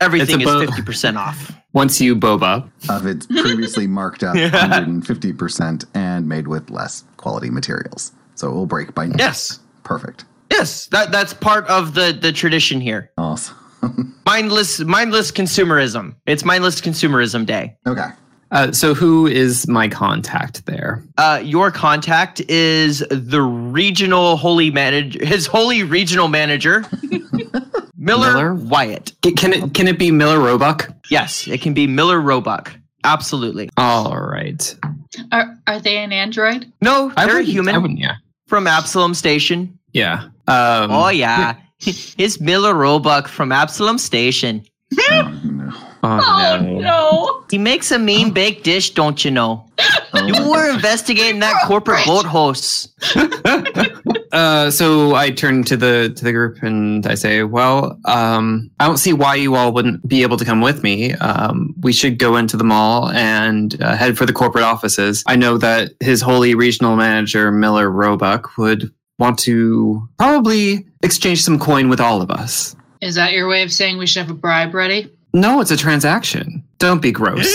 Everything 0.00 0.40
is 0.40 0.46
It's 0.46 0.50
a 0.50 0.54
bo- 0.54 0.66
fifty 0.66 0.82
percent 0.82 1.16
off. 1.16 1.52
Once 1.72 2.00
you 2.00 2.16
boba. 2.16 2.70
of 2.88 3.06
its 3.06 3.26
previously 3.26 3.86
marked 3.86 4.22
up 4.22 4.34
150% 4.36 5.84
and 5.94 6.26
made 6.28 6.48
with 6.48 6.70
less 6.70 7.04
quality 7.18 7.50
materials. 7.50 8.12
So 8.34 8.48
it 8.48 8.54
will 8.54 8.66
break 8.66 8.94
by 8.94 9.06
now. 9.06 9.16
Yes, 9.18 9.60
Perfect. 9.84 10.24
yes, 10.50 10.86
that 10.86 11.12
that's 11.12 11.34
part 11.34 11.66
of 11.68 11.94
the 11.94 12.16
the 12.18 12.32
tradition 12.32 12.80
here. 12.80 13.10
Awesome. 13.18 13.56
Mindless 14.26 14.80
mindless 14.80 15.30
consumerism. 15.30 16.14
It's 16.26 16.44
mindless 16.44 16.80
consumerism 16.80 17.44
day. 17.46 17.76
Okay. 17.86 18.08
Uh, 18.50 18.70
so 18.72 18.94
who 18.94 19.26
is 19.26 19.66
my 19.68 19.88
contact 19.88 20.66
there? 20.66 21.02
Uh, 21.18 21.40
your 21.42 21.70
contact 21.70 22.40
is 22.48 23.00
the 23.10 23.42
regional 23.42 24.36
holy 24.36 24.70
manager, 24.70 25.24
his 25.24 25.46
holy 25.46 25.82
regional 25.82 26.28
manager, 26.28 26.84
Miller, 27.96 28.32
Miller? 28.32 28.54
Wyatt. 28.54 29.12
C- 29.24 29.32
Can 29.32 29.52
it 29.52 29.74
can 29.74 29.88
it 29.88 29.98
be 29.98 30.10
Miller 30.10 30.38
Roebuck? 30.38 30.88
Yes, 31.10 31.48
it 31.48 31.60
can 31.60 31.74
be 31.74 31.86
Miller 31.86 32.20
Roebuck. 32.20 32.72
Absolutely. 33.04 33.68
All 33.76 34.16
right. 34.16 34.76
Are 35.32 35.56
are 35.66 35.80
they 35.80 35.96
an 35.98 36.12
android? 36.12 36.70
No, 36.80 37.12
I 37.16 37.26
they're 37.26 37.38
a 37.38 37.42
human 37.42 37.74
I 37.74 37.86
yeah. 37.96 38.16
from 38.46 38.66
Absalom 38.66 39.14
Station. 39.14 39.78
Yeah. 39.92 40.24
Um, 40.48 40.90
oh 40.92 41.08
yeah, 41.08 41.56
it's 41.80 42.40
Miller 42.40 42.74
Roebuck 42.74 43.28
from 43.28 43.50
Absalom 43.52 43.98
Station. 43.98 44.64
Oh, 45.10 45.40
no. 45.44 45.72
Oh, 46.06 46.60
no. 46.60 46.78
no! 46.80 47.44
He 47.50 47.58
makes 47.58 47.90
a 47.90 47.98
mean 47.98 48.32
baked 48.32 48.64
dish, 48.64 48.90
don't 48.90 49.24
you 49.24 49.30
know? 49.30 49.66
Oh, 50.14 50.26
You 50.26 50.50
were 50.50 50.70
investigating 50.72 51.40
that 51.40 51.62
corporate 51.66 52.04
boat 52.06 52.26
host. 52.26 52.94
Uh, 54.32 54.70
so 54.70 55.14
I 55.14 55.30
turn 55.30 55.62
to 55.64 55.76
the 55.78 56.12
to 56.14 56.24
the 56.24 56.32
group 56.32 56.62
and 56.62 57.06
I 57.06 57.14
say, 57.14 57.42
"Well, 57.44 57.98
um, 58.04 58.70
I 58.78 58.86
don't 58.86 58.98
see 58.98 59.14
why 59.14 59.36
you 59.36 59.54
all 59.54 59.72
wouldn't 59.72 60.06
be 60.06 60.22
able 60.22 60.36
to 60.36 60.44
come 60.44 60.60
with 60.60 60.82
me. 60.82 61.14
Um, 61.14 61.74
we 61.80 61.92
should 61.92 62.18
go 62.18 62.36
into 62.36 62.58
the 62.58 62.64
mall 62.64 63.08
and 63.10 63.80
uh, 63.80 63.96
head 63.96 64.18
for 64.18 64.26
the 64.26 64.34
corporate 64.34 64.64
offices. 64.64 65.24
I 65.26 65.36
know 65.36 65.56
that 65.58 65.92
his 66.00 66.20
holy 66.20 66.54
regional 66.54 66.96
manager 66.96 67.50
Miller 67.50 67.90
Roebuck 67.90 68.58
would 68.58 68.92
want 69.18 69.38
to 69.40 70.06
probably 70.18 70.86
exchange 71.02 71.42
some 71.42 71.58
coin 71.58 71.88
with 71.88 72.00
all 72.00 72.20
of 72.20 72.30
us. 72.30 72.76
Is 73.00 73.14
that 73.14 73.32
your 73.32 73.48
way 73.48 73.62
of 73.62 73.72
saying 73.72 73.96
we 73.96 74.06
should 74.06 74.20
have 74.26 74.30
a 74.30 74.38
bribe 74.38 74.74
ready? 74.74 75.10
No, 75.36 75.60
it's 75.60 75.70
a 75.70 75.76
transaction. 75.76 76.64
Don't 76.78 77.02
be 77.02 77.12
gross. 77.12 77.44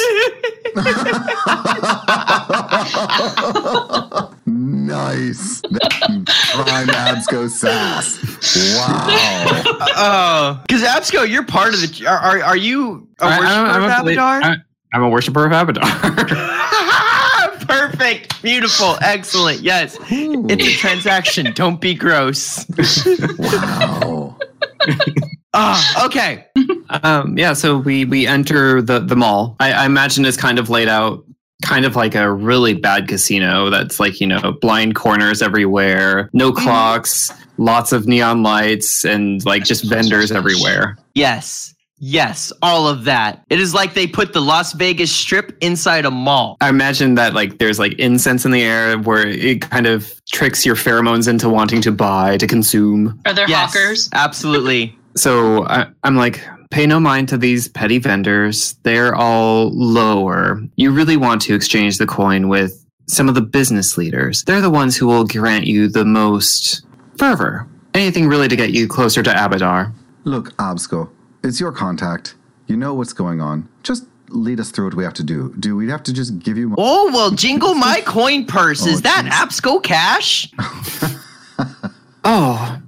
nice. 4.46 5.62
Prime 5.62 6.88
Absco 6.90 7.50
sass. 7.50 8.20
Wow. 8.76 9.08
Oh, 9.98 10.62
because 10.68 10.84
Absco, 10.84 11.28
you're 11.28 11.44
part 11.44 11.74
of 11.74 11.82
the. 11.82 12.06
Are 12.06 12.18
are, 12.18 12.44
are 12.44 12.56
you 12.58 13.08
a 13.20 13.26
I- 13.26 13.40
worshiper 13.40 13.52
I'm, 13.52 13.84
of 13.84 13.90
I'm 13.90 14.08
a, 14.08 14.12
Abadar? 14.12 14.44
I- 14.44 14.58
I'm 14.94 15.04
a 15.04 15.10
worshiper 15.10 15.46
of 15.46 15.52
Abadar. 15.52 15.82
Perfect, 17.68 18.42
beautiful, 18.44 18.98
excellent. 19.02 19.62
Yes, 19.62 19.98
Ooh. 20.12 20.46
it's 20.50 20.68
a 20.68 20.74
transaction. 20.74 21.52
Don't 21.54 21.82
be 21.82 21.96
gross. 21.96 22.64
wow. 23.40 24.38
Ah, 25.54 26.06
okay. 26.06 26.46
Um, 27.04 27.38
yeah, 27.38 27.54
so 27.54 27.78
we 27.78 28.06
we 28.06 28.28
enter 28.28 28.82
the 28.82 29.00
the 29.00 29.16
mall. 29.16 29.56
I, 29.60 29.72
I 29.74 29.86
imagine 29.86 30.26
it's 30.26 30.38
kind 30.38 30.60
of 30.60 30.70
laid 30.70 30.88
out, 30.88 31.24
kind 31.64 31.86
of 31.86 31.96
like 31.96 32.16
a 32.16 32.32
really 32.32 32.74
bad 32.74 33.08
casino. 33.08 33.70
That's 33.70 34.00
like 34.00 34.20
you 34.20 34.28
know 34.28 34.54
blind 34.62 34.96
corners 34.96 35.42
everywhere, 35.42 36.30
no 36.34 36.52
clocks, 36.52 37.32
lots 37.58 37.92
of 37.92 38.08
neon 38.08 38.44
lights, 38.44 39.06
and 39.06 39.44
like 39.46 39.64
just 39.64 39.84
vendors 39.89 40.32
everywhere. 40.32 40.98
Yes, 41.16 41.74
yes, 41.98 42.52
all 42.62 42.88
of 42.88 43.06
that. 43.06 43.44
It 43.50 43.60
is 43.60 43.74
like 43.74 43.94
they 43.94 44.08
put 44.08 44.34
the 44.34 44.42
Las 44.42 44.74
Vegas 44.74 45.12
Strip 45.12 45.56
inside 45.62 46.06
a 46.06 46.12
mall. 46.12 46.58
I 46.62 46.70
imagine 46.70 47.16
that 47.16 47.34
like 47.34 47.58
there's 47.60 47.80
like 47.80 47.94
incense 47.94 48.44
in 48.46 48.52
the 48.52 48.64
air 48.64 48.98
where 48.98 49.28
it 49.28 49.62
kind 49.62 49.88
of 49.88 50.14
tricks 50.32 50.66
your 50.66 50.76
pheromones 50.76 51.28
into 51.28 51.48
wanting 51.50 51.82
to 51.84 51.92
buy 51.92 52.38
to 52.38 52.48
consume. 52.48 53.20
Are 53.26 53.34
there 53.34 53.48
Yes, 53.50 53.74
hawkers? 53.74 54.10
absolutely. 54.14 54.98
So 55.18 55.66
I, 55.68 55.88
I'm 56.06 56.16
like, 56.16 56.42
pay 56.72 56.86
no 56.88 56.99
mind 56.99 57.30
to 57.30 57.38
these 57.38 57.67
petty 57.67 57.99
vendors. 57.99 58.74
They're 58.84 59.13
all 59.13 59.69
lower. 59.72 60.61
You 60.76 60.91
really 60.91 61.17
want 61.17 61.41
to 61.43 61.53
exchange 61.55 61.97
the 61.97 62.07
coin 62.07 62.47
with 62.47 62.84
some 63.07 63.30
of 63.30 63.36
the 63.36 63.41
business 63.41 63.97
leaders. 63.97 64.43
They're 64.43 64.61
the 64.61 64.69
ones 64.69 64.95
who 64.97 65.05
will 65.07 65.26
grant 65.26 65.67
you 65.67 65.88
the 65.88 66.05
most 66.05 66.84
fervor. 67.17 67.67
Anything 67.93 68.28
really 68.28 68.47
to 68.47 68.55
get 68.55 68.72
you 68.72 68.88
closer 68.88 69.22
to 69.22 69.30
Abadar. 69.30 69.93
Look, 70.24 70.55
Absco, 70.57 71.09
it's 71.43 71.59
your 71.59 71.72
contact. 71.72 72.36
You 72.67 72.78
know 72.78 72.93
what's 72.93 73.13
going 73.13 73.41
on. 73.41 73.67
Just 73.84 74.05
lead 74.30 74.61
us 74.61 74.72
through 74.72 74.86
what 74.86 74.93
we 74.93 75.03
have 75.03 75.13
to 75.15 75.24
do. 75.24 75.53
Do 75.59 75.76
we 75.76 75.89
have 75.89 76.03
to 76.03 76.13
just 76.13 76.39
give 76.39 76.57
you? 76.57 76.69
Mo- 76.69 76.76
Oh 76.78 77.11
well, 77.13 77.32
jingle 77.32 77.74
my 77.74 78.01
oh, 78.07 78.09
coin 78.09 78.45
purse. 78.45 78.86
Oh, 78.86 78.89
is 78.89 79.01
that. 79.01 79.26
Absco 79.26 79.84
cash? 79.84 80.49
Oh, 82.24 82.80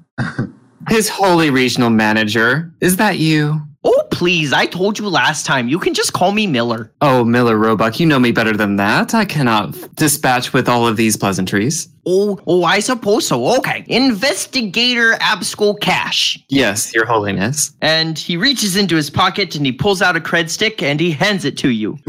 his 0.89 1.09
holy 1.09 1.49
regional 1.49 1.89
manager. 1.89 2.71
Is 2.81 2.97
that 2.97 3.17
you? 3.17 3.61
Oh 3.84 4.07
please, 4.11 4.53
I 4.53 4.65
told 4.65 4.99
you 4.99 5.09
last 5.09 5.45
time. 5.45 5.67
You 5.67 5.79
can 5.79 5.93
just 5.93 6.13
call 6.13 6.31
me 6.31 6.47
Miller. 6.47 6.91
Oh, 7.01 7.25
Miller 7.25 7.57
Roebuck, 7.57 7.99
you 7.99 8.05
know 8.05 8.19
me 8.19 8.31
better 8.31 8.55
than 8.55 8.77
that. 8.77 9.13
I 9.13 9.25
cannot 9.25 9.75
dispatch 9.95 10.53
with 10.53 10.69
all 10.69 10.88
of 10.88 10.95
these 10.95 11.17
pleasantries. 11.17 11.89
Oh, 12.05 12.39
oh, 12.47 12.63
I 12.63 12.79
suppose 12.79 13.27
so. 13.27 13.57
Okay, 13.57 13.84
investigator 13.88 15.13
Absco 15.13 15.79
cash. 15.79 16.38
Yes, 16.49 16.93
Your 16.93 17.05
Holiness. 17.05 17.73
And 17.81 18.19
he 18.19 18.38
reaches 18.38 18.75
into 18.75 18.95
his 18.95 19.09
pocket 19.09 19.55
and 19.55 19.65
he 19.65 19.71
pulls 19.71 20.01
out 20.01 20.15
a 20.15 20.19
cred 20.19 20.49
stick 20.49 20.84
and 20.84 20.99
he 20.99 21.11
hands 21.11 21.45
it 21.45 21.57
to 21.59 21.69
you. 21.69 21.97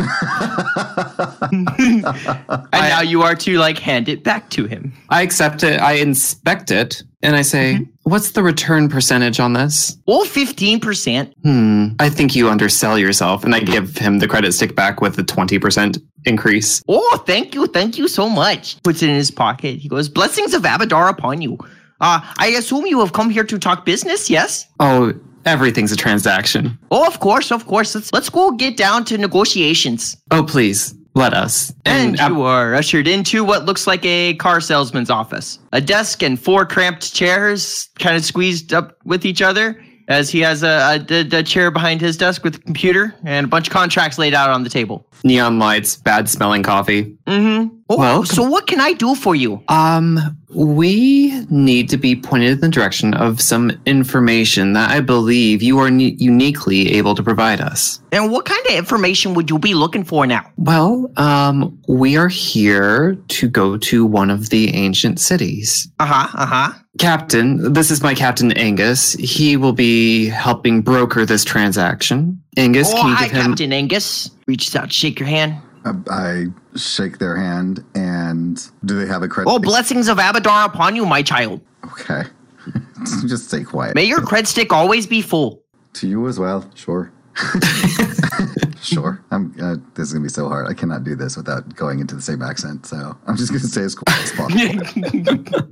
and 1.53 2.03
now 2.73 3.03
you 3.03 3.23
are 3.23 3.37
to 3.37 3.59
like 3.59 3.79
hand 3.79 4.09
it 4.09 4.25
back 4.25 4.51
to 4.51 4.67
him. 4.67 4.93
I 5.11 5.23
accept 5.23 5.63
it. 5.63 5.81
I 5.81 5.93
inspect 5.93 6.73
it, 6.73 7.03
and 7.25 7.35
I 7.35 7.43
say, 7.43 7.81
"What's 8.05 8.31
the 8.33 8.43
return 8.43 8.89
percentage 8.89 9.41
on 9.41 9.55
this?" 9.55 9.97
Oh, 10.07 10.25
15%. 10.25 11.33
Hmm. 11.43 11.89
I 11.99 12.09
think 12.11 12.37
you 12.37 12.49
undersell 12.49 12.99
yourself, 12.99 13.45
and 13.45 13.55
I 13.55 13.61
give 13.61 13.97
him 13.97 14.19
the 14.21 14.29
credit 14.29 14.53
stick 14.53 14.77
back 14.77 15.01
with 15.01 15.19
a 15.19 15.25
twenty 15.25 15.59
percent 15.59 15.99
increase. 16.25 16.83
Oh, 16.89 17.23
thank 17.27 17.55
you, 17.55 17.67
thank 17.67 17.99
you 17.99 18.07
so 18.09 18.29
much. 18.29 18.83
Puts 18.83 19.03
it 19.03 19.09
in 19.09 19.17
his 19.17 19.31
pocket. 19.31 19.79
He 19.79 19.89
goes, 19.89 20.09
Blessings 20.09 20.55
of 20.55 20.63
Abadar 20.63 21.09
upon 21.11 21.43
you. 21.43 21.59
Uh, 22.01 22.21
I 22.39 22.49
assume 22.59 22.87
you 22.87 23.01
have 23.01 23.13
come 23.13 23.31
here 23.31 23.45
to 23.45 23.59
talk 23.59 23.85
business, 23.85 24.29
yes? 24.31 24.67
Oh, 24.81 25.13
everything's 25.45 25.93
a 25.93 25.97
transaction. 25.97 26.79
Oh, 26.91 27.07
of 27.07 27.21
course, 27.21 27.51
of 27.53 27.67
course. 27.67 27.95
Let's 27.95 28.13
let's 28.13 28.31
go 28.31 28.51
get 28.53 28.77
down 28.77 29.05
to 29.07 29.19
negotiations. 29.19 30.17
Oh, 30.31 30.43
please 30.43 30.95
let 31.15 31.33
us. 31.33 31.73
And 31.85 32.19
you 32.19 32.43
are 32.43 32.75
ushered 32.75 33.07
into 33.07 33.45
what 33.45 33.65
looks 33.65 33.87
like 33.87 34.05
a 34.05 34.35
car 34.35 34.61
salesman's 34.61 35.11
office. 35.11 35.59
A 35.73 35.81
desk 35.81 36.23
and 36.23 36.39
four 36.39 36.67
cramped 36.67 37.15
chairs 37.15 37.89
kind 37.99 38.17
of 38.17 38.25
squeezed 38.25 38.75
up 38.75 38.99
with 39.05 39.25
each 39.25 39.41
other 39.41 39.83
as 40.09 40.31
he 40.31 40.41
has 40.41 40.63
a, 40.63 41.05
a, 41.11 41.21
a- 41.39 41.43
chair 41.43 41.71
behind 41.71 42.01
his 42.01 42.17
desk 42.17 42.43
with 42.45 42.57
a 42.57 42.59
computer 42.59 43.15
and 43.25 43.45
a 43.45 43.49
bunch 43.49 43.69
of 43.69 43.73
contracts 43.73 44.19
laid 44.19 44.35
out 44.35 44.51
on 44.51 44.63
the 44.65 44.71
table. 44.71 45.07
neon 45.25 45.59
lights, 45.59 45.97
bad 45.97 46.29
smelling 46.29 46.63
coffee. 46.63 47.17
Mm-hmm. 47.27 47.75
Oh, 47.91 47.99
Well, 47.99 48.25
so 48.25 48.43
what 48.49 48.67
can 48.67 48.81
I 48.81 48.93
do 48.95 49.15
for 49.15 49.35
you? 49.35 49.63
Um, 49.69 50.19
we 50.55 51.45
need 51.51 51.89
to 51.91 51.97
be 51.97 52.15
pointed 52.17 52.53
in 52.53 52.61
the 52.61 52.69
direction 52.69 53.13
of 53.15 53.41
some 53.41 53.73
information 53.87 54.73
that 54.75 54.91
I 54.91 55.01
believe 55.01 55.63
you 55.63 55.79
are 55.81 55.91
ne- 55.91 56.15
uniquely 56.19 56.93
able 56.95 57.15
to 57.15 57.23
provide 57.23 57.61
us. 57.61 58.01
And 58.13 58.31
what 58.31 58.45
kind 58.47 58.65
of 58.67 58.73
information 58.75 59.35
would 59.35 59.51
you 59.51 59.59
be 59.59 59.75
looking 59.75 60.05
for 60.05 60.27
now? 60.27 60.51
Well, 60.57 61.11
um, 61.17 61.79
we 61.89 62.17
are 62.17 62.29
here 62.29 63.17
to 63.29 63.49
go 63.49 63.77
to 63.79 64.07
one 64.07 64.31
of 64.31 64.51
the 64.51 64.73
ancient 64.75 65.19
cities. 65.21 65.89
Uh-huh, 65.99 66.29
uh-huh. 66.39 66.73
Captain, 66.99 67.73
this 67.73 67.91
is 67.91 68.03
my 68.03 68.15
captain 68.15 68.53
Angus. 68.53 69.15
He 69.15 69.57
will 69.57 69.73
be 69.73 70.27
helping 70.27 70.81
broker 70.81 71.27
this 71.27 71.45
transaction. 71.45 72.41
Angus, 72.57 72.93
oh, 72.93 72.97
can 72.97 73.07
you 73.07 73.13
oh, 73.13 73.17
hi, 73.17 73.25
give 73.29 73.37
him? 73.37 73.43
Captain 73.47 73.73
Angus. 73.73 74.31
Reaches 74.47 74.77
out, 74.77 74.93
shake 74.93 75.19
your 75.19 75.29
hand. 75.29 75.57
I, 75.85 75.93
I 76.11 76.47
shake 76.77 77.19
their 77.19 77.37
hand, 77.37 77.85
and 77.95 78.61
do 78.85 78.99
they 78.99 79.07
have 79.07 79.23
a 79.23 79.29
credit? 79.29 79.51
Oh, 79.51 79.59
blessings 79.59 80.09
of 80.09 80.19
Abadar 80.19 80.67
upon 80.67 80.95
you, 80.95 81.05
my 81.05 81.23
child. 81.23 81.61
Okay. 81.85 82.23
just 83.27 83.49
stay 83.49 83.65
quiet. 83.65 83.95
May 83.95 84.05
your 84.05 84.21
cred 84.21 84.47
stick 84.47 84.73
always 84.73 85.07
be 85.07 85.21
full. 85.21 85.63
To 85.95 86.09
you 86.09 86.27
as 86.29 86.39
well. 86.39 86.69
Sure. 86.75 87.13
sure. 88.83 89.23
I'm. 89.31 89.55
Uh, 89.61 89.77
this 89.95 90.09
is 90.09 90.13
gonna 90.13 90.23
be 90.23 90.29
so 90.29 90.49
hard. 90.49 90.67
I 90.69 90.75
cannot 90.75 91.05
do 91.05 91.15
this 91.17 91.37
without 91.37 91.75
going 91.75 92.01
into 92.01 92.15
the 92.15 92.23
same 92.23 92.43
accent. 92.43 92.87
So 92.87 93.17
I'm 93.27 93.37
just 93.37 93.51
gonna 93.51 93.61
say 93.61 93.83
as 93.83 93.95
quiet 93.95 94.23
as 94.23 94.33
possible. 94.33 95.65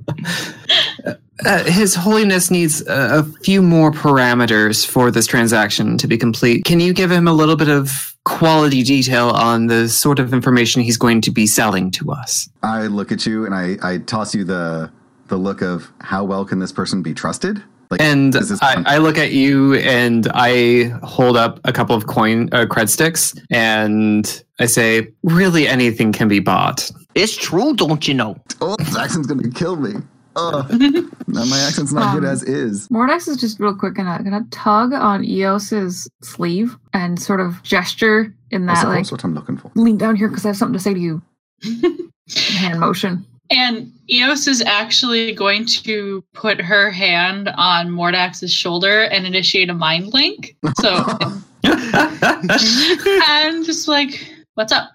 Uh, 1.45 1.63
His 1.63 1.95
Holiness 1.95 2.51
needs 2.51 2.87
a, 2.87 3.19
a 3.19 3.23
few 3.23 3.61
more 3.61 3.91
parameters 3.91 4.85
for 4.85 5.11
this 5.11 5.25
transaction 5.25 5.97
to 5.97 6.07
be 6.07 6.17
complete. 6.17 6.63
Can 6.63 6.79
you 6.79 6.93
give 6.93 7.11
him 7.11 7.27
a 7.27 7.33
little 7.33 7.55
bit 7.55 7.67
of 7.67 8.15
quality 8.23 8.83
detail 8.83 9.29
on 9.29 9.67
the 9.67 9.89
sort 9.89 10.19
of 10.19 10.33
information 10.33 10.81
he's 10.81 10.95
going 10.95 11.21
to 11.21 11.31
be 11.31 11.45
selling 11.47 11.91
to 11.91 12.11
us? 12.11 12.47
I 12.61 12.83
look 12.83 13.11
at 13.11 13.25
you 13.25 13.45
and 13.45 13.53
I, 13.53 13.77
I 13.81 13.97
toss 13.97 14.33
you 14.33 14.43
the 14.43 14.91
the 15.27 15.37
look 15.37 15.61
of 15.61 15.91
how 16.01 16.23
well 16.23 16.45
can 16.45 16.59
this 16.59 16.71
person 16.71 17.01
be 17.01 17.13
trusted? 17.13 17.63
Like, 17.93 18.01
And 18.01 18.35
I, 18.61 18.83
I 18.85 18.97
look 18.97 19.17
at 19.17 19.31
you 19.31 19.75
and 19.75 20.27
I 20.33 20.85
hold 21.03 21.37
up 21.37 21.59
a 21.63 21.71
couple 21.71 21.95
of 21.95 22.07
coin 22.07 22.49
uh, 22.51 22.65
cred 22.65 22.89
sticks 22.89 23.35
and 23.51 24.43
I 24.59 24.65
say, 24.65 25.07
really 25.23 25.67
anything 25.67 26.11
can 26.11 26.27
be 26.27 26.39
bought. 26.39 26.89
It's 27.15 27.35
true, 27.37 27.75
don't 27.75 28.07
you 28.07 28.15
know? 28.15 28.35
oh, 28.61 28.75
this 28.79 28.97
accent's 28.97 29.27
gonna 29.27 29.49
kill 29.51 29.75
me. 29.75 29.93
Oh, 30.35 30.65
now 31.27 31.45
my 31.45 31.59
accent's 31.59 31.93
not 31.93 32.15
good 32.15 32.25
Um, 32.25 32.31
as 32.31 32.41
is. 32.41 32.87
Mordax 32.87 33.27
is 33.27 33.37
just 33.37 33.59
real 33.59 33.75
quick 33.75 33.93
gonna 33.93 34.19
gonna 34.23 34.43
tug 34.49 34.91
on 34.91 35.23
Eos's 35.23 36.09
sleeve 36.23 36.75
and 36.93 37.21
sort 37.21 37.39
of 37.39 37.61
gesture 37.61 38.33
in 38.49 38.65
that 38.65 38.79
suppose 38.79 38.95
like 38.95 39.11
what 39.11 39.23
I'm 39.23 39.35
looking 39.35 39.57
for. 39.57 39.71
lean 39.75 39.97
down 39.99 40.15
here 40.15 40.27
because 40.29 40.43
I 40.45 40.49
have 40.49 40.57
something 40.57 40.73
to 40.73 40.79
say 40.79 40.95
to 40.95 40.99
you. 40.99 41.21
Hand 42.57 42.79
motion. 42.79 43.27
And 43.49 43.91
Eos 44.09 44.47
is 44.47 44.61
actually 44.61 45.33
going 45.33 45.65
to 45.65 46.23
put 46.33 46.61
her 46.61 46.89
hand 46.89 47.49
on 47.55 47.89
Mordax's 47.89 48.53
shoulder 48.53 49.03
and 49.03 49.25
initiate 49.25 49.69
a 49.69 49.73
mind 49.73 50.13
link. 50.13 50.55
So, 50.79 51.05
and 51.63 53.65
just 53.65 53.87
like, 53.87 54.33
what's 54.55 54.71
up? 54.71 54.91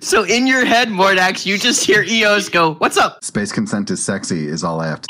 so 0.00 0.24
in 0.24 0.46
your 0.46 0.64
head, 0.64 0.88
Mordax, 0.88 1.44
you 1.44 1.58
just 1.58 1.84
hear 1.84 2.02
Eos 2.02 2.48
go, 2.48 2.74
"What's 2.74 2.96
up?" 2.96 3.22
Space 3.24 3.52
consent 3.52 3.90
is 3.90 4.02
sexy 4.02 4.48
is 4.48 4.64
all 4.64 4.80
I 4.80 4.88
have 4.88 5.02
to. 5.02 5.08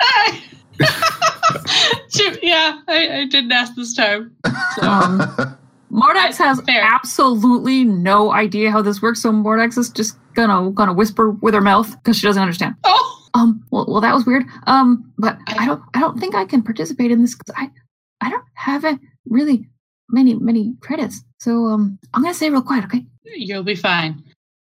Shoot, 2.10 2.38
yeah, 2.42 2.80
I, 2.88 3.20
I 3.20 3.24
didn't 3.26 3.52
ask 3.52 3.74
this 3.74 3.94
time. 3.94 4.36
Um, 4.80 5.58
Mordax 5.92 6.36
has 6.36 6.60
Fair. 6.62 6.82
absolutely 6.82 7.84
no 7.84 8.32
idea 8.32 8.70
how 8.70 8.82
this 8.82 9.00
works, 9.02 9.22
so 9.22 9.32
Mordax 9.32 9.78
is 9.78 9.88
just 9.90 10.16
gonna 10.34 10.70
gonna 10.72 10.92
whisper 10.92 11.30
with 11.30 11.54
her 11.54 11.60
mouth 11.60 11.90
because 11.96 12.16
she 12.18 12.26
doesn't 12.26 12.42
understand. 12.42 12.74
Oh, 12.84 13.28
Um, 13.34 13.64
well, 13.70 13.86
well, 13.88 14.00
that 14.00 14.14
was 14.14 14.24
weird. 14.26 14.44
Um, 14.66 15.12
but 15.18 15.38
I 15.46 15.66
don't, 15.66 15.82
I 15.94 16.00
don't 16.00 16.18
think 16.18 16.34
I 16.34 16.44
can 16.44 16.62
participate 16.62 17.10
in 17.10 17.20
this 17.22 17.34
because 17.36 17.54
I, 17.56 17.70
I 18.20 18.30
don't 18.30 18.44
have 18.54 18.84
a 18.84 18.98
really 19.26 19.68
many, 20.10 20.34
many 20.34 20.74
credits. 20.80 21.22
So, 21.40 21.66
um, 21.66 21.98
I'm 22.14 22.22
gonna 22.22 22.34
say 22.34 22.50
real 22.50 22.62
quiet, 22.62 22.84
okay? 22.84 23.04
you'll 23.24 23.62
be 23.62 23.74
fine. 23.74 24.22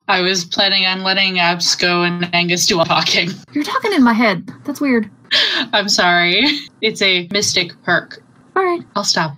I 0.07 0.21
was 0.21 0.43
planning 0.45 0.85
on 0.85 1.03
letting 1.03 1.35
Absco 1.35 2.05
and 2.07 2.33
Angus 2.33 2.65
do 2.65 2.79
all 2.79 2.85
talking. 2.85 3.29
You're 3.53 3.63
talking 3.63 3.93
in 3.93 4.03
my 4.03 4.13
head. 4.13 4.49
That's 4.65 4.81
weird. 4.81 5.09
I'm 5.73 5.87
sorry. 5.89 6.43
It's 6.81 7.01
a 7.01 7.27
mystic 7.31 7.71
perk. 7.83 8.22
All 8.55 8.63
right. 8.63 8.81
I'll 8.95 9.03
stop. 9.03 9.35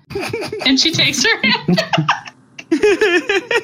and 0.65 0.79
she 0.79 0.91
takes 0.91 1.23
her 1.25 1.41
hand. 1.41 1.83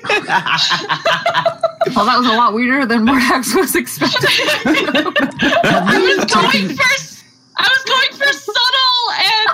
Well, 1.95 2.05
that 2.05 2.17
was 2.19 2.27
a 2.27 2.33
lot 2.33 2.53
weirder 2.53 2.85
than 2.85 3.05
Mordax 3.05 3.55
was 3.55 3.75
expecting. 3.75 4.19
I 4.63 6.15
was 6.17 6.25
going 6.31 6.69
for 6.75 6.83
s- 6.93 7.23
I 7.57 7.67
was 7.67 7.83
going 7.83 8.11
for 8.17 8.33
subtle 8.33 9.11
and 9.17 9.49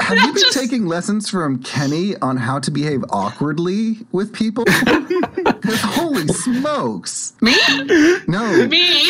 Have 0.00 0.18
you 0.18 0.32
been 0.32 0.42
Just- 0.42 0.56
taking 0.58 0.86
lessons 0.86 1.28
from 1.28 1.62
Kenny 1.62 2.16
on 2.18 2.36
how 2.36 2.60
to 2.60 2.70
behave 2.70 3.04
awkwardly 3.10 3.98
with 4.12 4.32
people? 4.32 4.64
'Cause 4.64 5.80
holy 5.82 6.28
smokes! 6.28 7.34
Me? 7.42 7.54
No, 8.28 8.66
me. 8.68 9.04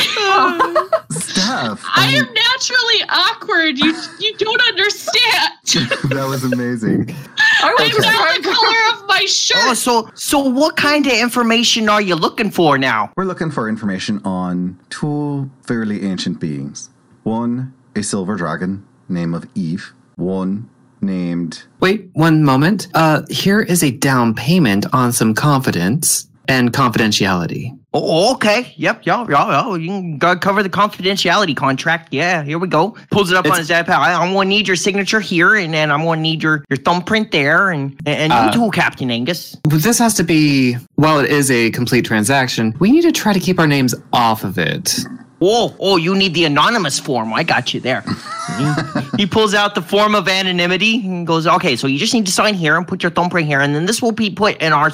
Steph. 1.10 1.82
I 1.84 2.18
um, 2.18 2.34
am 2.70 2.80
naturally 2.80 3.08
awkward. 3.08 3.78
You 3.78 3.94
you 4.18 4.36
don't 4.36 4.62
understand. 4.62 5.52
that 6.10 6.26
was 6.28 6.44
amazing. 6.44 7.14
I 7.62 7.74
was 7.78 7.80
I'm 7.80 7.90
just 7.90 8.00
not 8.02 8.14
trying 8.14 8.42
the 8.42 8.48
color 8.48 9.02
of 9.02 9.08
my 9.08 9.24
shirt. 9.26 9.58
oh, 9.60 9.74
so 9.74 10.10
so 10.14 10.38
what 10.38 10.76
kind 10.76 11.06
of 11.06 11.12
information 11.12 11.88
are 11.88 12.02
you 12.02 12.14
looking 12.14 12.50
for 12.50 12.78
now? 12.78 13.12
We're 13.16 13.24
looking 13.24 13.50
for 13.50 13.68
information 13.68 14.20
on 14.24 14.78
two 14.90 15.50
fairly 15.62 16.02
ancient 16.02 16.40
beings. 16.40 16.90
One, 17.22 17.74
a 17.96 18.02
silver 18.02 18.36
dragon, 18.36 18.86
name 19.08 19.34
of 19.34 19.46
Eve. 19.54 19.92
One 20.16 20.68
named 21.02 21.64
Wait 21.80 22.10
one 22.12 22.44
moment. 22.44 22.88
Uh, 22.94 23.22
here 23.30 23.60
is 23.60 23.82
a 23.82 23.90
down 23.90 24.34
payment 24.34 24.86
on 24.92 25.12
some 25.12 25.34
confidence 25.34 26.29
and 26.48 26.72
confidentiality. 26.72 27.76
Oh, 27.92 28.34
okay. 28.34 28.72
Yep. 28.76 29.02
Yeah. 29.04 29.26
yeah. 29.28 29.74
You 29.76 29.88
can 29.88 30.18
go 30.18 30.36
cover 30.36 30.62
the 30.62 30.70
confidentiality 30.70 31.56
contract. 31.56 32.12
Yeah. 32.12 32.44
Here 32.44 32.58
we 32.58 32.68
go. 32.68 32.96
Pulls 33.10 33.30
it 33.32 33.36
up 33.36 33.46
on 33.46 33.58
his 33.58 33.68
iPad. 33.68 33.88
I, 33.88 34.14
I'm 34.14 34.32
going 34.32 34.46
to 34.46 34.48
need 34.48 34.68
your 34.68 34.76
signature 34.76 35.18
here, 35.18 35.56
and 35.56 35.74
then 35.74 35.90
I'm 35.90 36.02
going 36.02 36.18
to 36.18 36.22
need 36.22 36.42
your, 36.42 36.64
your 36.70 36.76
thumbprint 36.76 37.32
there, 37.32 37.70
and 37.70 38.00
and 38.06 38.32
Uh, 38.32 38.50
you 38.54 38.60
too, 38.60 38.70
Captain 38.70 39.10
Angus. 39.10 39.56
This 39.64 39.98
has 39.98 40.14
to 40.14 40.22
be, 40.22 40.74
while 40.94 41.18
it 41.18 41.30
is 41.30 41.50
a 41.50 41.70
complete 41.72 42.04
transaction, 42.04 42.74
we 42.78 42.92
need 42.92 43.02
to 43.02 43.12
try 43.12 43.32
to 43.32 43.40
keep 43.40 43.58
our 43.58 43.66
names 43.66 43.94
off 44.12 44.44
of 44.44 44.56
it. 44.58 45.00
Oh, 45.40 45.74
oh, 45.80 45.96
you 45.96 46.14
need 46.14 46.34
the 46.34 46.44
anonymous 46.44 46.98
form. 46.98 47.32
I 47.32 47.42
got 47.42 47.72
you 47.72 47.80
there. 47.80 48.04
he, 49.16 49.26
pulls 49.26 49.54
out 49.54 49.74
the 49.74 49.82
form 49.82 50.14
of 50.14 50.28
anonymity 50.28 51.06
and 51.06 51.26
goes, 51.26 51.46
okay, 51.46 51.76
so 51.76 51.86
you 51.86 51.98
just 51.98 52.12
need 52.12 52.26
to 52.26 52.32
sign 52.32 52.54
here 52.54 52.76
and 52.76 52.86
put 52.86 53.02
your 53.02 53.10
thumbprint 53.10 53.46
here, 53.46 53.60
and 53.60 53.74
then 53.74 53.86
this 53.86 54.02
will 54.02 54.12
be 54.12 54.28
put 54.28 54.60
in 54.60 54.72
our 54.72 54.90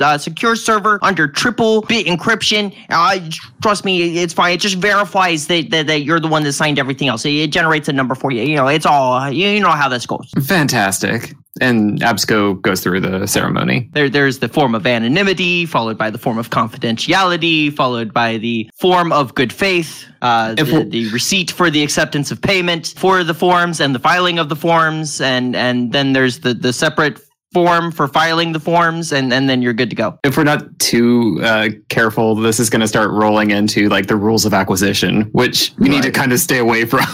uh, 0.00 0.18
secure 0.18 0.56
server 0.56 0.98
under 1.02 1.26
triple 1.28 1.82
bit 1.82 2.06
encryption. 2.06 2.74
Uh, 2.90 3.18
trust 3.60 3.84
me, 3.84 4.18
it's 4.18 4.32
fine. 4.32 4.54
It 4.54 4.60
just 4.60 4.76
verifies 4.76 5.48
that, 5.48 5.70
that, 5.70 5.86
that 5.88 6.02
you're 6.04 6.20
the 6.20 6.28
one 6.28 6.42
that 6.44 6.52
signed 6.52 6.78
everything 6.78 7.08
else. 7.08 7.24
It 7.24 7.48
generates 7.48 7.88
a 7.88 7.92
number 7.92 8.14
for 8.14 8.30
you. 8.30 8.42
You 8.42 8.56
know, 8.56 8.68
it's 8.68 8.86
all, 8.86 9.30
you 9.30 9.60
know 9.60 9.70
how 9.70 9.88
this 9.88 10.06
goes. 10.06 10.30
Fantastic. 10.46 11.34
And 11.60 12.00
Absco 12.00 12.60
goes 12.60 12.80
through 12.80 13.00
the 13.00 13.26
ceremony. 13.26 13.90
There, 13.92 14.08
there's 14.08 14.38
the 14.38 14.48
form 14.48 14.74
of 14.74 14.86
anonymity, 14.86 15.66
followed 15.66 15.98
by 15.98 16.08
the 16.08 16.16
form 16.18 16.38
of 16.38 16.48
confidentiality, 16.48 17.72
followed 17.72 18.14
by 18.14 18.38
the 18.38 18.70
form 18.74 19.12
of 19.12 19.34
good 19.34 19.52
faith, 19.52 20.06
uh, 20.22 20.54
the, 20.54 20.86
the 20.88 21.10
receipt 21.10 21.50
for 21.50 21.68
the 21.68 21.82
acceptance 21.82 22.30
of 22.30 22.40
payment 22.40 22.94
for 22.96 23.22
the 23.22 23.34
forms 23.34 23.80
and 23.80 23.94
the 23.94 23.98
filing 23.98 24.38
of 24.38 24.48
the 24.48 24.56
forms, 24.56 25.20
and 25.20 25.54
and 25.54 25.92
then 25.92 26.14
there's 26.14 26.40
the 26.40 26.54
the 26.54 26.72
separate 26.72 27.20
form 27.52 27.92
for 27.92 28.08
filing 28.08 28.52
the 28.52 28.60
forms, 28.60 29.12
and 29.12 29.32
and 29.32 29.48
then 29.48 29.62
you're 29.62 29.72
good 29.72 29.90
to 29.90 29.96
go. 29.96 30.18
If 30.24 30.36
we're 30.36 30.44
not 30.44 30.78
too 30.78 31.40
uh, 31.42 31.68
careful, 31.88 32.34
this 32.34 32.60
is 32.60 32.70
going 32.70 32.80
to 32.80 32.88
start 32.88 33.10
rolling 33.10 33.50
into 33.50 33.88
like 33.88 34.06
the 34.06 34.16
rules 34.16 34.44
of 34.44 34.54
acquisition, 34.54 35.22
which 35.32 35.72
we 35.78 35.88
need 35.88 36.02
to 36.02 36.10
kind 36.10 36.32
of 36.32 36.40
stay 36.40 36.58
away 36.58 36.84
from. 36.84 37.00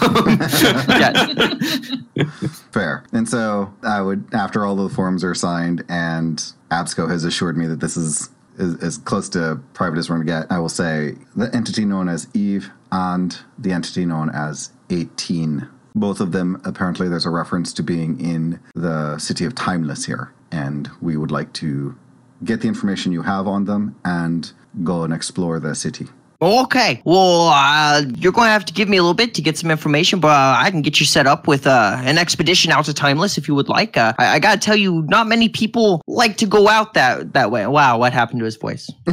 Fair. 2.73 3.05
And 3.13 3.29
so 3.29 3.73
I 3.83 4.01
would, 4.01 4.25
after 4.33 4.65
all 4.65 4.77
the 4.77 4.89
forms 4.89 5.23
are 5.25 5.35
signed 5.35 5.85
and 5.89 6.39
Absco 6.71 7.11
has 7.11 7.25
assured 7.25 7.57
me 7.57 7.67
that 7.67 7.81
this 7.81 7.97
is, 7.97 8.31
is 8.59 8.83
as 8.83 8.99
close 8.99 9.29
to 9.31 9.61
private 9.75 9.99
as 9.99 10.11
we're 10.11 10.17
going 10.17 10.27
to 10.27 10.33
get, 10.33 10.47
I 10.51 10.59
will 10.59 10.69
say 10.69 11.15
the 11.37 11.55
entity 11.55 11.85
known 11.85 12.09
as 12.09 12.29
Eve 12.35 12.71
and 12.91 13.39
the 13.59 13.73
entity 13.73 14.05
known 14.05 14.31
as 14.31 14.71
18. 14.91 15.69
Both 15.99 16.21
of 16.21 16.31
them, 16.31 16.61
apparently, 16.65 17.09
there's 17.09 17.27
a 17.27 17.31
reference 17.31 17.73
to 17.75 17.83
being 17.83 18.21
in 18.21 18.61
the 18.75 19.19
city 19.19 19.45
of 19.45 19.55
Timeless 19.55 20.05
here. 20.05 20.33
And 20.53 20.89
we 21.01 21.17
would 21.17 21.33
like 21.33 21.53
to 21.55 21.97
get 22.45 22.61
the 22.61 22.69
information 22.69 23.11
you 23.11 23.23
have 23.23 23.49
on 23.49 23.65
them 23.65 23.97
and 24.05 24.53
go 24.85 25.03
and 25.03 25.13
explore 25.13 25.59
the 25.59 25.75
city. 25.75 26.07
Okay. 26.41 27.03
Well, 27.05 27.49
uh, 27.49 28.03
you're 28.17 28.31
going 28.31 28.47
to 28.47 28.53
have 28.53 28.65
to 28.67 28.73
give 28.73 28.89
me 28.89 28.97
a 28.97 29.03
little 29.03 29.13
bit 29.13 29.35
to 29.35 29.43
get 29.43 29.59
some 29.59 29.73
information, 29.73 30.21
but 30.21 30.29
uh, 30.29 30.55
I 30.57 30.71
can 30.71 30.83
get 30.83 31.01
you 31.01 31.07
set 31.07 31.27
up 31.27 31.49
with 31.49 31.67
uh, 31.67 32.01
an 32.05 32.17
expedition 32.17 32.71
out 32.71 32.85
to 32.85 32.95
Timeless 32.95 33.39
if 33.39 33.49
you 33.49 33.57
would 33.57 33.69
like. 33.69 33.97
Uh, 33.97 34.13
I, 34.19 34.37
I 34.37 34.39
got 34.39 34.55
to 34.55 34.61
tell 34.61 34.77
you, 34.77 35.03
not 35.09 35.27
many 35.27 35.49
people 35.49 36.01
like 36.07 36.37
to 36.37 36.47
go 36.47 36.69
out 36.69 36.95
that 36.95 37.33
that 37.33 37.51
way. 37.51 37.67
Wow, 37.67 37.99
what 37.99 38.13
happened 38.13 38.39
to 38.39 38.45
his 38.45 38.57
voice? 38.57 38.89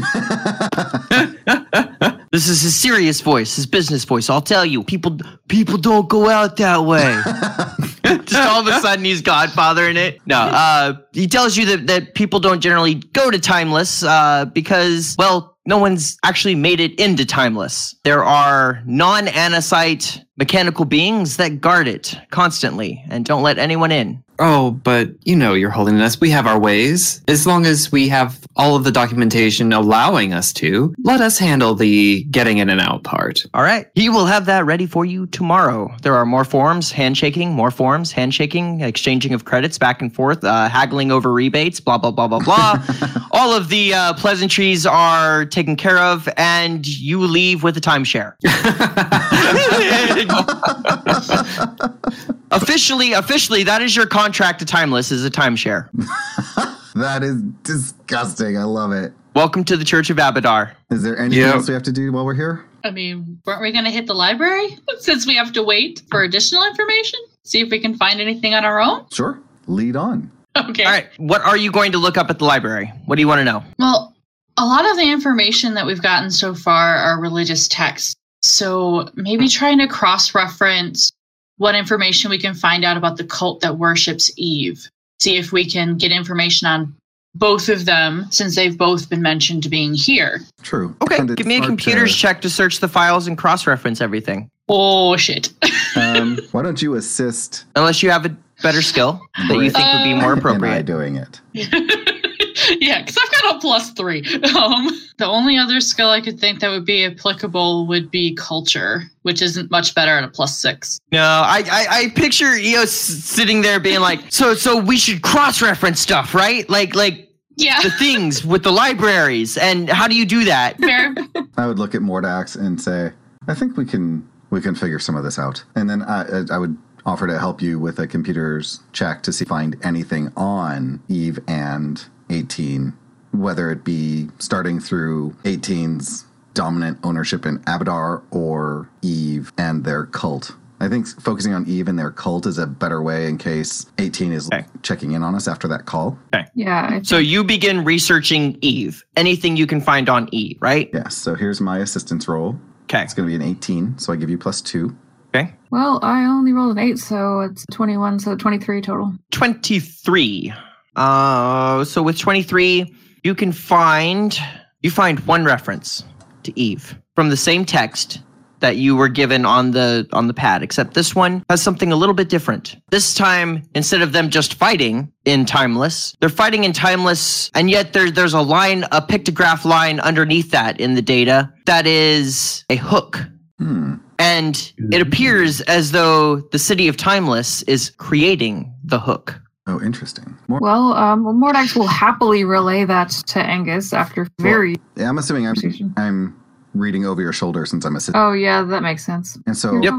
this 2.35 2.49
is 2.49 2.61
his 2.61 2.75
serious 2.75 3.21
voice, 3.21 3.55
his 3.55 3.65
business 3.65 4.03
voice. 4.03 4.29
I'll 4.29 4.41
tell 4.41 4.65
you, 4.65 4.83
people 4.83 5.17
people 5.47 5.77
don't 5.77 6.09
go 6.09 6.29
out 6.29 6.57
that 6.57 6.83
way. 6.83 7.21
Just 8.25 8.47
all 8.47 8.59
of 8.59 8.67
a 8.67 8.79
sudden 8.81 9.05
he's 9.05 9.21
godfathering 9.21 9.95
it. 9.95 10.19
No, 10.25 10.37
uh, 10.37 10.93
he 11.13 11.27
tells 11.27 11.55
you 11.55 11.65
that, 11.67 11.87
that 11.87 12.13
people 12.13 12.41
don't 12.41 12.59
generally 12.59 12.95
go 12.95 13.31
to 13.31 13.39
Timeless 13.39 14.03
uh, 14.03 14.45
because, 14.45 15.15
well, 15.17 15.55
no 15.65 15.77
one's 15.77 16.17
actually 16.23 16.55
made 16.55 16.79
it 16.81 16.99
into 16.99 17.25
Timeless. 17.25 17.95
There 18.03 18.23
are 18.23 18.83
non 18.85 19.27
anacite 19.29 20.23
mechanical 20.37 20.83
beings 20.83 21.37
that 21.37 21.61
guard 21.61 21.87
it 21.87 22.19
constantly 22.31 23.01
and 23.09 23.23
don't 23.23 23.43
let 23.43 23.57
anyone 23.57 23.91
in. 23.91 24.23
Oh, 24.39 24.71
but 24.71 25.09
you 25.23 25.35
know, 25.35 25.53
Your 25.53 25.69
Holiness, 25.69 26.19
we 26.19 26.29
have 26.29 26.47
our 26.47 26.59
ways. 26.59 27.21
As 27.27 27.45
long 27.45 27.65
as 27.65 27.91
we 27.91 28.07
have 28.09 28.39
all 28.55 28.75
of 28.75 28.83
the 28.83 28.91
documentation 28.91 29.73
allowing 29.73 30.33
us 30.33 30.53
to, 30.53 30.93
let 31.03 31.21
us 31.21 31.37
handle 31.37 31.75
the 31.75 32.23
getting 32.25 32.59
in 32.59 32.69
and 32.69 32.79
out 32.79 33.03
part. 33.03 33.45
All 33.53 33.63
right. 33.63 33.89
He 33.95 34.09
will 34.09 34.25
have 34.25 34.45
that 34.45 34.65
ready 34.65 34.85
for 34.85 35.05
you 35.05 35.27
tomorrow. 35.27 35.93
There 36.01 36.15
are 36.15 36.25
more 36.25 36.45
forms, 36.45 36.91
handshaking, 36.91 37.51
more 37.51 37.71
forms, 37.71 38.11
handshaking, 38.11 38.81
exchanging 38.81 39.33
of 39.33 39.45
credits 39.45 39.77
back 39.77 40.01
and 40.01 40.13
forth, 40.13 40.43
uh, 40.43 40.69
haggling 40.69 41.11
over 41.11 41.31
rebates, 41.31 41.79
blah, 41.79 41.97
blah, 41.97 42.11
blah, 42.11 42.27
blah, 42.27 42.39
blah. 42.39 42.83
All 43.31 43.53
of 43.53 43.69
the 43.69 43.93
uh, 43.93 44.13
pleasantries 44.13 44.85
are 44.85 45.45
taken 45.45 45.75
care 45.75 45.97
of, 45.97 46.29
and 46.37 46.87
you 46.87 47.19
leave 47.19 47.63
with 47.63 47.77
a 47.77 47.81
timeshare. 47.81 48.35
officially, 52.55 53.13
officially, 53.13 53.63
that 53.63 53.81
is 53.81 53.95
your 53.95 54.05
contract 54.07 54.59
to 54.59 54.65
Timeless 54.65 55.11
is 55.11 55.25
a 55.25 55.29
timeshare. 55.31 55.89
That 56.95 57.23
is 57.23 57.41
disgusting. 57.63 58.57
I 58.57 58.63
love 58.63 58.93
it. 58.93 59.11
Welcome 59.35 59.65
to 59.65 59.75
the 59.75 59.83
Church 59.83 60.09
of 60.09 60.15
Abadar. 60.15 60.71
Is 60.91 61.03
there 61.03 61.19
anything 61.19 61.39
Yeah. 61.39 61.51
else 61.55 61.67
we 61.67 61.73
have 61.73 61.83
to 61.83 61.91
do 61.91 62.13
while 62.13 62.23
we're 62.23 62.35
here? 62.35 62.63
I 62.85 62.91
mean, 62.91 63.37
weren't 63.45 63.61
we 63.61 63.73
going 63.73 63.83
to 63.83 63.91
hit 63.91 64.07
the 64.07 64.13
library 64.13 64.77
since 64.99 65.27
we 65.27 65.35
have 65.35 65.51
to 65.53 65.61
wait 65.63 66.01
for 66.09 66.23
additional 66.23 66.63
information? 66.65 67.19
See 67.43 67.59
if 67.59 67.69
we 67.69 67.81
can 67.81 67.97
find 67.97 68.21
anything 68.21 68.53
on 68.53 68.63
our 68.63 68.79
own? 68.79 69.05
Sure. 69.11 69.37
Lead 69.67 69.97
on. 69.97 70.31
Okay. 70.55 70.85
All 70.85 70.91
right. 70.91 71.07
What 71.17 71.41
are 71.41 71.57
you 71.57 71.69
going 71.69 71.91
to 71.91 71.97
look 71.97 72.17
up 72.17 72.29
at 72.29 72.39
the 72.39 72.45
library? 72.45 72.93
What 73.07 73.17
do 73.17 73.21
you 73.21 73.27
want 73.27 73.39
to 73.39 73.43
know? 73.43 73.61
Well, 73.77 74.15
a 74.55 74.65
lot 74.65 74.89
of 74.89 74.95
the 74.95 75.11
information 75.11 75.73
that 75.73 75.85
we've 75.85 76.01
gotten 76.01 76.31
so 76.31 76.55
far 76.55 76.95
are 76.95 77.19
religious 77.19 77.67
texts. 77.67 78.15
So 78.41 79.09
maybe 79.15 79.49
trying 79.49 79.79
to 79.79 79.87
cross 79.87 80.33
reference 80.33 81.11
what 81.57 81.75
information 81.75 82.29
we 82.29 82.37
can 82.37 82.53
find 82.53 82.83
out 82.83 82.97
about 82.97 83.17
the 83.17 83.23
cult 83.23 83.61
that 83.61 83.77
worships 83.77 84.31
Eve. 84.37 84.87
See 85.19 85.37
if 85.37 85.51
we 85.51 85.69
can 85.69 85.97
get 85.97 86.11
information 86.11 86.67
on 86.67 86.95
both 87.33 87.69
of 87.69 87.85
them 87.85 88.25
since 88.31 88.55
they've 88.55 88.77
both 88.77 89.09
been 89.09 89.21
mentioned 89.21 89.69
being 89.69 89.93
here. 89.93 90.41
True. 90.61 90.95
Okay, 91.01 91.17
And 91.17 91.29
it's 91.29 91.37
give 91.37 91.47
me 91.47 91.57
a 91.57 91.61
computer's 91.61 92.13
to- 92.13 92.17
check 92.19 92.41
to 92.41 92.49
search 92.49 92.79
the 92.79 92.87
files 92.87 93.27
and 93.27 93.37
cross-reference 93.37 94.01
everything. 94.01 94.49
Oh 94.67 95.15
shit. 95.17 95.51
um, 95.95 96.37
why 96.51 96.63
don't 96.63 96.81
you 96.81 96.95
assist 96.95 97.65
Unless 97.75 98.01
you 98.01 98.09
have 98.09 98.25
a 98.25 98.35
better 98.63 98.81
skill 98.81 99.21
that 99.47 99.53
you 99.55 99.69
think 99.69 99.93
would 99.93 100.03
be 100.03 100.13
more 100.13 100.33
in 100.33 100.63
I 100.63 100.81
doing 100.81 101.17
it? 101.17 101.41
yeah, 102.79 103.01
because 103.01 103.17
I've 103.17 103.41
got 103.41 103.55
a 103.55 103.59
plus 103.59 103.91
three. 103.91 104.19
Um, 104.55 104.89
the 105.17 105.25
only 105.25 105.57
other 105.57 105.79
skill 105.79 106.09
I 106.09 106.21
could 106.21 106.39
think 106.39 106.59
that 106.59 106.69
would 106.69 106.85
be 106.85 107.05
applicable 107.05 107.87
would 107.87 108.09
be 108.11 108.35
culture, 108.35 109.03
which 109.23 109.41
isn't 109.41 109.71
much 109.71 109.95
better 109.95 110.11
at 110.11 110.23
a 110.23 110.27
plus 110.27 110.57
six. 110.57 110.99
No, 111.11 111.21
I, 111.23 111.63
I 111.71 111.85
I 111.89 112.07
picture 112.15 112.53
Eos 112.55 112.91
sitting 112.91 113.61
there 113.61 113.79
being 113.79 113.99
like, 114.01 114.19
so 114.29 114.53
so 114.53 114.77
we 114.79 114.97
should 114.97 115.21
cross-reference 115.21 115.99
stuff, 115.99 116.33
right? 116.33 116.69
Like 116.69 116.95
like 116.95 117.29
Yeah, 117.57 117.81
the 117.81 117.91
things 117.91 118.45
with 118.45 118.63
the 118.63 118.71
libraries, 118.71 119.57
and 119.57 119.89
how 119.89 120.07
do 120.07 120.15
you 120.15 120.25
do 120.25 120.45
that? 120.45 120.77
fair. 120.79 121.15
I 121.57 121.67
would 121.67 121.79
look 121.79 121.95
at 121.95 122.01
Mordax 122.01 122.55
and 122.59 122.81
say, 122.81 123.11
I 123.47 123.53
think 123.53 123.77
we 123.77 123.85
can 123.85 124.27
we 124.49 124.61
can 124.61 124.75
figure 124.75 124.99
some 124.99 125.15
of 125.15 125.23
this 125.23 125.37
out. 125.39 125.63
And 125.75 125.89
then 125.89 126.01
I, 126.03 126.43
I 126.51 126.57
would 126.57 126.77
offer 127.05 127.27
to 127.27 127.37
help 127.37 127.61
you 127.61 127.77
with 127.79 127.99
a 127.99 128.07
computer's 128.07 128.79
check 128.93 129.21
to 129.23 129.31
see 129.31 129.45
find 129.45 129.75
anything 129.83 130.31
on 130.35 131.01
Eve 131.07 131.39
and 131.47 132.03
18, 132.29 132.93
whether 133.31 133.71
it 133.71 133.83
be 133.83 134.29
starting 134.39 134.79
through 134.79 135.31
18's 135.43 136.25
dominant 136.53 136.97
ownership 137.03 137.45
in 137.45 137.59
Abadar 137.59 138.23
or 138.31 138.89
Eve 139.01 139.51
and 139.57 139.83
their 139.83 140.05
cult. 140.05 140.55
I 140.79 140.87
think 140.89 141.07
focusing 141.21 141.53
on 141.53 141.65
Eve 141.67 141.87
and 141.87 141.97
their 141.97 142.11
cult 142.11 142.45
is 142.45 142.57
a 142.57 142.67
better 142.67 143.01
way 143.01 143.27
in 143.27 143.37
case 143.37 143.85
18 143.97 144.31
is 144.33 144.47
Okay. 144.47 144.65
checking 144.81 145.11
in 145.13 145.23
on 145.23 145.33
us 145.35 145.47
after 145.47 145.67
that 145.69 145.85
call. 145.85 146.17
Okay. 146.33 146.45
Yeah. 146.53 146.89
I 146.95 147.01
So 147.01 147.17
you 147.17 147.43
begin 147.43 147.83
researching 147.85 148.57
Eve. 148.61 149.03
Anything 149.15 149.55
you 149.57 149.67
can 149.67 149.79
find 149.81 150.09
on 150.09 150.27
Eve, 150.33 150.57
right? 150.61 150.89
Yes, 150.93 151.15
so 151.15 151.33
here's 151.35 151.61
my 151.61 151.79
assistance 151.79 152.27
roll. 152.27 152.57
Okay. 152.83 153.01
It's 153.03 153.13
going 153.13 153.27
to 153.29 153.37
be 153.37 153.43
an 153.43 153.49
18, 153.49 153.97
so 153.97 154.11
I 154.13 154.15
give 154.17 154.29
you 154.29 154.37
plus 154.37 154.61
two. 154.61 154.95
Okay. 155.33 155.53
Well, 155.71 155.99
I 156.03 156.25
only 156.25 156.53
rolled 156.53 156.77
an 156.77 156.79
eight, 156.83 156.99
so 156.99 157.41
it's 157.41 157.65
21, 157.71 158.19
so 158.19 158.35
23 158.37 158.81
total. 158.81 159.13
23. 159.31 160.53
Uh, 160.95 161.83
so 161.83 162.01
with 162.01 162.17
23, 162.17 162.93
you 163.23 163.35
can 163.35 163.51
find 163.51 164.37
you 164.81 164.91
find 164.91 165.19
one 165.21 165.43
reference 165.45 166.03
to 166.43 166.57
Eve 166.59 166.97
from 167.15 167.29
the 167.29 167.37
same 167.37 167.65
text 167.65 168.19
that 168.59 168.77
you 168.77 168.95
were 168.95 169.09
given 169.09 169.45
on 169.45 169.71
the 169.71 170.07
on 170.13 170.27
the 170.27 170.33
pad, 170.33 170.63
except 170.63 170.93
this 170.93 171.13
one 171.13 171.43
has 171.49 171.61
something 171.61 171.91
a 171.91 171.95
little 171.95 172.15
bit 172.15 172.29
different. 172.29 172.77
This 172.89 173.13
time, 173.13 173.63
instead 173.75 174.01
of 174.01 174.11
them 174.11 174.29
just 174.29 174.55
fighting 174.55 175.11
in 175.25 175.45
Timeless, 175.45 176.15
they're 176.19 176.29
fighting 176.29 176.63
in 176.63 176.73
Timeless, 176.73 177.51
and 177.53 177.69
yet 177.69 177.93
there, 177.93 178.09
there's 178.09 178.33
a 178.33 178.41
line, 178.41 178.83
a 178.91 179.01
pictograph 179.01 179.65
line 179.65 179.99
underneath 179.99 180.51
that 180.51 180.79
in 180.79 180.95
the 180.95 181.01
data 181.01 181.51
that 181.65 181.85
is 181.85 182.65
a 182.69 182.75
hook. 182.75 183.25
Hmm. 183.59 183.95
And 184.17 184.71
it 184.91 185.01
appears 185.01 185.61
as 185.61 185.91
though 185.91 186.37
the 186.51 186.59
city 186.59 186.87
of 186.87 186.95
Timeless 186.95 187.63
is 187.63 187.91
creating 187.97 188.73
the 188.83 188.99
hook. 188.99 189.41
Oh, 189.67 189.81
interesting. 189.81 190.37
More, 190.47 190.59
Well, 190.61 190.93
um, 190.93 191.23
well, 191.23 191.33
Mordax 191.33 191.75
will 191.75 191.87
happily 191.87 192.43
relay 192.43 192.85
that 192.85 193.09
to 193.27 193.39
Angus 193.39 193.93
after 193.93 194.27
very. 194.39 194.75
yeah, 194.95 195.09
I'm 195.09 195.17
assuming 195.17 195.47
I'm 195.47 195.55
I'm 195.97 196.39
reading 196.75 197.05
over 197.05 197.21
your 197.21 197.33
shoulder 197.33 197.65
since 197.65 197.83
I'm 197.85 197.95
a 197.95 197.97
assistant. 197.97 198.17
Oh, 198.23 198.33
yeah, 198.33 198.61
that 198.63 198.83
makes 198.83 199.05
sense. 199.05 199.37
and 199.47 199.57
so, 199.57 199.81
Yep. 199.81 199.93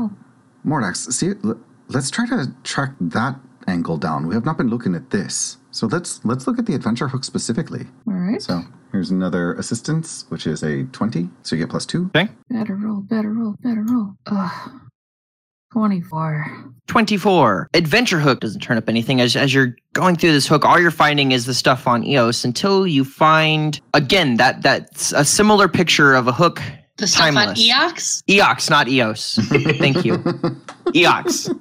Mordax, 0.65 1.13
see, 1.13 1.33
let's 1.89 2.11
try 2.11 2.27
to 2.27 2.53
track 2.63 2.93
that 3.01 3.41
angle 3.67 3.97
down. 3.97 4.27
We 4.29 4.35
have 4.35 4.45
not 4.45 4.57
been 4.57 4.69
looking 4.69 4.95
at 4.95 5.11
this, 5.11 5.57
so 5.73 5.87
let's 5.89 6.25
let's 6.25 6.47
look 6.47 6.59
at 6.59 6.67
the 6.67 6.75
adventure 6.75 7.09
hook 7.09 7.25
specifically. 7.25 7.87
all 8.07 8.15
right. 8.15 8.41
So 8.43 8.63
here's 8.93 9.11
another 9.11 9.55
assistance, 9.55 10.25
which 10.29 10.47
is 10.47 10.63
a 10.63 10.85
twenty, 10.87 11.29
so 11.43 11.57
you 11.57 11.63
get 11.63 11.71
plus 11.71 11.87
two. 11.87 12.07
Okay. 12.17 12.29
Better 12.51 12.75
roll, 12.77 13.01
better 13.01 13.33
roll, 13.33 13.57
better 13.63 13.83
roll. 13.83 14.15
Ugh. 14.27 14.81
24. 15.77 16.73
24. 16.87 17.69
Adventure 17.75 18.19
Hook 18.19 18.41
doesn't 18.41 18.63
turn 18.63 18.79
up 18.79 18.89
anything. 18.89 19.21
As, 19.21 19.37
as 19.37 19.53
you're 19.53 19.77
going 19.93 20.17
through 20.17 20.33
this 20.33 20.47
hook, 20.47 20.65
all 20.65 20.81
you're 20.81 20.91
finding 20.91 21.33
is 21.33 21.45
the 21.45 21.53
stuff 21.53 21.87
on 21.87 22.03
EOS 22.03 22.47
until 22.47 22.87
you 22.87 23.05
find, 23.05 23.79
again, 23.93 24.39
that 24.39 24.63
that's 24.63 25.13
a 25.13 25.23
similar 25.23 25.69
picture 25.69 26.15
of 26.15 26.29
a 26.29 26.33
hook. 26.33 26.63
The 26.97 27.07
stuff 27.07 27.27
on 27.27 27.35
Timeless. 27.35 27.69
Eox. 27.69 28.23
EOX, 28.27 28.71
not 28.71 28.89
EOS. 28.89 29.35
Thank 29.79 30.03
you. 30.03 30.17
EOX. 30.95 31.55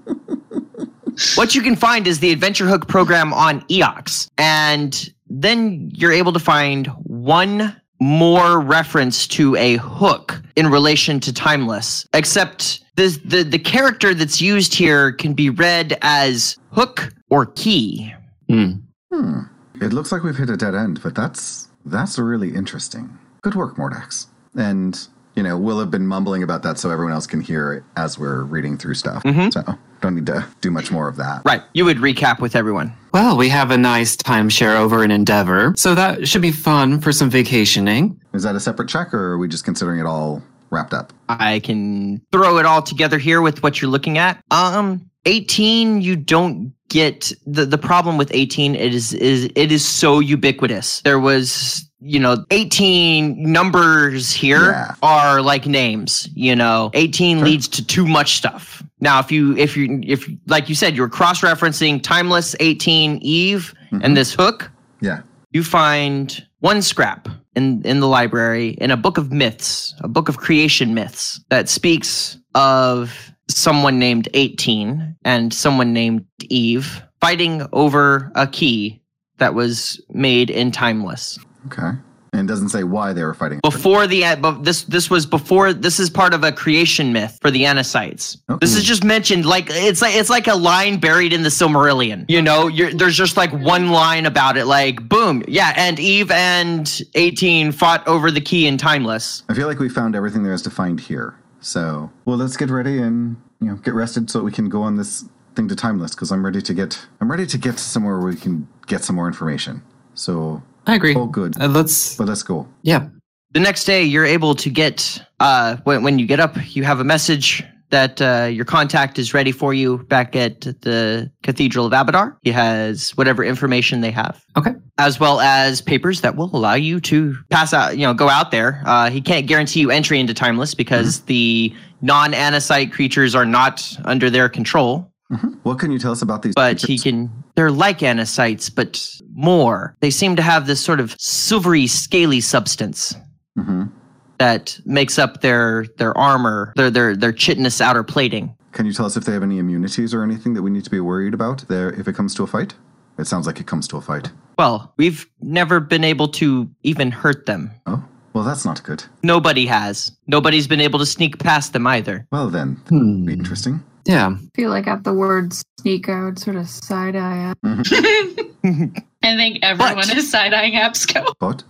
What 1.35 1.53
you 1.53 1.61
can 1.61 1.75
find 1.75 2.07
is 2.07 2.19
the 2.21 2.31
Adventure 2.31 2.69
Hook 2.69 2.87
program 2.87 3.33
on 3.33 3.63
EOX. 3.63 4.29
And 4.37 5.13
then 5.27 5.91
you're 5.93 6.13
able 6.13 6.31
to 6.31 6.39
find 6.39 6.87
one 7.03 7.75
more 7.99 8.59
reference 8.59 9.27
to 9.27 9.55
a 9.55 9.77
hook 9.77 10.41
in 10.55 10.67
relation 10.67 11.19
to 11.21 11.33
Timeless. 11.33 12.05
Except 12.13 12.83
the, 12.95 13.19
the, 13.25 13.43
the 13.43 13.59
character 13.59 14.13
that's 14.13 14.41
used 14.41 14.73
here 14.73 15.11
can 15.11 15.33
be 15.33 15.49
read 15.49 15.97
as 16.01 16.57
hook 16.71 17.13
or 17.29 17.45
key. 17.45 18.13
Hmm. 18.49 18.71
Hmm. 19.11 19.39
It 19.81 19.93
looks 19.93 20.11
like 20.11 20.23
we've 20.23 20.37
hit 20.37 20.49
a 20.49 20.57
dead 20.57 20.75
end, 20.75 21.01
but 21.03 21.15
that's 21.15 21.67
that's 21.85 22.17
really 22.17 22.53
interesting. 22.55 23.17
Good 23.41 23.55
work, 23.55 23.75
Mordax. 23.75 24.27
And 24.55 25.07
you 25.35 25.43
know, 25.43 25.57
we'll 25.57 25.79
have 25.79 25.91
been 25.91 26.07
mumbling 26.07 26.43
about 26.43 26.63
that 26.63 26.79
so 26.79 26.89
everyone 26.89 27.13
else 27.13 27.27
can 27.27 27.41
hear 27.41 27.73
it 27.73 27.83
as 27.97 28.17
we're 28.17 28.43
reading 28.43 28.77
through 28.77 28.93
stuff. 28.93 29.21
Mhm. 29.23 29.51
So 29.51 29.77
don't 30.05 30.15
need 30.15 30.25
to 30.27 30.45
do 30.61 30.69
much 30.71 30.91
more 30.91 31.07
of 31.07 31.15
that. 31.17 31.41
Right. 31.45 31.61
You 31.73 31.85
would 31.85 31.97
recap 31.97 32.39
with 32.39 32.55
everyone. 32.55 32.93
Well, 33.13 33.37
we 33.37 33.49
have 33.49 33.71
a 33.71 33.77
nice 33.77 34.15
timeshare 34.15 34.77
over 34.77 35.03
in 35.03 35.09
Endeavor, 35.11 35.73
so 35.77 35.95
that 35.95 36.27
should 36.27 36.41
be 36.41 36.51
fun 36.51 36.99
for 37.01 37.11
some 37.11 37.29
vacationing. 37.29 38.19
Is 38.33 38.43
that 38.43 38.55
a 38.55 38.59
separate 38.59 38.89
check, 38.89 39.13
or 39.13 39.31
are 39.33 39.37
we 39.37 39.47
just 39.47 39.63
considering 39.65 39.99
it 39.99 40.05
all 40.05 40.43
wrapped 40.69 40.93
up? 40.93 41.13
I 41.29 41.59
can 41.59 42.21
throw 42.31 42.57
it 42.57 42.65
all 42.65 42.81
together 42.81 43.17
here 43.17 43.41
with 43.41 43.63
what 43.63 43.81
you're 43.81 43.89
looking 43.91 44.17
at. 44.17 44.43
Um, 44.51 45.09
18, 45.25 46.01
you 46.01 46.15
don't 46.15 46.73
get 46.89 47.31
the 47.47 47.65
the 47.65 47.79
problem 47.79 48.15
with 48.15 48.29
18 48.31 48.75
it 48.75 48.93
is 48.93 49.11
is 49.13 49.45
it 49.55 49.71
is 49.71 49.83
so 49.83 50.19
ubiquitous. 50.19 51.01
There 51.01 51.19
was 51.19 51.89
you 51.99 52.19
know 52.19 52.45
18 52.51 53.51
numbers 53.51 54.31
here 54.31 54.69
Yeah. 54.71 54.93
are 55.01 55.41
like 55.41 55.65
names 55.65 56.29
you 56.35 56.55
know 56.55 56.91
18 56.93 57.37
Sure. 57.37 57.45
leads 57.47 57.67
to 57.69 57.83
too 57.87 58.05
much 58.05 58.35
stuff 58.35 58.83
now 58.99 59.19
if 59.19 59.31
you 59.31 59.55
if 59.57 59.75
you 59.77 59.99
if 60.03 60.29
like 60.47 60.69
you 60.69 60.75
said 60.75 60.95
you're 60.95 61.09
cross-referencing 61.09 62.01
timeless 62.01 62.55
18 62.59 63.17
eve 63.21 63.73
Mhm. 63.91 64.01
and 64.03 64.17
this 64.17 64.33
hook 64.33 64.71
Yeah. 65.01 65.21
you 65.51 65.63
find 65.63 66.45
one 66.59 66.81
scrap 66.81 67.27
in 67.55 67.81
in 67.83 67.99
the 67.99 68.07
library 68.07 68.69
in 68.81 68.91
a 68.91 68.97
book 68.97 69.17
of 69.17 69.31
myths, 69.31 69.93
a 70.01 70.07
book 70.07 70.27
of 70.29 70.37
creation 70.37 70.93
myths 70.93 71.39
that 71.49 71.69
speaks 71.69 72.37
of 72.55 73.31
someone 73.47 73.99
named 73.99 74.27
18 74.33 75.15
and 75.23 75.53
someone 75.53 75.93
named 75.93 76.25
Eve 76.49 77.01
fighting 77.21 77.65
over 77.73 78.31
a 78.35 78.47
key 78.47 79.01
that 79.37 79.53
was 79.53 80.01
made 80.09 80.49
in 80.49 80.71
timeless. 80.71 81.37
Okay. 81.67 81.91
And 82.35 82.47
doesn't 82.47 82.69
say 82.69 82.83
why 82.83 83.13
they 83.13 83.23
were 83.23 83.33
fighting. 83.33 83.59
Before 83.61 84.07
the 84.07 84.25
uh, 84.25 84.35
but 84.35 84.63
this 84.63 84.83
this 84.83 85.09
was 85.09 85.25
before 85.25 85.71
this 85.71 85.99
is 85.99 86.09
part 86.09 86.33
of 86.33 86.43
a 86.43 86.51
creation 86.51 87.13
myth 87.13 87.37
for 87.41 87.49
the 87.49 87.63
Anacites. 87.63 88.37
Oh. 88.49 88.57
This 88.57 88.75
is 88.75 88.83
just 88.83 89.03
mentioned 89.03 89.45
like 89.45 89.67
it's 89.69 90.01
like 90.01 90.15
it's 90.15 90.29
like 90.29 90.47
a 90.47 90.55
line 90.55 90.99
buried 90.99 91.31
in 91.31 91.43
the 91.43 91.49
Silmarillion. 91.49 92.25
You 92.27 92.41
know, 92.41 92.67
you're, 92.67 92.93
there's 92.93 93.15
just 93.15 93.37
like 93.37 93.51
one 93.51 93.89
line 93.89 94.25
about 94.25 94.57
it, 94.57 94.65
like 94.65 95.07
boom, 95.07 95.43
yeah. 95.47 95.73
And 95.77 95.99
Eve 95.99 96.29
and 96.31 97.01
18 97.15 97.71
fought 97.71 98.05
over 98.07 98.31
the 98.31 98.41
key 98.41 98.67
in 98.67 98.77
Timeless. 98.77 99.43
I 99.47 99.53
feel 99.53 99.67
like 99.67 99.79
we 99.79 99.89
found 99.89 100.15
everything 100.15 100.43
there 100.43 100.53
is 100.53 100.61
to 100.63 100.69
find 100.69 100.99
here. 100.99 101.39
So, 101.61 102.11
well, 102.25 102.37
let's 102.37 102.57
get 102.57 102.69
ready 102.69 102.99
and 102.99 103.37
you 103.61 103.69
know 103.69 103.75
get 103.77 103.93
rested 103.93 104.29
so 104.29 104.39
that 104.39 104.45
we 104.45 104.51
can 104.51 104.69
go 104.69 104.83
on 104.83 104.97
this 104.97 105.25
thing 105.55 105.67
to 105.69 105.75
timeless 105.75 106.13
because 106.13 106.31
I'm 106.31 106.45
ready 106.45 106.61
to 106.61 106.73
get 106.73 107.07
I'm 107.21 107.31
ready 107.31 107.45
to 107.47 107.57
get 107.57 107.79
somewhere 107.79 108.19
where 108.19 108.27
we 108.27 108.35
can 108.35 108.67
get 108.87 109.03
some 109.03 109.15
more 109.15 109.27
information. 109.27 109.81
So, 110.13 110.63
I 110.87 110.95
agree. 110.95 111.15
all 111.15 111.27
good. 111.27 111.59
Uh, 111.59 111.67
let's, 111.67 112.15
But 112.17 112.27
let's 112.27 112.43
go. 112.43 112.67
yeah. 112.83 113.07
The 113.51 113.61
next 113.61 113.85
day, 113.85 114.03
you're 114.03 114.25
able 114.25 114.53
to 114.55 114.69
get 114.69 115.23
uh, 115.39 115.77
when 115.85 116.03
when 116.03 116.19
you 116.19 116.25
get 116.27 116.41
up, 116.41 116.57
you 116.75 116.83
have 116.83 116.99
a 116.99 117.05
message 117.05 117.63
that 117.89 118.21
uh, 118.21 118.49
your 118.51 118.65
contact 118.65 119.17
is 119.17 119.33
ready 119.33 119.53
for 119.53 119.73
you 119.73 119.99
back 120.09 120.35
at 120.35 120.59
the 120.61 121.31
Cathedral 121.43 121.85
of 121.85 121.93
Abadar. 121.93 122.35
He 122.41 122.51
has 122.51 123.11
whatever 123.11 123.45
information 123.45 124.01
they 124.01 124.11
have. 124.11 124.43
Okay. 124.57 124.71
as 124.97 125.19
well 125.21 125.39
as 125.39 125.81
papers 125.81 126.19
that 126.21 126.35
will 126.35 126.49
allow 126.53 126.73
you 126.73 126.99
to 127.01 127.37
pass 127.49 127.73
out, 127.73 127.97
you 127.97 128.05
know, 128.05 128.13
go 128.13 128.27
out 128.27 128.51
there. 128.51 128.81
Uh, 128.85 129.09
he 129.09 129.21
can't 129.21 129.47
guarantee 129.47 129.79
you 129.79 129.89
entry 129.91 130.19
into 130.19 130.33
Timeless 130.33 130.73
because 130.75 131.21
the 131.21 131.73
non-anacite 132.01 132.91
creatures 132.91 133.35
are 133.35 133.45
not 133.45 133.97
under 134.03 134.29
their 134.29 134.49
control. 134.49 135.09
Mhm. 135.31 135.57
What 135.63 135.79
can 135.79 135.91
you 135.91 135.99
tell 135.99 136.11
us 136.11 136.21
about 136.21 136.41
these? 136.43 136.53
But 136.55 136.81
he 136.81 136.97
can, 136.99 137.31
they're 137.55 137.71
like 137.71 137.99
anacites, 138.03 138.69
but 138.69 139.03
more. 139.33 139.95
They 139.99 140.11
seem 140.11 140.35
to 140.35 140.41
have 140.41 140.67
this 140.67 140.79
sort 140.81 140.99
of 140.99 141.15
silvery, 141.19 141.87
scaly 141.87 142.41
substance 142.41 143.15
Mhm. 143.57 143.89
that 144.37 144.79
makes 144.85 145.17
up 145.17 145.41
their, 145.41 145.85
their 145.97 146.15
armor, 146.17 146.73
their, 146.75 146.91
their, 146.91 147.15
their 147.15 147.31
chitinous 147.33 147.81
outer 147.81 148.03
plating. 148.03 148.53
Can 148.71 148.85
you 148.85 148.93
tell 148.93 149.05
us 149.05 149.17
if 149.17 149.23
they 149.25 149.31
have 149.31 149.41
any 149.43 149.57
immunities 149.57 150.13
or 150.13 150.21
anything 150.21 150.53
that 150.53 150.61
we 150.61 150.69
need 150.69 150.83
to 150.83 150.89
be 150.91 150.99
worried 150.99 151.33
about 151.33 151.65
there 151.69 151.91
if 151.93 152.07
it 152.07 152.13
comes 152.13 152.35
to 152.35 152.43
a 152.43 152.47
fight? 152.47 152.75
It 153.17 153.25
sounds 153.25 153.47
like 153.47 153.59
it 153.61 153.65
comes 153.65 153.87
to 153.87 153.97
a 153.97 154.01
fight. 154.01 154.31
Well, 154.59 154.93
we've 154.97 155.25
never 155.41 155.79
been 155.79 156.03
able 156.03 156.27
to 156.29 156.69
even 156.83 157.09
hurt 157.11 157.45
them. 157.45 157.71
Oh, 157.85 158.03
well, 158.33 158.43
that's 158.43 158.65
not 158.65 158.83
good. 158.83 159.05
Nobody 159.23 159.65
has. 159.67 160.11
Nobody's 160.27 160.67
been 160.67 160.81
able 160.81 160.99
to 160.99 161.05
sneak 161.05 161.39
past 161.39 161.71
them 161.71 161.87
either. 161.87 162.27
Well, 162.31 162.49
then, 162.49 162.77
Hmm. 162.89 163.25
be 163.25 163.33
interesting. 163.33 163.81
Yeah. 164.05 164.35
I 164.35 164.49
feel 164.55 164.69
like 164.69 164.87
at 164.87 165.03
the 165.03 165.13
word 165.13 165.53
sneak, 165.79 166.09
I 166.09 166.23
would 166.25 166.39
sort 166.39 166.55
of 166.57 166.69
side 166.69 167.15
eye. 167.15 167.53
Mhm. 167.65 169.03
I 169.23 169.35
think 169.35 169.59
everyone 169.63 169.95
But- 169.95 170.15
is 170.17 170.29
side 170.29 170.53
eyeing 170.53 170.73
Absco. 170.73 171.33
But 171.39 171.63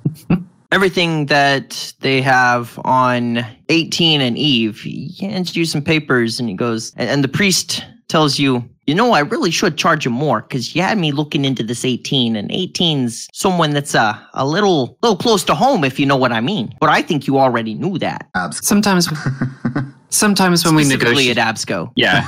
Everything 0.71 1.27
that 1.27 1.93
they 2.01 2.21
have 2.21 2.77
on 2.83 3.45
18 3.69 4.19
and 4.19 4.37
Eve, 4.37 4.81
he 4.81 5.15
hands 5.19 5.55
you 5.55 5.63
some 5.63 5.81
papers 5.81 6.39
and 6.39 6.49
he 6.49 6.55
goes, 6.55 6.91
and, 6.97 7.09
and 7.09 7.23
the 7.23 7.29
priest 7.29 7.85
tells 8.09 8.39
you, 8.39 8.67
you 8.85 8.93
know, 8.93 9.13
I 9.13 9.19
really 9.19 9.51
should 9.51 9.77
charge 9.77 10.03
you 10.03 10.11
more 10.11 10.41
because 10.41 10.75
you 10.75 10.81
had 10.81 10.97
me 10.97 11.11
looking 11.13 11.45
into 11.45 11.63
this 11.63 11.85
18, 11.85 12.35
and 12.35 12.49
18's 12.51 13.29
someone 13.31 13.71
that's 13.71 13.95
uh, 13.95 14.19
a 14.33 14.45
little, 14.45 14.97
little 15.01 15.15
close 15.17 15.43
to 15.45 15.55
home, 15.55 15.83
if 15.85 15.97
you 15.99 16.05
know 16.05 16.17
what 16.17 16.31
I 16.33 16.41
mean. 16.41 16.73
But 16.81 16.89
I 16.89 17.01
think 17.01 17.25
you 17.25 17.39
already 17.39 17.73
knew 17.75 17.97
that. 17.99 18.27
abs. 18.35 18.65
Sometimes, 18.67 19.07
sometimes 20.09 20.65
when 20.65 20.75
we 20.75 20.83
Specifically 20.83 21.27
negotiate, 21.27 21.37
at 21.37 21.55
Absco. 21.55 21.91
yeah, 21.95 22.27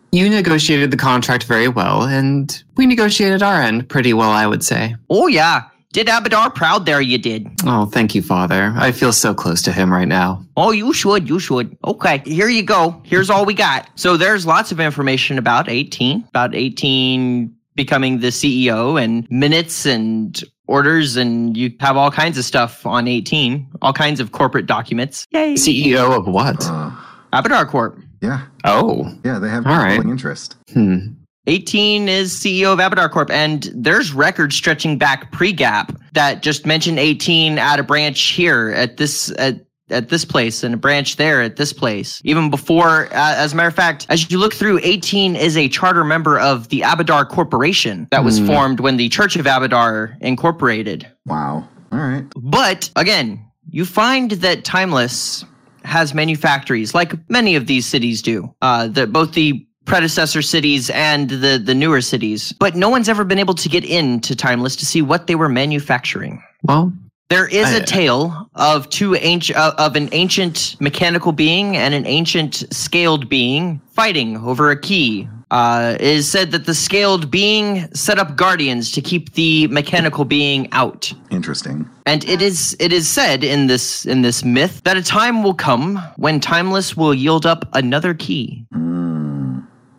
you 0.12 0.28
negotiated 0.28 0.90
the 0.90 0.96
contract 0.96 1.44
very 1.44 1.68
well, 1.68 2.02
and 2.02 2.62
we 2.76 2.86
negotiated 2.86 3.42
our 3.42 3.60
end 3.60 3.88
pretty 3.88 4.12
well, 4.12 4.30
I 4.30 4.46
would 4.46 4.64
say. 4.64 4.96
Oh, 5.10 5.26
yeah. 5.26 5.62
Did 5.94 6.08
Abadar 6.08 6.54
proud 6.54 6.84
there, 6.84 7.00
you 7.00 7.16
did. 7.16 7.48
Oh, 7.64 7.86
thank 7.86 8.14
you, 8.14 8.20
Father. 8.20 8.74
I 8.76 8.92
feel 8.92 9.10
so 9.12 9.32
close 9.32 9.62
to 9.62 9.72
him 9.72 9.90
right 9.90 10.06
now. 10.06 10.44
Oh, 10.54 10.70
you 10.70 10.92
should. 10.92 11.26
You 11.26 11.38
should. 11.38 11.74
Okay, 11.82 12.22
here 12.26 12.50
you 12.50 12.62
go. 12.62 13.00
Here's 13.06 13.30
all 13.30 13.46
we 13.46 13.54
got. 13.54 13.88
So 13.94 14.18
there's 14.18 14.44
lots 14.44 14.70
of 14.70 14.80
information 14.80 15.38
about 15.38 15.68
18, 15.70 16.26
about 16.28 16.54
18 16.54 17.54
becoming 17.74 18.18
the 18.20 18.26
CEO 18.28 19.02
and 19.02 19.26
minutes 19.30 19.86
and 19.86 20.42
orders, 20.68 21.16
and 21.16 21.56
you 21.56 21.72
have 21.80 21.96
all 21.96 22.10
kinds 22.10 22.38
of 22.38 22.44
stuff 22.44 22.86
on 22.86 23.08
18, 23.08 23.66
all 23.82 23.92
kinds 23.92 24.20
of 24.20 24.32
corporate 24.32 24.66
documents. 24.66 25.26
Yay. 25.32 25.54
CEO 25.54 26.16
of 26.16 26.26
what? 26.28 26.56
Uh, 26.62 26.90
Abadar 27.32 27.66
Corp. 27.66 27.98
yeah, 28.22 28.42
Oh, 28.64 29.12
yeah, 29.24 29.38
they 29.38 29.48
have 29.48 29.66
All 29.66 29.76
right. 29.76 30.00
interest. 30.04 30.56
hmm. 30.72 30.98
18 31.46 32.10
is 32.10 32.32
CEO 32.34 32.74
of 32.74 32.78
Abadar 32.78 33.10
Corp, 33.10 33.30
and 33.30 33.70
there's 33.74 34.12
records 34.12 34.54
stretching 34.54 34.98
back 34.98 35.32
pre-gap 35.32 35.98
that 36.12 36.42
just 36.42 36.66
mention 36.66 36.98
18 36.98 37.58
at 37.58 37.78
a 37.80 37.82
branch 37.82 38.20
here 38.20 38.70
at 38.76 38.98
this 38.98 39.32
at 39.38 39.64
at 39.90 40.08
this 40.08 40.24
place 40.24 40.62
and 40.62 40.74
a 40.74 40.76
branch 40.76 41.16
there 41.16 41.40
at 41.42 41.56
this 41.56 41.72
place. 41.72 42.20
Even 42.24 42.50
before, 42.50 43.06
uh, 43.06 43.34
as 43.36 43.52
a 43.52 43.56
matter 43.56 43.68
of 43.68 43.74
fact, 43.74 44.06
as 44.08 44.30
you 44.30 44.38
look 44.38 44.54
through, 44.54 44.80
18 44.82 45.36
is 45.36 45.56
a 45.56 45.68
charter 45.68 46.04
member 46.04 46.38
of 46.38 46.68
the 46.68 46.80
Abadar 46.80 47.28
Corporation 47.28 48.06
that 48.10 48.24
was 48.24 48.38
Hmm. 48.38 48.46
formed 48.46 48.80
when 48.80 48.96
the 48.96 49.08
Church 49.08 49.36
of 49.36 49.46
Abadar 49.46 50.16
incorporated. 50.20 51.06
Wow. 51.26 51.68
All 51.92 51.98
right. 51.98 52.24
But 52.36 52.90
again, 52.96 53.44
you 53.70 53.84
find 53.84 54.30
that 54.32 54.64
Timeless 54.64 55.44
has 55.84 56.12
manufactories, 56.14 56.94
like 56.94 57.12
many 57.30 57.56
of 57.56 57.66
these 57.66 57.86
cities 57.86 58.20
do. 58.22 58.54
Uh, 58.60 58.88
the, 58.88 59.06
both 59.06 59.32
the 59.32 59.64
predecessor 59.86 60.42
cities 60.42 60.90
and 60.90 61.30
the, 61.30 61.58
the 61.64 61.74
newer 61.74 62.02
cities. 62.02 62.52
But 62.58 62.76
no 62.76 62.90
one's 62.90 63.08
ever 63.08 63.24
been 63.24 63.38
able 63.38 63.54
to 63.54 63.68
get 63.70 63.84
into 63.86 64.36
Timeless 64.36 64.76
to 64.76 64.84
see 64.86 65.00
what 65.00 65.26
they 65.28 65.34
were 65.34 65.48
manufacturing. 65.48 66.42
Well, 66.62 66.92
There 67.30 67.46
is 67.46 67.70
a 67.74 67.84
tale 67.84 68.48
of 68.54 68.88
two 68.88 69.14
ancient 69.16 69.58
uh, 69.58 69.74
of 69.76 69.96
an 69.96 70.08
ancient 70.12 70.76
mechanical 70.80 71.32
being 71.32 71.76
and 71.76 71.92
an 71.92 72.06
ancient 72.06 72.64
scaled 72.72 73.28
being 73.28 73.82
fighting 73.90 74.38
over 74.38 74.70
a 74.70 74.80
key. 74.80 75.28
Uh, 75.50 75.96
it 76.00 76.06
is 76.06 76.30
said 76.30 76.52
that 76.52 76.64
the 76.64 76.74
scaled 76.74 77.30
being 77.30 77.92
set 77.94 78.18
up 78.18 78.36
guardians 78.36 78.92
to 78.92 79.02
keep 79.02 79.34
the 79.34 79.66
mechanical 79.68 80.24
being 80.24 80.72
out. 80.72 81.12
Interesting. 81.30 81.88
And 82.06 82.24
it 82.24 82.40
is 82.40 82.74
it 82.80 82.94
is 82.94 83.06
said 83.06 83.44
in 83.44 83.66
this 83.66 84.06
in 84.06 84.22
this 84.22 84.42
myth 84.42 84.80
that 84.84 84.96
a 84.96 85.02
time 85.02 85.42
will 85.42 85.54
come 85.54 85.96
when 86.16 86.40
Timeless 86.40 86.96
will 86.96 87.12
yield 87.12 87.44
up 87.44 87.68
another 87.74 88.14
key. 88.14 88.64
Mm. 88.72 89.27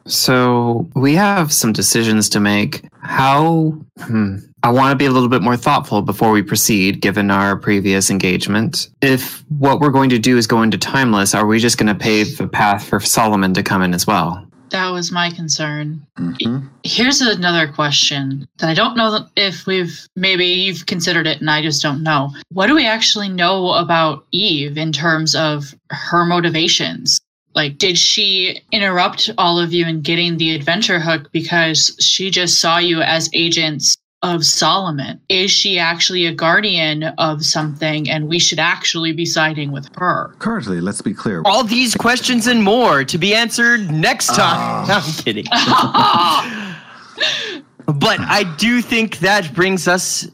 So 0.10 0.90
we 0.96 1.14
have 1.16 1.54
some 1.54 1.72
decisions 1.72 2.30
to 2.30 2.40
make. 2.40 2.84
How 3.02 3.78
hmm, 4.00 4.38
I 4.64 4.72
want 4.72 4.92
to 4.92 4.98
be 4.98 5.06
a 5.06 5.12
little 5.12 5.30
bit 5.30 5.42
more 5.42 5.56
thoughtful 5.56 6.02
before 6.02 6.32
we 6.32 6.42
proceed, 6.42 7.02
given 7.02 7.32
our 7.32 7.56
previous 7.56 8.10
engagement. 8.10 8.90
If 9.02 9.44
what 9.50 9.80
we're 9.80 9.92
going 9.92 10.10
to 10.10 10.20
do 10.20 10.38
is 10.38 10.48
go 10.48 10.64
into 10.64 10.78
timeless, 10.78 11.34
are 11.34 11.46
we 11.46 11.60
just 11.60 11.78
going 11.78 11.88
to 11.88 11.96
pave 11.96 12.38
the 12.38 12.48
path 12.48 12.88
for 12.88 13.00
Solomon 13.00 13.54
to 13.54 13.64
come 13.64 13.82
in 13.82 13.94
as 13.94 14.06
well? 14.06 14.46
That 14.72 14.90
was 14.90 15.12
my 15.12 15.32
concern. 15.32 16.06
hmm 16.18 16.68
Here's 16.84 17.22
another 17.22 17.72
question 17.72 18.48
that 18.58 18.70
I 18.70 18.74
don't 18.74 18.98
know 18.98 19.28
if 19.36 19.66
we've 19.66 20.08
maybe 20.16 20.46
you've 20.46 20.86
considered 20.86 21.28
it 21.28 21.40
and 21.40 21.50
I 21.50 21.62
just 21.62 21.82
don't 21.82 22.04
know. 22.04 22.32
What 22.50 22.68
do 22.68 22.76
we 22.76 22.86
actually 22.86 23.30
know 23.30 23.74
about 23.74 24.26
Eve 24.32 24.78
in 24.78 24.92
terms 24.92 25.36
of 25.36 25.76
her 25.92 26.26
motivations? 26.26 27.20
Like, 27.60 27.78
did 27.78 27.98
she 27.98 28.62
interrupt 28.72 29.30
all 29.38 29.60
of 29.60 29.74
you 29.74 29.86
in 29.86 30.00
getting 30.00 30.38
the 30.38 30.56
adventure 30.56 30.98
hook 30.98 31.30
because 31.34 31.94
she 32.00 32.30
just 32.30 32.62
saw 32.62 32.78
you 32.78 33.02
as 33.02 33.30
agents 33.34 33.98
of 34.22 34.46
Solomon? 34.46 35.20
Is 35.28 35.52
she 35.52 35.78
actually 35.78 36.26
a 36.26 36.34
guardian 36.34 37.04
of 37.18 37.44
something 37.44 38.10
and 38.10 38.30
we 38.30 38.40
should 38.40 38.60
actually 38.60 39.12
be 39.12 39.26
siding 39.26 39.74
with 39.74 39.90
her? 39.98 40.34
Currently, 40.40 40.80
let's 40.80 41.02
be 41.02 41.14
clear. 41.14 41.42
All 41.44 41.66
these 41.66 41.96
questions 41.96 42.48
and 42.48 42.64
more 42.64 43.04
to 43.04 43.18
be 43.18 43.36
answered 43.36 43.92
next 43.92 44.30
ah. 44.30 44.36
time. 44.38 44.88
No, 44.88 45.02
I'm 45.04 45.12
kidding. 45.26 45.44
but 48.00 48.22
I 48.22 48.46
do 48.58 48.82
think 48.82 49.20
that 49.20 49.54
brings 49.54 49.86
us 49.86 50.26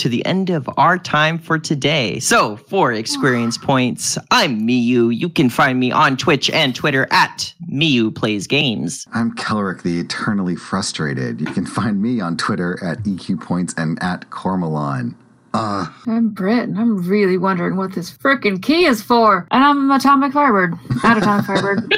to 0.00 0.08
the 0.08 0.24
end 0.24 0.48
of 0.48 0.68
our 0.78 0.98
time 0.98 1.38
for 1.38 1.58
today. 1.58 2.18
So, 2.20 2.56
for 2.56 2.92
experience 2.92 3.58
points, 3.70 4.16
I'm 4.30 4.66
Miyu. 4.66 5.14
You 5.14 5.28
can 5.28 5.50
find 5.50 5.78
me 5.78 5.92
on 5.92 6.16
Twitch 6.16 6.48
and 6.50 6.74
Twitter 6.74 7.06
at 7.10 7.52
Miyu 7.70 8.14
Plays 8.14 8.46
Games. 8.46 9.06
I'm 9.12 9.34
Kelric, 9.34 9.82
the 9.82 10.00
eternally 10.00 10.56
frustrated. 10.56 11.40
You 11.40 11.48
can 11.48 11.66
find 11.66 12.00
me 12.00 12.20
on 12.20 12.38
Twitter 12.38 12.82
at 12.82 13.02
EQ 13.04 13.42
Points 13.42 13.74
and 13.76 14.02
at 14.02 14.30
Cormalon. 14.30 15.14
Uh, 15.52 15.86
I'm 16.06 16.28
Brit, 16.28 16.68
and 16.68 16.78
I'm 16.78 17.08
really 17.08 17.36
wondering 17.36 17.76
what 17.76 17.92
this 17.94 18.16
frickin' 18.16 18.62
key 18.62 18.84
is 18.84 19.02
for. 19.02 19.48
And 19.50 19.64
I'm 19.64 19.90
Atomic 19.90 20.32
Firebird. 20.32 20.74
At 21.02 21.18
Atomic 21.18 21.46
Firebird. 21.46 21.92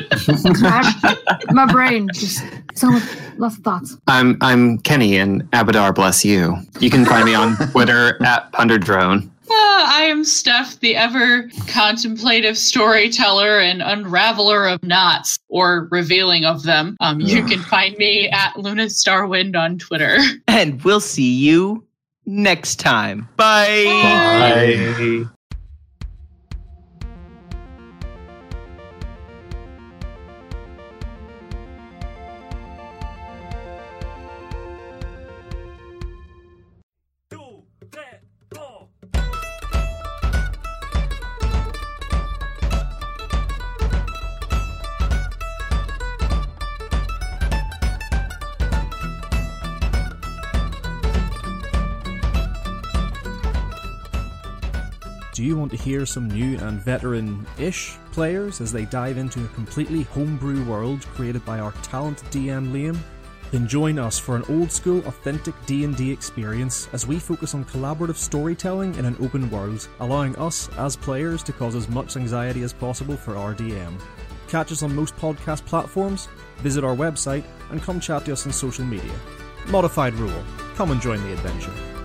I- 0.65 1.39
my 1.53 1.71
brain 1.71 2.09
just 2.15 2.43
so 2.75 2.91
much, 2.91 3.03
lots 3.37 3.59
of 3.59 3.65
thoughts. 3.65 3.97
I'm 4.07 4.39
I'm 4.41 4.79
Kenny 4.79 5.17
and 5.19 5.43
Abadar 5.51 5.95
bless 5.95 6.25
you. 6.25 6.57
You 6.81 6.89
can 6.89 7.05
find 7.05 7.27
me 7.27 7.35
on 7.35 7.57
Twitter 7.73 8.23
at 8.25 8.51
Punderdrone. 8.53 9.29
Ah, 9.51 9.99
I 9.99 10.05
am 10.05 10.25
Steph, 10.25 10.81
the 10.81 10.97
ever 10.97 11.43
contemplative 11.67 12.57
storyteller 12.57 13.59
and 13.61 13.83
unraveler 13.83 14.67
of 14.73 14.83
knots 14.83 15.39
or 15.49 15.89
revealing 15.91 16.47
of 16.47 16.63
them. 16.63 16.97
Um, 17.01 17.21
you 17.21 17.45
can 17.45 17.59
find 17.59 17.95
me 17.99 18.31
at 18.31 18.57
Luna 18.57 18.85
Starwind 18.87 19.55
on 19.55 19.79
Twitter. 19.79 20.17
And 20.49 20.83
we'll 20.85 21.01
see 21.01 21.35
you 21.35 21.85
next 22.27 22.77
time. 22.77 23.29
Bye. 23.37 24.95
Do 24.97 25.05
you 25.05 25.31
want 55.63 55.71
to 55.71 55.79
hear 55.79 56.05
some 56.05 56.29
new 56.29 56.59
and 56.59 56.81
veteran-ish 56.81 57.95
players 58.11 58.61
as 58.61 58.73
they 58.73 58.85
dive 58.85 59.17
into 59.17 59.45
a 59.45 59.49
completely 59.49 60.03
homebrew 60.03 60.65
world 60.65 61.07
created 61.15 61.45
by 61.45 61.61
our 61.61 61.71
talented 61.83 62.29
DM 62.33 62.73
Liam? 62.73 62.99
Then 63.53 63.69
join 63.69 63.97
us 63.97 64.19
for 64.19 64.35
an 64.35 64.43
old-school, 64.49 65.07
authentic 65.07 65.55
D&D 65.67 66.11
experience 66.11 66.89
as 66.93 67.07
we 67.07 67.21
focus 67.21 67.55
on 67.55 67.65
collaborative 67.67 68.17
storytelling 68.17 68.97
in 68.97 69.05
an 69.05 69.17
open 69.21 69.49
world, 69.51 69.87
allowing 70.01 70.35
us 70.35 70.69
as 70.79 70.97
players 70.97 71.45
to 71.45 71.53
cause 71.53 71.77
as 71.77 71.89
much 71.89 72.17
anxiety 72.17 72.65
as 72.65 72.73
possible 72.73 73.17
for 73.17 73.37
our 73.37 73.55
DM. 73.55 74.01
Catch 74.49 74.73
us 74.73 74.83
on 74.83 74.93
most 74.97 75.15
podcast 75.15 75.65
platforms, 75.65 76.27
visit 76.57 76.83
our 76.83 76.97
website, 76.97 77.45
and 77.71 77.81
come 77.81 78.01
chat 78.01 78.25
to 78.25 78.33
us 78.33 78.47
on 78.47 78.53
social 78.53 78.85
media. 78.85 79.15
Modified 79.69 80.15
Rule. 80.15 80.43
Come 80.75 80.91
and 80.91 81.01
join 81.01 81.23
the 81.23 81.33
adventure. 81.33 82.02